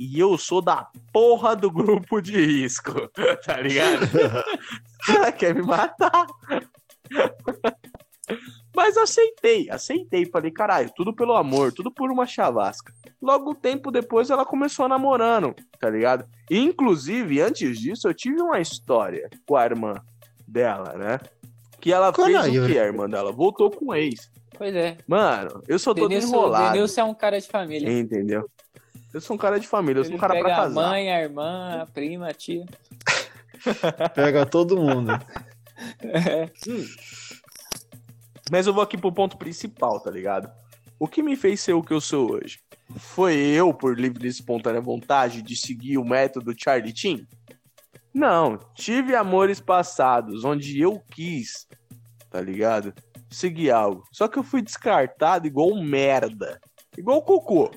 e 0.00 0.18
eu 0.18 0.38
sou 0.38 0.62
da 0.62 0.88
porra 1.12 1.54
do 1.54 1.70
grupo 1.70 2.22
de 2.22 2.32
risco, 2.42 3.06
tá 3.44 3.60
ligado? 3.60 4.08
Ela 5.06 5.30
quer 5.30 5.54
me 5.54 5.60
matar. 5.60 6.26
Mas 8.74 8.96
aceitei, 8.96 9.68
aceitei. 9.68 10.24
Falei, 10.24 10.50
caralho, 10.50 10.90
tudo 10.96 11.14
pelo 11.14 11.36
amor, 11.36 11.70
tudo 11.70 11.90
por 11.90 12.10
uma 12.10 12.26
chavasca. 12.26 12.94
Logo 13.20 13.50
um 13.50 13.54
tempo 13.54 13.90
depois 13.90 14.30
ela 14.30 14.46
começou 14.46 14.88
namorando, 14.88 15.54
tá 15.78 15.90
ligado? 15.90 16.24
E, 16.48 16.58
inclusive, 16.58 17.42
antes 17.42 17.78
disso, 17.78 18.08
eu 18.08 18.14
tive 18.14 18.40
uma 18.40 18.58
história 18.58 19.28
com 19.46 19.54
a 19.54 19.66
irmã 19.66 19.94
dela, 20.48 20.94
né? 20.96 21.20
Que 21.78 21.92
ela 21.92 22.10
fez 22.10 22.32
Caralho. 22.32 22.64
o 22.64 22.66
que, 22.66 22.78
a 22.78 22.86
irmã 22.86 23.06
dela? 23.06 23.32
Voltou 23.32 23.70
com 23.70 23.90
o 23.90 23.94
ex. 23.94 24.30
Pois 24.56 24.74
é. 24.74 24.96
Mano, 25.06 25.62
eu 25.68 25.78
sou 25.78 25.94
todo 25.94 26.10
enrolado. 26.12 26.72
Denilson 26.72 27.00
é 27.02 27.04
um 27.04 27.14
cara 27.14 27.38
de 27.38 27.46
família. 27.46 27.90
Entendeu? 27.90 28.48
Eu 29.12 29.20
sou 29.20 29.34
um 29.34 29.38
cara 29.38 29.58
de 29.58 29.66
família, 29.66 30.00
eu 30.00 30.04
sou 30.04 30.14
um 30.14 30.18
cara 30.18 30.34
pra 30.34 30.42
pega 30.42 30.54
a 30.54 30.58
casar. 30.64 30.88
mãe, 30.88 31.10
a 31.10 31.20
irmã, 31.20 31.82
a 31.82 31.86
prima, 31.86 32.28
a 32.28 32.34
tia. 32.34 32.64
Pega 34.14 34.46
todo 34.46 34.76
mundo. 34.76 35.12
Hum. 36.66 36.84
Mas 38.50 38.66
eu 38.66 38.74
vou 38.74 38.82
aqui 38.82 38.96
pro 38.96 39.12
ponto 39.12 39.36
principal, 39.36 40.00
tá 40.00 40.10
ligado? 40.10 40.50
O 40.98 41.08
que 41.08 41.22
me 41.22 41.36
fez 41.36 41.60
ser 41.60 41.72
o 41.72 41.82
que 41.82 41.92
eu 41.92 42.00
sou 42.00 42.32
hoje? 42.32 42.60
Foi 42.96 43.34
eu, 43.34 43.72
por 43.72 43.98
livre 43.98 44.26
e 44.26 44.30
espontânea 44.30 44.80
vontade, 44.80 45.42
de 45.42 45.56
seguir 45.56 45.98
o 45.98 46.04
método 46.04 46.54
Charlie 46.56 46.94
Chin? 46.94 47.26
Não, 48.12 48.58
tive 48.74 49.14
amores 49.14 49.60
passados 49.60 50.44
onde 50.44 50.80
eu 50.80 51.00
quis, 51.10 51.66
tá 52.28 52.40
ligado? 52.40 52.92
Seguir 53.30 53.70
algo. 53.70 54.02
Só 54.10 54.26
que 54.26 54.38
eu 54.38 54.42
fui 54.42 54.60
descartado 54.60 55.46
igual 55.46 55.70
um 55.70 55.82
merda. 55.82 56.60
Igual 56.98 57.22
cocô. 57.22 57.70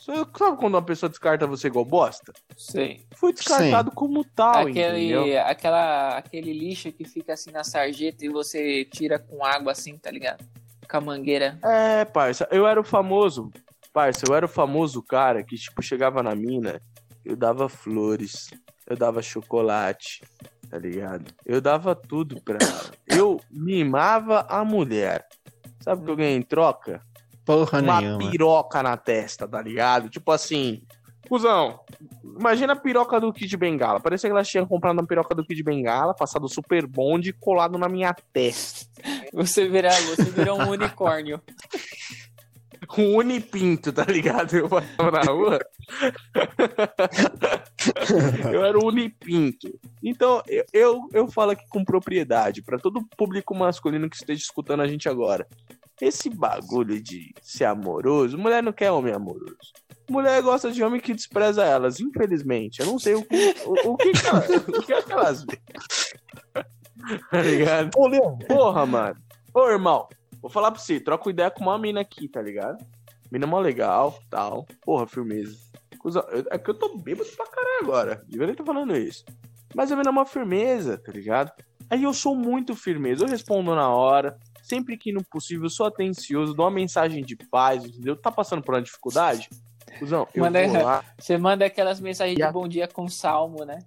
Sabe 0.00 0.24
quando 0.32 0.74
uma 0.74 0.82
pessoa 0.82 1.10
descarta 1.10 1.46
você 1.46 1.66
igual 1.66 1.84
bosta? 1.84 2.32
Sei. 2.56 3.06
Fui 3.14 3.34
descartado 3.34 3.90
como 3.90 4.24
tal, 4.24 4.68
entendeu? 4.68 5.20
Aquele, 5.20 5.38
aquela, 5.38 6.16
aquele 6.16 6.52
lixo 6.54 6.90
que 6.90 7.04
fica 7.04 7.34
assim 7.34 7.50
na 7.50 7.62
sarjeta 7.62 8.24
e 8.24 8.30
você 8.30 8.84
tira 8.86 9.18
com 9.18 9.44
água 9.44 9.72
assim, 9.72 9.98
tá 9.98 10.10
ligado? 10.10 10.42
Com 10.90 10.96
a 10.96 11.00
mangueira. 11.02 11.58
É, 11.62 12.06
parça, 12.06 12.48
eu 12.50 12.66
era 12.66 12.80
o 12.80 12.84
famoso. 12.84 13.50
Parça, 13.92 14.24
eu 14.26 14.34
era 14.34 14.46
o 14.46 14.48
famoso 14.48 15.02
cara 15.02 15.44
que, 15.44 15.56
tipo, 15.56 15.82
chegava 15.82 16.22
na 16.22 16.34
mina, 16.34 16.80
eu 17.24 17.36
dava 17.36 17.68
flores, 17.68 18.48
eu 18.86 18.96
dava 18.96 19.20
chocolate, 19.20 20.22
tá 20.70 20.78
ligado? 20.78 21.26
Eu 21.44 21.60
dava 21.60 21.94
tudo 21.94 22.40
pra 22.40 22.58
ela. 22.60 22.90
Eu 23.06 23.38
mimava 23.50 24.46
a 24.48 24.64
mulher. 24.64 25.26
Sabe 25.80 26.02
o 26.02 26.04
que 26.04 26.10
eu 26.10 26.16
ganhei 26.16 26.36
em 26.36 26.42
troca? 26.42 27.02
Porra 27.50 27.82
Uma 27.82 28.00
nenhuma. 28.00 28.30
piroca 28.30 28.80
na 28.80 28.96
testa, 28.96 29.48
tá 29.48 29.60
ligado? 29.60 30.08
Tipo 30.08 30.30
assim. 30.30 30.82
Cusão, 31.28 31.80
imagina 32.22 32.74
a 32.74 32.76
piroca 32.76 33.20
do 33.20 33.32
Kid 33.32 33.56
Bengala. 33.56 33.98
Parecia 33.98 34.28
que 34.28 34.32
ela 34.32 34.44
tinha 34.44 34.64
comprado 34.64 34.98
uma 34.98 35.06
piroca 35.06 35.34
do 35.34 35.44
Kid 35.44 35.60
Bengala, 35.64 36.14
passado 36.14 36.48
super 36.48 36.86
bonde 36.86 37.30
e 37.30 37.32
colado 37.32 37.76
na 37.76 37.88
minha 37.88 38.14
testa. 38.32 38.86
Você 39.32 39.68
virá, 39.68 39.90
você 39.90 40.24
virou 40.24 40.60
um 40.60 40.70
unicórnio. 40.70 41.40
um 42.98 43.16
unipinto, 43.16 43.92
tá 43.92 44.04
ligado? 44.04 44.56
Eu 44.56 44.68
passava 44.68 45.10
na 45.10 45.22
rua. 45.22 45.58
eu 48.52 48.64
era 48.64 48.78
um 48.78 48.86
unipinto. 48.86 49.68
Então, 50.02 50.42
eu, 50.46 50.64
eu, 50.72 51.08
eu 51.12 51.28
falo 51.28 51.50
aqui 51.50 51.64
com 51.68 51.84
propriedade, 51.84 52.62
para 52.62 52.78
todo 52.78 53.04
público 53.16 53.54
masculino 53.54 54.08
que 54.08 54.16
esteja 54.16 54.40
escutando 54.40 54.82
a 54.82 54.86
gente 54.86 55.08
agora. 55.08 55.46
Esse 56.00 56.30
bagulho 56.30 57.00
de 57.00 57.34
ser 57.42 57.66
amoroso, 57.66 58.38
mulher 58.38 58.62
não 58.62 58.72
quer 58.72 58.90
homem 58.90 59.12
amoroso. 59.12 59.56
Mulher 60.08 60.42
gosta 60.42 60.72
de 60.72 60.82
homem 60.82 61.00
que 61.00 61.14
despreza 61.14 61.64
elas, 61.64 62.00
infelizmente. 62.00 62.80
Eu 62.80 62.86
não 62.86 62.98
sei 62.98 63.14
o 63.14 63.22
que, 63.22 63.54
o, 63.64 63.92
o 63.92 63.96
que, 63.96 64.12
que, 64.12 64.26
ela, 64.26 64.40
o 64.40 64.82
que, 64.82 64.92
é 64.92 65.02
que 65.02 65.12
elas 65.12 65.44
veem. 65.44 65.60
tá 67.30 67.42
ligado? 67.42 67.90
Ô, 67.96 68.08
Leão, 68.08 68.38
Porra, 68.38 68.86
mano. 68.86 69.16
Ô, 69.54 69.68
irmão, 69.68 70.08
vou 70.40 70.50
falar 70.50 70.70
pra 70.70 70.80
você, 70.80 70.98
troca 70.98 71.30
ideia 71.30 71.50
com 71.50 71.62
uma 71.62 71.78
mina 71.78 72.00
aqui, 72.00 72.28
tá 72.28 72.40
ligado? 72.42 72.84
Mina 73.30 73.46
mó 73.46 73.60
legal, 73.60 74.18
tal. 74.28 74.66
Porra, 74.82 75.06
firmeza. 75.06 75.56
É 76.50 76.58
que 76.58 76.70
eu 76.70 76.74
tô 76.74 76.96
bêbado 76.96 77.28
pra 77.36 77.46
caralho 77.46 77.82
agora. 77.82 78.24
Nem 78.28 78.54
tô 78.54 78.64
falando 78.64 78.96
isso. 78.96 79.24
Mas 79.74 79.92
a 79.92 79.96
mina 79.96 80.08
é 80.08 80.12
uma 80.12 80.26
firmeza, 80.26 80.98
tá 80.98 81.12
ligado? 81.12 81.52
Aí 81.88 82.02
eu 82.02 82.12
sou 82.12 82.34
muito 82.34 82.74
firmeza. 82.74 83.24
Eu 83.24 83.28
respondo 83.28 83.74
na 83.74 83.88
hora. 83.88 84.36
Sempre 84.70 84.96
que 84.96 85.10
no 85.12 85.24
possível, 85.24 85.68
sou 85.68 85.86
atencioso, 85.86 86.54
dou 86.54 86.64
uma 86.64 86.70
mensagem 86.70 87.24
de 87.24 87.34
paz, 87.34 87.84
entendeu? 87.84 88.14
Tá 88.14 88.30
passando 88.30 88.62
por 88.62 88.72
uma 88.76 88.80
dificuldade? 88.80 89.48
Cusão, 89.98 90.28
eu 90.32 90.44
Manda- 90.44 90.64
vou 90.68 90.82
lá. 90.84 91.04
Você 91.18 91.36
manda 91.36 91.66
aquelas 91.66 91.98
mensagens 91.98 92.36
de 92.36 92.52
bom 92.52 92.68
dia 92.68 92.86
com 92.86 93.08
salmo, 93.08 93.64
né? 93.64 93.80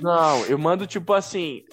Não, 0.00 0.44
eu 0.46 0.56
mando 0.56 0.86
tipo 0.86 1.12
assim, 1.12 1.64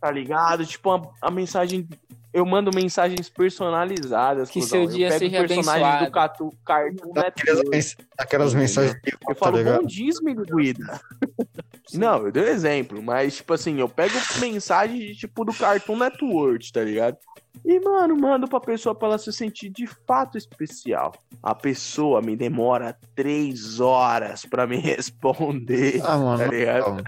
tá 0.00 0.10
ligado? 0.10 0.66
Tipo 0.66 1.14
a 1.22 1.30
mensagem. 1.30 1.88
Eu 2.32 2.46
mando 2.46 2.70
mensagens 2.74 3.28
personalizadas. 3.28 4.48
Que 4.50 4.62
seu 4.62 4.86
dia 4.86 5.06
eu 5.08 5.10
pego 5.10 5.18
seja 5.24 5.38
personagens 5.46 5.82
abençoado. 5.84 6.04
do 6.06 6.12
Catu, 6.12 6.50
Cartoon 6.64 7.12
aquelas, 7.16 7.68
mens- 7.68 7.96
aquelas 8.16 8.54
mensagens 8.54 8.94
de 9.02 9.12
Eu 9.12 9.18
tá 9.28 9.34
falo, 9.34 9.56
ligado? 9.58 9.80
bom 9.80 9.86
dia, 9.86 10.12
Guida. 10.56 11.00
Não, 11.92 12.26
eu 12.26 12.30
dei 12.32 12.44
um 12.44 12.46
exemplo, 12.46 13.02
mas 13.02 13.36
tipo 13.36 13.52
assim, 13.52 13.80
eu 13.80 13.88
pego 13.88 14.14
mensagens 14.38 14.98
de, 15.00 15.16
tipo 15.16 15.44
do 15.44 15.52
Cartoon 15.52 15.96
Network, 15.96 16.72
tá 16.72 16.82
ligado? 16.84 17.16
E, 17.64 17.80
mano, 17.80 18.16
mando 18.16 18.46
pra 18.46 18.60
pessoa 18.60 18.94
pra 18.94 19.08
ela 19.08 19.18
se 19.18 19.32
sentir 19.32 19.68
de 19.70 19.86
fato 20.06 20.38
especial. 20.38 21.12
A 21.42 21.52
pessoa 21.54 22.22
me 22.22 22.36
demora 22.36 22.96
três 23.16 23.80
horas 23.80 24.46
pra 24.46 24.68
me 24.68 24.76
responder, 24.78 26.00
Ah, 26.04 26.16
mano. 26.16 26.38
tá 26.38 26.46
ligado? 26.46 27.02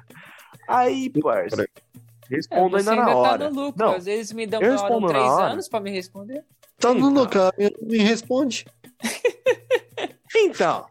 Aí, 0.69 1.11
parça, 1.23 1.65
respondo 2.37 2.71
você 2.77 2.91
ainda 2.91 3.03
ainda 3.03 3.05
na 3.13 3.17
hora. 3.17 3.39
tá 3.45 3.51
no 3.51 3.61
lucro. 3.67 3.85
Não, 3.87 3.95
Às 3.95 4.05
vezes 4.05 4.33
me 4.33 4.47
dão 4.47 4.61
eu 4.61 4.73
respondo 4.73 5.07
na 5.07 5.09
três 5.13 5.25
hora. 5.25 5.53
anos 5.53 5.69
pra 5.69 5.81
me 5.81 5.91
responder. 5.91 6.45
Tá 6.79 6.93
no 6.93 6.99
Então. 6.99 7.11
lugar, 7.11 7.53
me 7.83 7.99
responde. 7.99 8.65
Então, 10.35 10.87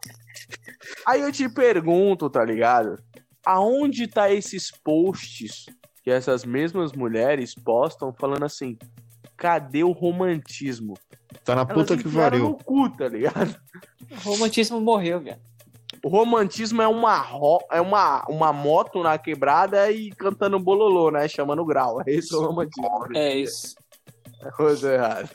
aí 1.06 1.20
eu 1.20 1.32
te 1.32 1.48
pergunto, 1.48 2.30
tá 2.30 2.44
ligado? 2.44 2.96
Aonde 3.44 4.06
tá 4.06 4.30
esses 4.32 4.70
posts 4.70 5.66
que 6.02 6.10
essas 6.10 6.44
mesmas 6.44 6.92
mulheres 6.92 7.52
postam 7.54 8.12
falando 8.12 8.44
assim, 8.44 8.78
cadê 9.36 9.82
o 9.82 9.90
romantismo? 9.90 10.94
Tá 11.44 11.56
na 11.56 11.62
Elas 11.62 11.74
puta 11.74 11.96
que 11.96 12.08
pariu. 12.08 12.44
no 12.50 12.54
cu, 12.56 12.88
tá 12.90 13.08
ligado? 13.08 13.56
O 14.24 14.30
romantismo 14.30 14.80
morreu, 14.80 15.20
velho. 15.20 15.40
O 16.04 16.08
romantismo 16.08 16.82
é 16.82 16.88
uma, 16.88 17.16
ro- 17.18 17.64
é 17.70 17.80
uma, 17.80 18.24
uma 18.28 18.52
moto 18.52 19.02
na 19.02 19.16
quebrada 19.18 19.90
e 19.90 20.10
cantando 20.10 20.58
bololô, 20.58 21.10
né? 21.10 21.28
Chamando 21.28 21.64
grau. 21.64 22.00
É 22.06 22.18
o 22.34 22.40
romantismo. 22.46 23.16
É 23.16 23.34
isso. 23.36 23.76
Coisa 24.56 24.94
errada. 24.94 25.30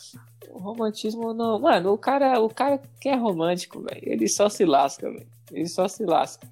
O 0.49 0.59
romantismo 0.59 1.34
não. 1.34 1.59
Mano, 1.59 1.93
o 1.93 1.97
cara, 1.97 2.39
o 2.41 2.49
cara 2.49 2.82
que 2.99 3.07
é 3.07 3.15
romântico, 3.15 3.82
velho, 3.82 4.01
ele 4.03 4.28
só 4.28 4.49
se 4.49 4.65
lasca, 4.65 5.09
velho. 5.09 5.28
Ele 5.51 5.68
só 5.68 5.88
se 5.88 6.03
lasca. 6.05 6.45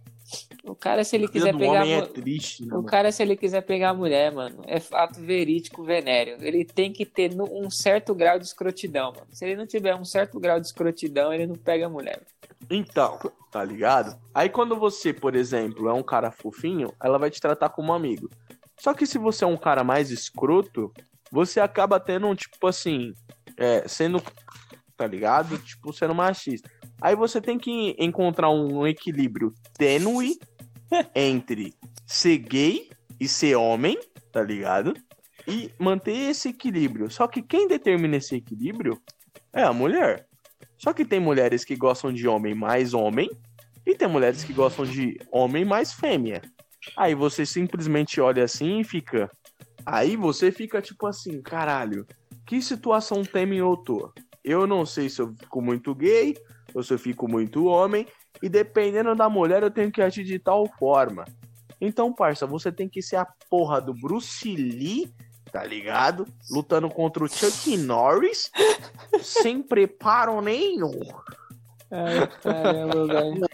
O 0.64 0.74
cara, 0.74 1.04
se 1.04 1.16
ele 1.16 1.28
quiser 1.28 1.56
pegar. 1.56 1.82
homem 1.82 1.94
é 1.94 2.02
triste, 2.02 2.64
né? 2.64 2.70
O 2.72 2.78
mano? 2.78 2.86
cara, 2.88 3.12
se 3.12 3.22
ele 3.22 3.36
quiser 3.36 3.62
pegar 3.62 3.90
a 3.90 3.94
mulher, 3.94 4.32
mano, 4.32 4.64
é 4.66 4.80
fato 4.80 5.20
verídico, 5.22 5.84
venéreo. 5.84 6.38
Ele 6.40 6.66
tem 6.66 6.92
que 6.92 7.06
ter 7.06 7.32
um 7.40 7.70
certo 7.70 8.16
grau 8.16 8.40
de 8.40 8.46
escrotidão, 8.46 9.12
mano. 9.12 9.28
Se 9.32 9.46
ele 9.46 9.56
não 9.56 9.68
tiver 9.68 9.94
um 9.96 10.06
certo 10.06 10.40
grau 10.40 10.60
de 10.60 10.66
escrotidão, 10.66 11.32
ele 11.32 11.46
não 11.46 11.56
pega 11.56 11.86
a 11.86 11.90
mulher. 11.90 12.22
Então, 12.70 13.20
tá 13.52 13.64
ligado? 13.64 14.20
Aí 14.34 14.50
quando 14.50 14.76
você, 14.76 15.14
por 15.14 15.36
exemplo, 15.36 15.88
é 15.88 15.94
um 15.94 16.04
cara 16.04 16.32
fofinho, 16.32 16.94
ela 17.02 17.18
vai 17.18 17.30
te 17.30 17.40
tratar 17.40 17.70
como 17.70 17.94
amigo. 17.94 18.30
Só 18.78 18.94
que 18.94 19.06
se 19.06 19.18
você 19.18 19.44
é 19.44 19.48
um 19.48 19.58
cara 19.58 19.84
mais 19.84 20.12
escroto, 20.12 20.92
você 21.32 21.60
acaba 21.60 22.00
tendo 22.00 22.28
um 22.28 22.36
tipo 22.36 22.68
assim, 22.68 23.14
é, 23.58 23.88
sendo, 23.88 24.22
tá 24.98 25.08
ligado? 25.08 25.58
Tipo, 25.58 25.94
sendo 25.94 26.16
machista. 26.16 26.70
Aí 27.02 27.16
você 27.16 27.42
tem 27.42 27.58
que 27.58 27.96
encontrar 28.00 28.50
um 28.50 28.86
equilíbrio 28.88 29.54
tênue 29.78 30.38
entre 31.16 31.74
ser 32.06 32.38
gay 32.38 32.90
e 33.20 33.28
ser 33.28 33.56
homem, 33.56 33.98
tá 34.32 34.42
ligado? 34.42 34.94
E 35.48 35.72
manter 35.80 36.30
esse 36.30 36.50
equilíbrio. 36.50 37.10
Só 37.10 37.28
que 37.28 37.42
quem 37.42 37.68
determina 37.68 38.18
esse 38.18 38.36
equilíbrio 38.36 39.02
é 39.54 39.64
a 39.64 39.74
mulher. 39.74 40.28
Só 40.78 40.94
que 40.94 41.06
tem 41.06 41.20
mulheres 41.20 41.64
que 41.64 41.76
gostam 41.76 42.12
de 42.12 42.28
homem 42.28 42.54
mais 42.54 42.94
homem 42.94 43.30
e 43.86 43.96
tem 43.96 44.08
mulheres 44.08 44.44
que 44.44 44.54
gostam 44.54 44.86
de 44.86 45.18
homem 45.32 45.64
mais 45.64 45.94
fêmea. 45.94 46.42
Aí 46.98 47.16
você 47.16 47.46
simplesmente 47.46 48.20
olha 48.22 48.44
assim 48.44 48.80
e 48.80 48.84
fica. 48.84 49.30
Aí 49.86 50.16
você 50.16 50.52
fica 50.52 50.82
tipo 50.82 51.08
assim, 51.08 51.42
caralho, 51.42 52.06
que 52.46 52.62
situação 52.62 53.24
teme 53.24 53.58
eu 53.58 53.76
tô? 53.78 54.12
Eu 54.44 54.68
não 54.68 54.86
sei 54.86 55.10
se 55.10 55.22
eu 55.22 55.34
fico 55.34 55.62
muito 55.62 55.96
gay 55.96 56.36
ou 56.74 56.84
se 56.84 56.94
eu 56.94 57.00
fico 57.00 57.28
muito 57.28 57.66
homem. 57.66 58.08
E 58.42 58.50
dependendo 58.50 59.16
da 59.16 59.30
mulher, 59.30 59.64
eu 59.64 59.72
tenho 59.72 59.92
que 59.92 60.02
agir 60.02 60.24
de 60.24 60.38
tal 60.38 60.68
forma. 60.78 61.26
Então, 61.80 62.14
parça, 62.14 62.46
você 62.46 62.72
tem 62.72 62.88
que 62.88 63.02
ser 63.02 63.18
a 63.18 63.28
porra 63.50 63.82
do 63.82 63.94
Bruce 63.94 64.56
Lee, 64.56 65.12
tá 65.56 65.64
ligado? 65.64 66.28
Lutando 66.52 66.90
contra 66.90 67.24
o 67.24 67.30
Chuck 67.30 67.78
Norris, 67.78 68.52
sem 69.22 69.62
preparo 69.64 70.42
nenhum. 70.42 71.00
Ai, 71.90 72.28
caramba, 72.44 73.08
velho. 73.08 73.48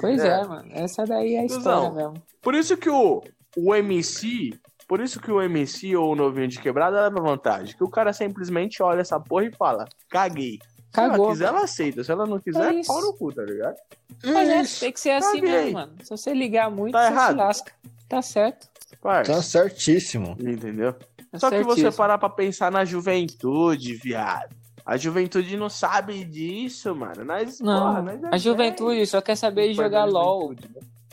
Pois 0.00 0.20
é, 0.24 0.44
mano. 0.44 0.68
Essa 0.72 1.04
daí 1.04 1.34
é 1.36 1.40
a 1.40 1.44
história 1.44 1.88
Cusão. 1.90 1.94
mesmo. 1.94 2.22
Por 2.42 2.54
isso 2.56 2.76
que 2.76 2.90
o, 2.90 3.22
o 3.56 3.72
MC, 3.74 4.58
por 4.88 5.00
isso 5.00 5.20
que 5.20 5.30
o 5.30 5.40
MC 5.40 5.94
ou 5.96 6.10
o 6.12 6.16
novinho 6.16 6.48
de 6.48 6.60
quebrada 6.60 7.00
leva 7.02 7.20
vantagem. 7.22 7.76
Que 7.76 7.84
o 7.84 7.88
cara 7.88 8.12
simplesmente 8.12 8.82
olha 8.82 9.00
essa 9.00 9.20
porra 9.20 9.44
e 9.46 9.54
fala, 9.54 9.86
caguei. 10.10 10.58
Se 10.92 11.00
ela 11.00 11.10
Cagou. 11.12 11.30
quiser, 11.30 11.44
ela 11.46 11.62
aceita. 11.62 12.02
Se 12.04 12.10
ela 12.12 12.26
não 12.26 12.38
quiser, 12.40 12.74
É 12.74 12.82
pau 12.84 13.00
no 13.00 13.14
cu, 13.14 13.32
tá 13.32 13.42
ligado? 13.42 13.76
Mas 14.24 14.48
é, 14.48 14.60
Isso. 14.60 14.80
tem 14.80 14.92
que 14.92 15.00
ser 15.00 15.12
assim 15.12 15.40
Caguei. 15.40 15.50
mesmo, 15.50 15.72
mano. 15.72 15.92
Se 16.02 16.10
você 16.10 16.34
ligar 16.34 16.68
muito, 16.70 16.92
Tá 16.92 17.04
você 17.06 17.12
errado. 17.12 17.30
se 17.30 17.36
lasca. 17.38 17.72
Tá 18.08 18.20
certo. 18.20 18.68
Parça, 19.02 19.32
Tá 19.34 19.42
certíssimo. 19.42 20.36
entendeu? 20.40 20.92
Tá 21.32 21.38
Só 21.38 21.50
que 21.50 21.56
você 21.64 21.80
certíssimo. 21.82 21.92
parar 21.96 22.18
pra 22.18 22.30
pensar 22.30 22.70
na 22.70 22.84
juventude, 22.84 23.94
viado. 23.96 24.54
A 24.86 24.96
juventude 24.96 25.56
não 25.56 25.68
sabe 25.68 26.24
disso, 26.24 26.94
mano. 26.94 27.24
Nós, 27.24 27.60
Não, 27.60 27.88
porra, 27.88 28.02
nós 28.02 28.22
é 28.22 28.28
a 28.32 28.38
juventude 28.38 29.06
só 29.06 29.20
quer 29.20 29.36
saber 29.36 29.68
de 29.68 29.74
jogar 29.74 29.90
da 29.90 30.04
LOL. 30.04 30.54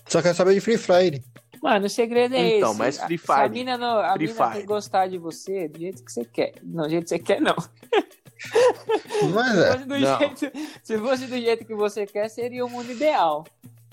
Só 0.08 0.22
quer 0.22 0.34
saber 0.34 0.54
de 0.54 0.62
Free 0.62 0.78
Fire. 0.78 1.24
Mano, 1.62 1.88
o 1.88 1.90
segredo 1.90 2.36
é 2.36 2.58
Então, 2.58 2.70
esse. 2.72 2.80
mas 2.80 2.98
Free 3.00 3.18
Se 3.18 3.32
a 3.32 3.36
Fire. 3.36 3.50
mina, 3.50 3.78
não, 3.78 4.00
a 4.00 4.14
Free 4.14 4.28
mina 4.28 4.38
tem 4.40 4.48
Fire. 4.52 4.62
que 4.62 4.68
gostar 4.68 5.08
de 5.08 5.18
você 5.18 5.68
do 5.68 5.78
jeito 5.80 6.04
que 6.06 6.12
você 6.12 6.24
quer. 6.26 6.54
Não, 6.64 6.84
do 6.86 6.90
jeito 6.90 7.04
que 7.04 7.10
você 7.10 7.20
quer, 7.20 7.42
não. 7.42 7.56
Mas 9.34 9.52
Se 9.54 9.60
é. 9.64 9.72
fosse, 9.74 9.86
do 9.86 10.00
Não. 10.00 10.18
jeito, 10.20 10.52
se 10.84 10.98
fosse 10.98 11.26
do 11.28 11.38
jeito 11.38 11.66
que 11.66 11.76
você 11.76 12.06
quer, 12.06 12.30
seria 12.30 12.66
o 12.66 12.70
mundo 12.70 12.92
ideal. 12.92 13.44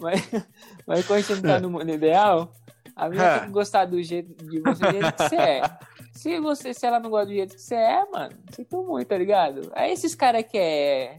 Mas, 0.01 0.20
mas 0.86 1.07
quando 1.07 1.22
você 1.22 1.34
não 1.36 1.42
tá 1.42 1.59
no 1.61 1.70
mundo 1.70 1.90
ideal, 1.90 2.53
a 2.97 3.09
mina 3.09 3.22
É. 3.24 3.38
tem 3.38 3.47
que 3.49 3.53
gostar 3.53 3.84
do 3.84 4.03
jeito 4.03 4.34
de 4.44 4.59
você 4.61 4.84
do 4.84 4.90
jeito 4.92 5.12
que 5.12 5.28
você 5.28 5.36
é. 5.36 5.62
Se, 6.16 6.40
você, 6.40 6.72
se 6.72 6.86
ela 6.86 6.99
não 6.99 7.11
gosta 7.11 7.26
do 7.26 7.32
jeito 7.34 7.55
que 7.55 7.61
você 7.61 7.74
é, 7.74 8.03
mano, 8.11 8.34
sinto 8.51 8.82
muito, 8.82 9.07
tá 9.07 9.18
ligado? 9.18 9.70
Aí 9.74 9.92
esses 9.92 10.14
caras 10.14 10.44
que 10.51 10.57
é, 10.57 11.18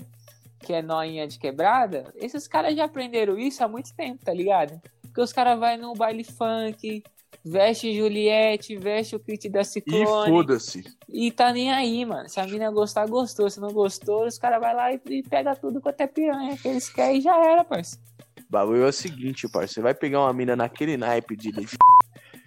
que 0.60 0.74
é 0.74 0.82
noinha 0.82 1.28
de 1.28 1.38
quebrada, 1.38 2.12
esses 2.16 2.48
caras 2.48 2.76
já 2.76 2.86
aprenderam 2.86 3.38
isso 3.38 3.64
há 3.64 3.68
muito 3.68 3.94
tempo, 3.94 4.26
tá 4.26 4.34
ligado? 4.34 4.82
Porque 5.04 5.22
os 5.22 5.32
caras 5.32 5.60
vão 5.60 5.78
no 5.78 5.94
baile 5.94 6.24
funk, 6.24 7.04
veste 7.46 7.96
Juliette, 7.96 8.76
veste 8.76 9.16
o 9.16 9.20
kit 9.20 9.48
da 9.50 9.62
E 9.62 9.66
Ciclone. 9.66 10.32
foda-se. 10.32 10.84
E 11.08 11.32
tá 11.32 11.54
nem 11.54 11.72
aí, 11.72 12.04
mano. 12.04 12.28
Se 12.28 12.40
a 12.40 12.48
mina 12.48 12.72
gostar, 12.72 13.06
gostou. 13.08 13.50
Se 13.52 13.60
não 13.60 13.72
gostou, 13.72 14.26
os 14.26 14.40
caras 14.40 14.60
vão 14.60 14.76
lá 14.76 14.92
e, 14.92 15.00
e 15.10 15.22
pega 15.22 15.56
tudo 15.56 15.80
quanto 15.80 16.02
é 16.02 16.08
piranha 16.08 16.58
que 16.58 16.68
eles 16.68 16.90
querem 16.90 17.20
e 17.20 17.22
já 17.22 17.38
era, 17.38 17.64
parceiro. 17.64 18.04
O 18.48 18.52
bagulho 18.52 18.86
é 18.86 18.90
o 18.90 18.94
seguinte, 18.94 19.48
parceiro. 19.48 19.74
Você 19.74 19.82
vai 19.82 19.94
pegar 19.94 20.22
uma 20.22 20.34
mina 20.34 20.56
naquele 20.56 20.96
naipe 20.96 21.36
de 21.36 21.50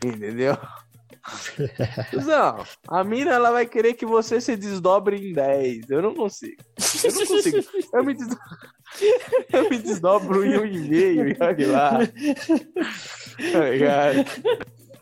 entendeu? 0.04 0.56
Não, 2.24 2.64
a 2.88 3.04
mina 3.04 3.32
ela 3.32 3.50
vai 3.50 3.66
querer 3.66 3.94
que 3.94 4.06
você 4.06 4.40
se 4.40 4.56
desdobre 4.56 5.16
em 5.16 5.32
10. 5.32 5.90
Eu 5.90 6.02
não 6.02 6.14
consigo. 6.14 6.56
Eu 7.04 7.12
não 7.12 7.26
consigo. 7.26 7.58
Eu 7.92 8.04
me, 8.04 8.14
desdo... 8.14 8.38
eu 9.52 9.70
me 9.70 9.78
desdobro 9.78 10.44
em 10.44 10.58
um 10.58 10.64
e 10.64 10.78
meio 10.78 11.28
e 11.28 11.36
olha 11.40 11.68
lá. 11.68 11.90
Tá 11.98 12.06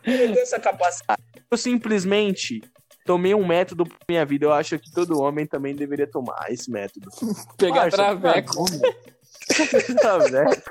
tenho 0.03 0.39
essa 0.39 0.59
capacidade. 0.59 1.21
Eu 1.49 1.57
simplesmente 1.57 2.61
tomei 3.05 3.33
um 3.33 3.45
método 3.45 3.85
pra 3.85 3.97
minha 4.07 4.25
vida. 4.25 4.45
Eu 4.45 4.53
acho 4.53 4.77
que 4.77 4.91
todo 4.91 5.21
homem 5.21 5.45
também 5.45 5.75
deveria 5.75 6.07
tomar 6.07 6.47
esse 6.49 6.69
método. 6.69 7.09
Pegar 7.57 7.89
Parça, 7.89 7.97
traveco. 7.97 8.65
Traveco. 9.99 10.61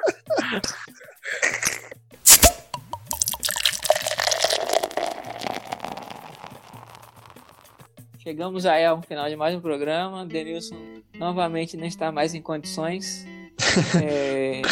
Chegamos 8.18 8.66
aí 8.66 8.84
ao 8.84 9.00
final 9.02 9.28
de 9.28 9.36
mais 9.36 9.54
um 9.54 9.60
programa. 9.60 10.26
Denilson 10.26 10.76
novamente 11.18 11.76
não 11.76 11.86
está 11.86 12.12
mais 12.12 12.34
em 12.34 12.42
condições. 12.42 13.26
É, 14.02 14.62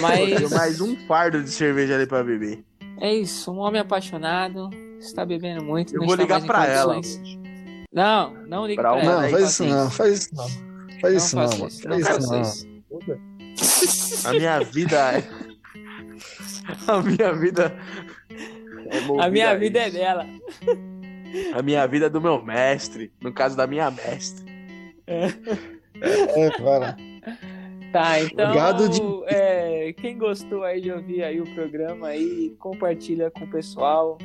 Mas 0.00 0.50
mais 0.50 0.80
um 0.80 0.96
fardo 1.06 1.42
de 1.42 1.50
cerveja 1.50 1.94
ali 1.94 2.06
pra 2.06 2.24
beber. 2.24 2.64
é 3.00 3.14
isso, 3.14 3.52
um 3.52 3.58
homem 3.58 3.80
apaixonado, 3.80 4.68
está 4.98 5.24
bebendo 5.24 5.64
muito. 5.64 5.94
Eu 5.94 6.00
não 6.00 6.06
vou 6.06 6.14
está 6.16 6.38
ligar 6.38 6.46
pra 6.46 6.66
ela. 6.66 7.00
Não, 7.92 8.34
não 8.46 8.66
liga 8.66 8.82
uma 8.82 9.00
ela. 9.00 9.22
Não, 9.22 9.30
faz 9.30 9.48
isso 9.50 9.64
não, 9.64 9.90
faz 9.90 10.18
isso 10.18 10.34
não. 10.34 10.48
Faz 11.00 11.14
isso 11.14 11.36
não, 11.36 11.42
mano. 11.44 11.58
Faz 11.58 12.18
isso 12.18 12.32
não. 12.66 12.73
A 14.24 14.32
minha 14.32 14.60
vida 14.60 15.18
é. 15.18 15.24
A 16.88 17.02
minha 17.02 17.32
vida. 17.34 17.76
é 18.90 19.22
A 19.22 19.28
minha 19.28 19.50
a 19.50 19.54
vida 19.54 19.80
é 19.80 19.90
dela. 19.90 20.26
A 21.54 21.62
minha 21.62 21.86
vida 21.86 22.06
é 22.06 22.08
do 22.08 22.20
meu 22.20 22.42
mestre. 22.42 23.12
No 23.20 23.32
caso 23.32 23.56
da 23.56 23.66
minha 23.66 23.90
mestre. 23.90 24.44
É, 25.06 26.50
para. 26.58 26.96
Tá, 27.92 28.20
então, 28.20 28.52
Gado 28.52 28.88
de- 28.88 29.00
é, 29.26 29.92
quem 29.92 30.18
gostou 30.18 30.64
aí 30.64 30.80
de 30.80 30.90
ouvir 30.90 31.22
aí 31.22 31.40
o 31.40 31.54
programa 31.54 32.08
aí, 32.08 32.54
compartilha 32.58 33.30
com 33.30 33.44
o 33.44 33.50
pessoal. 33.50 34.18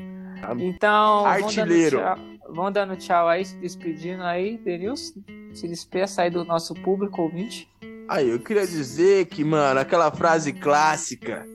Então, 0.60 1.26
Artilheiro. 1.26 2.00
Vão 2.48 2.72
dando, 2.72 2.90
dando 2.90 2.96
tchau 2.98 3.28
aí, 3.28 3.46
se 3.46 3.56
despedindo 3.58 4.24
aí, 4.24 4.58
Denilson. 4.58 5.22
Se 5.54 5.68
despeça 5.68 6.24
aí 6.24 6.32
do 6.32 6.44
nosso 6.44 6.74
público 6.74 7.22
ouvinte. 7.22 7.70
Aí, 8.10 8.28
eu 8.30 8.40
queria 8.40 8.66
dizer 8.66 9.28
que, 9.28 9.44
mano, 9.44 9.80
aquela 9.80 10.10
frase 10.12 10.52
clássica 10.52 11.46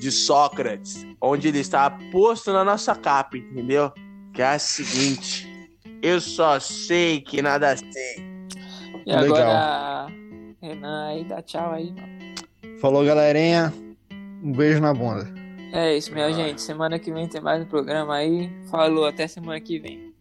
de 0.00 0.10
Sócrates, 0.10 1.06
onde 1.20 1.48
ele 1.48 1.58
está 1.58 1.90
posto 2.10 2.50
na 2.52 2.64
nossa 2.64 2.94
capa, 2.94 3.36
entendeu? 3.36 3.92
Que 4.32 4.40
é 4.40 4.46
a 4.46 4.58
seguinte: 4.58 5.46
Eu 6.02 6.20
só 6.20 6.58
sei 6.58 7.20
que 7.20 7.42
nada 7.42 7.76
sei. 7.76 8.32
E 9.04 9.14
Legal. 9.14 9.36
agora, 9.36 10.06
Renan 10.62 11.08
aí, 11.08 11.24
dá 11.24 11.42
tchau 11.42 11.72
aí. 11.72 11.92
mano. 11.92 12.78
Falou, 12.80 13.04
galerinha. 13.04 13.72
Um 14.42 14.52
beijo 14.52 14.80
na 14.80 14.92
bunda. 14.94 15.32
É 15.72 15.96
isso, 15.96 16.12
minha 16.12 16.26
Ah. 16.26 16.32
gente. 16.32 16.60
Semana 16.60 16.98
que 16.98 17.12
vem 17.12 17.28
tem 17.28 17.40
mais 17.40 17.62
um 17.62 17.66
programa 17.66 18.14
aí. 18.16 18.50
Falou, 18.70 19.06
até 19.06 19.26
semana 19.28 19.60
que 19.60 19.78
vem. 19.78 20.11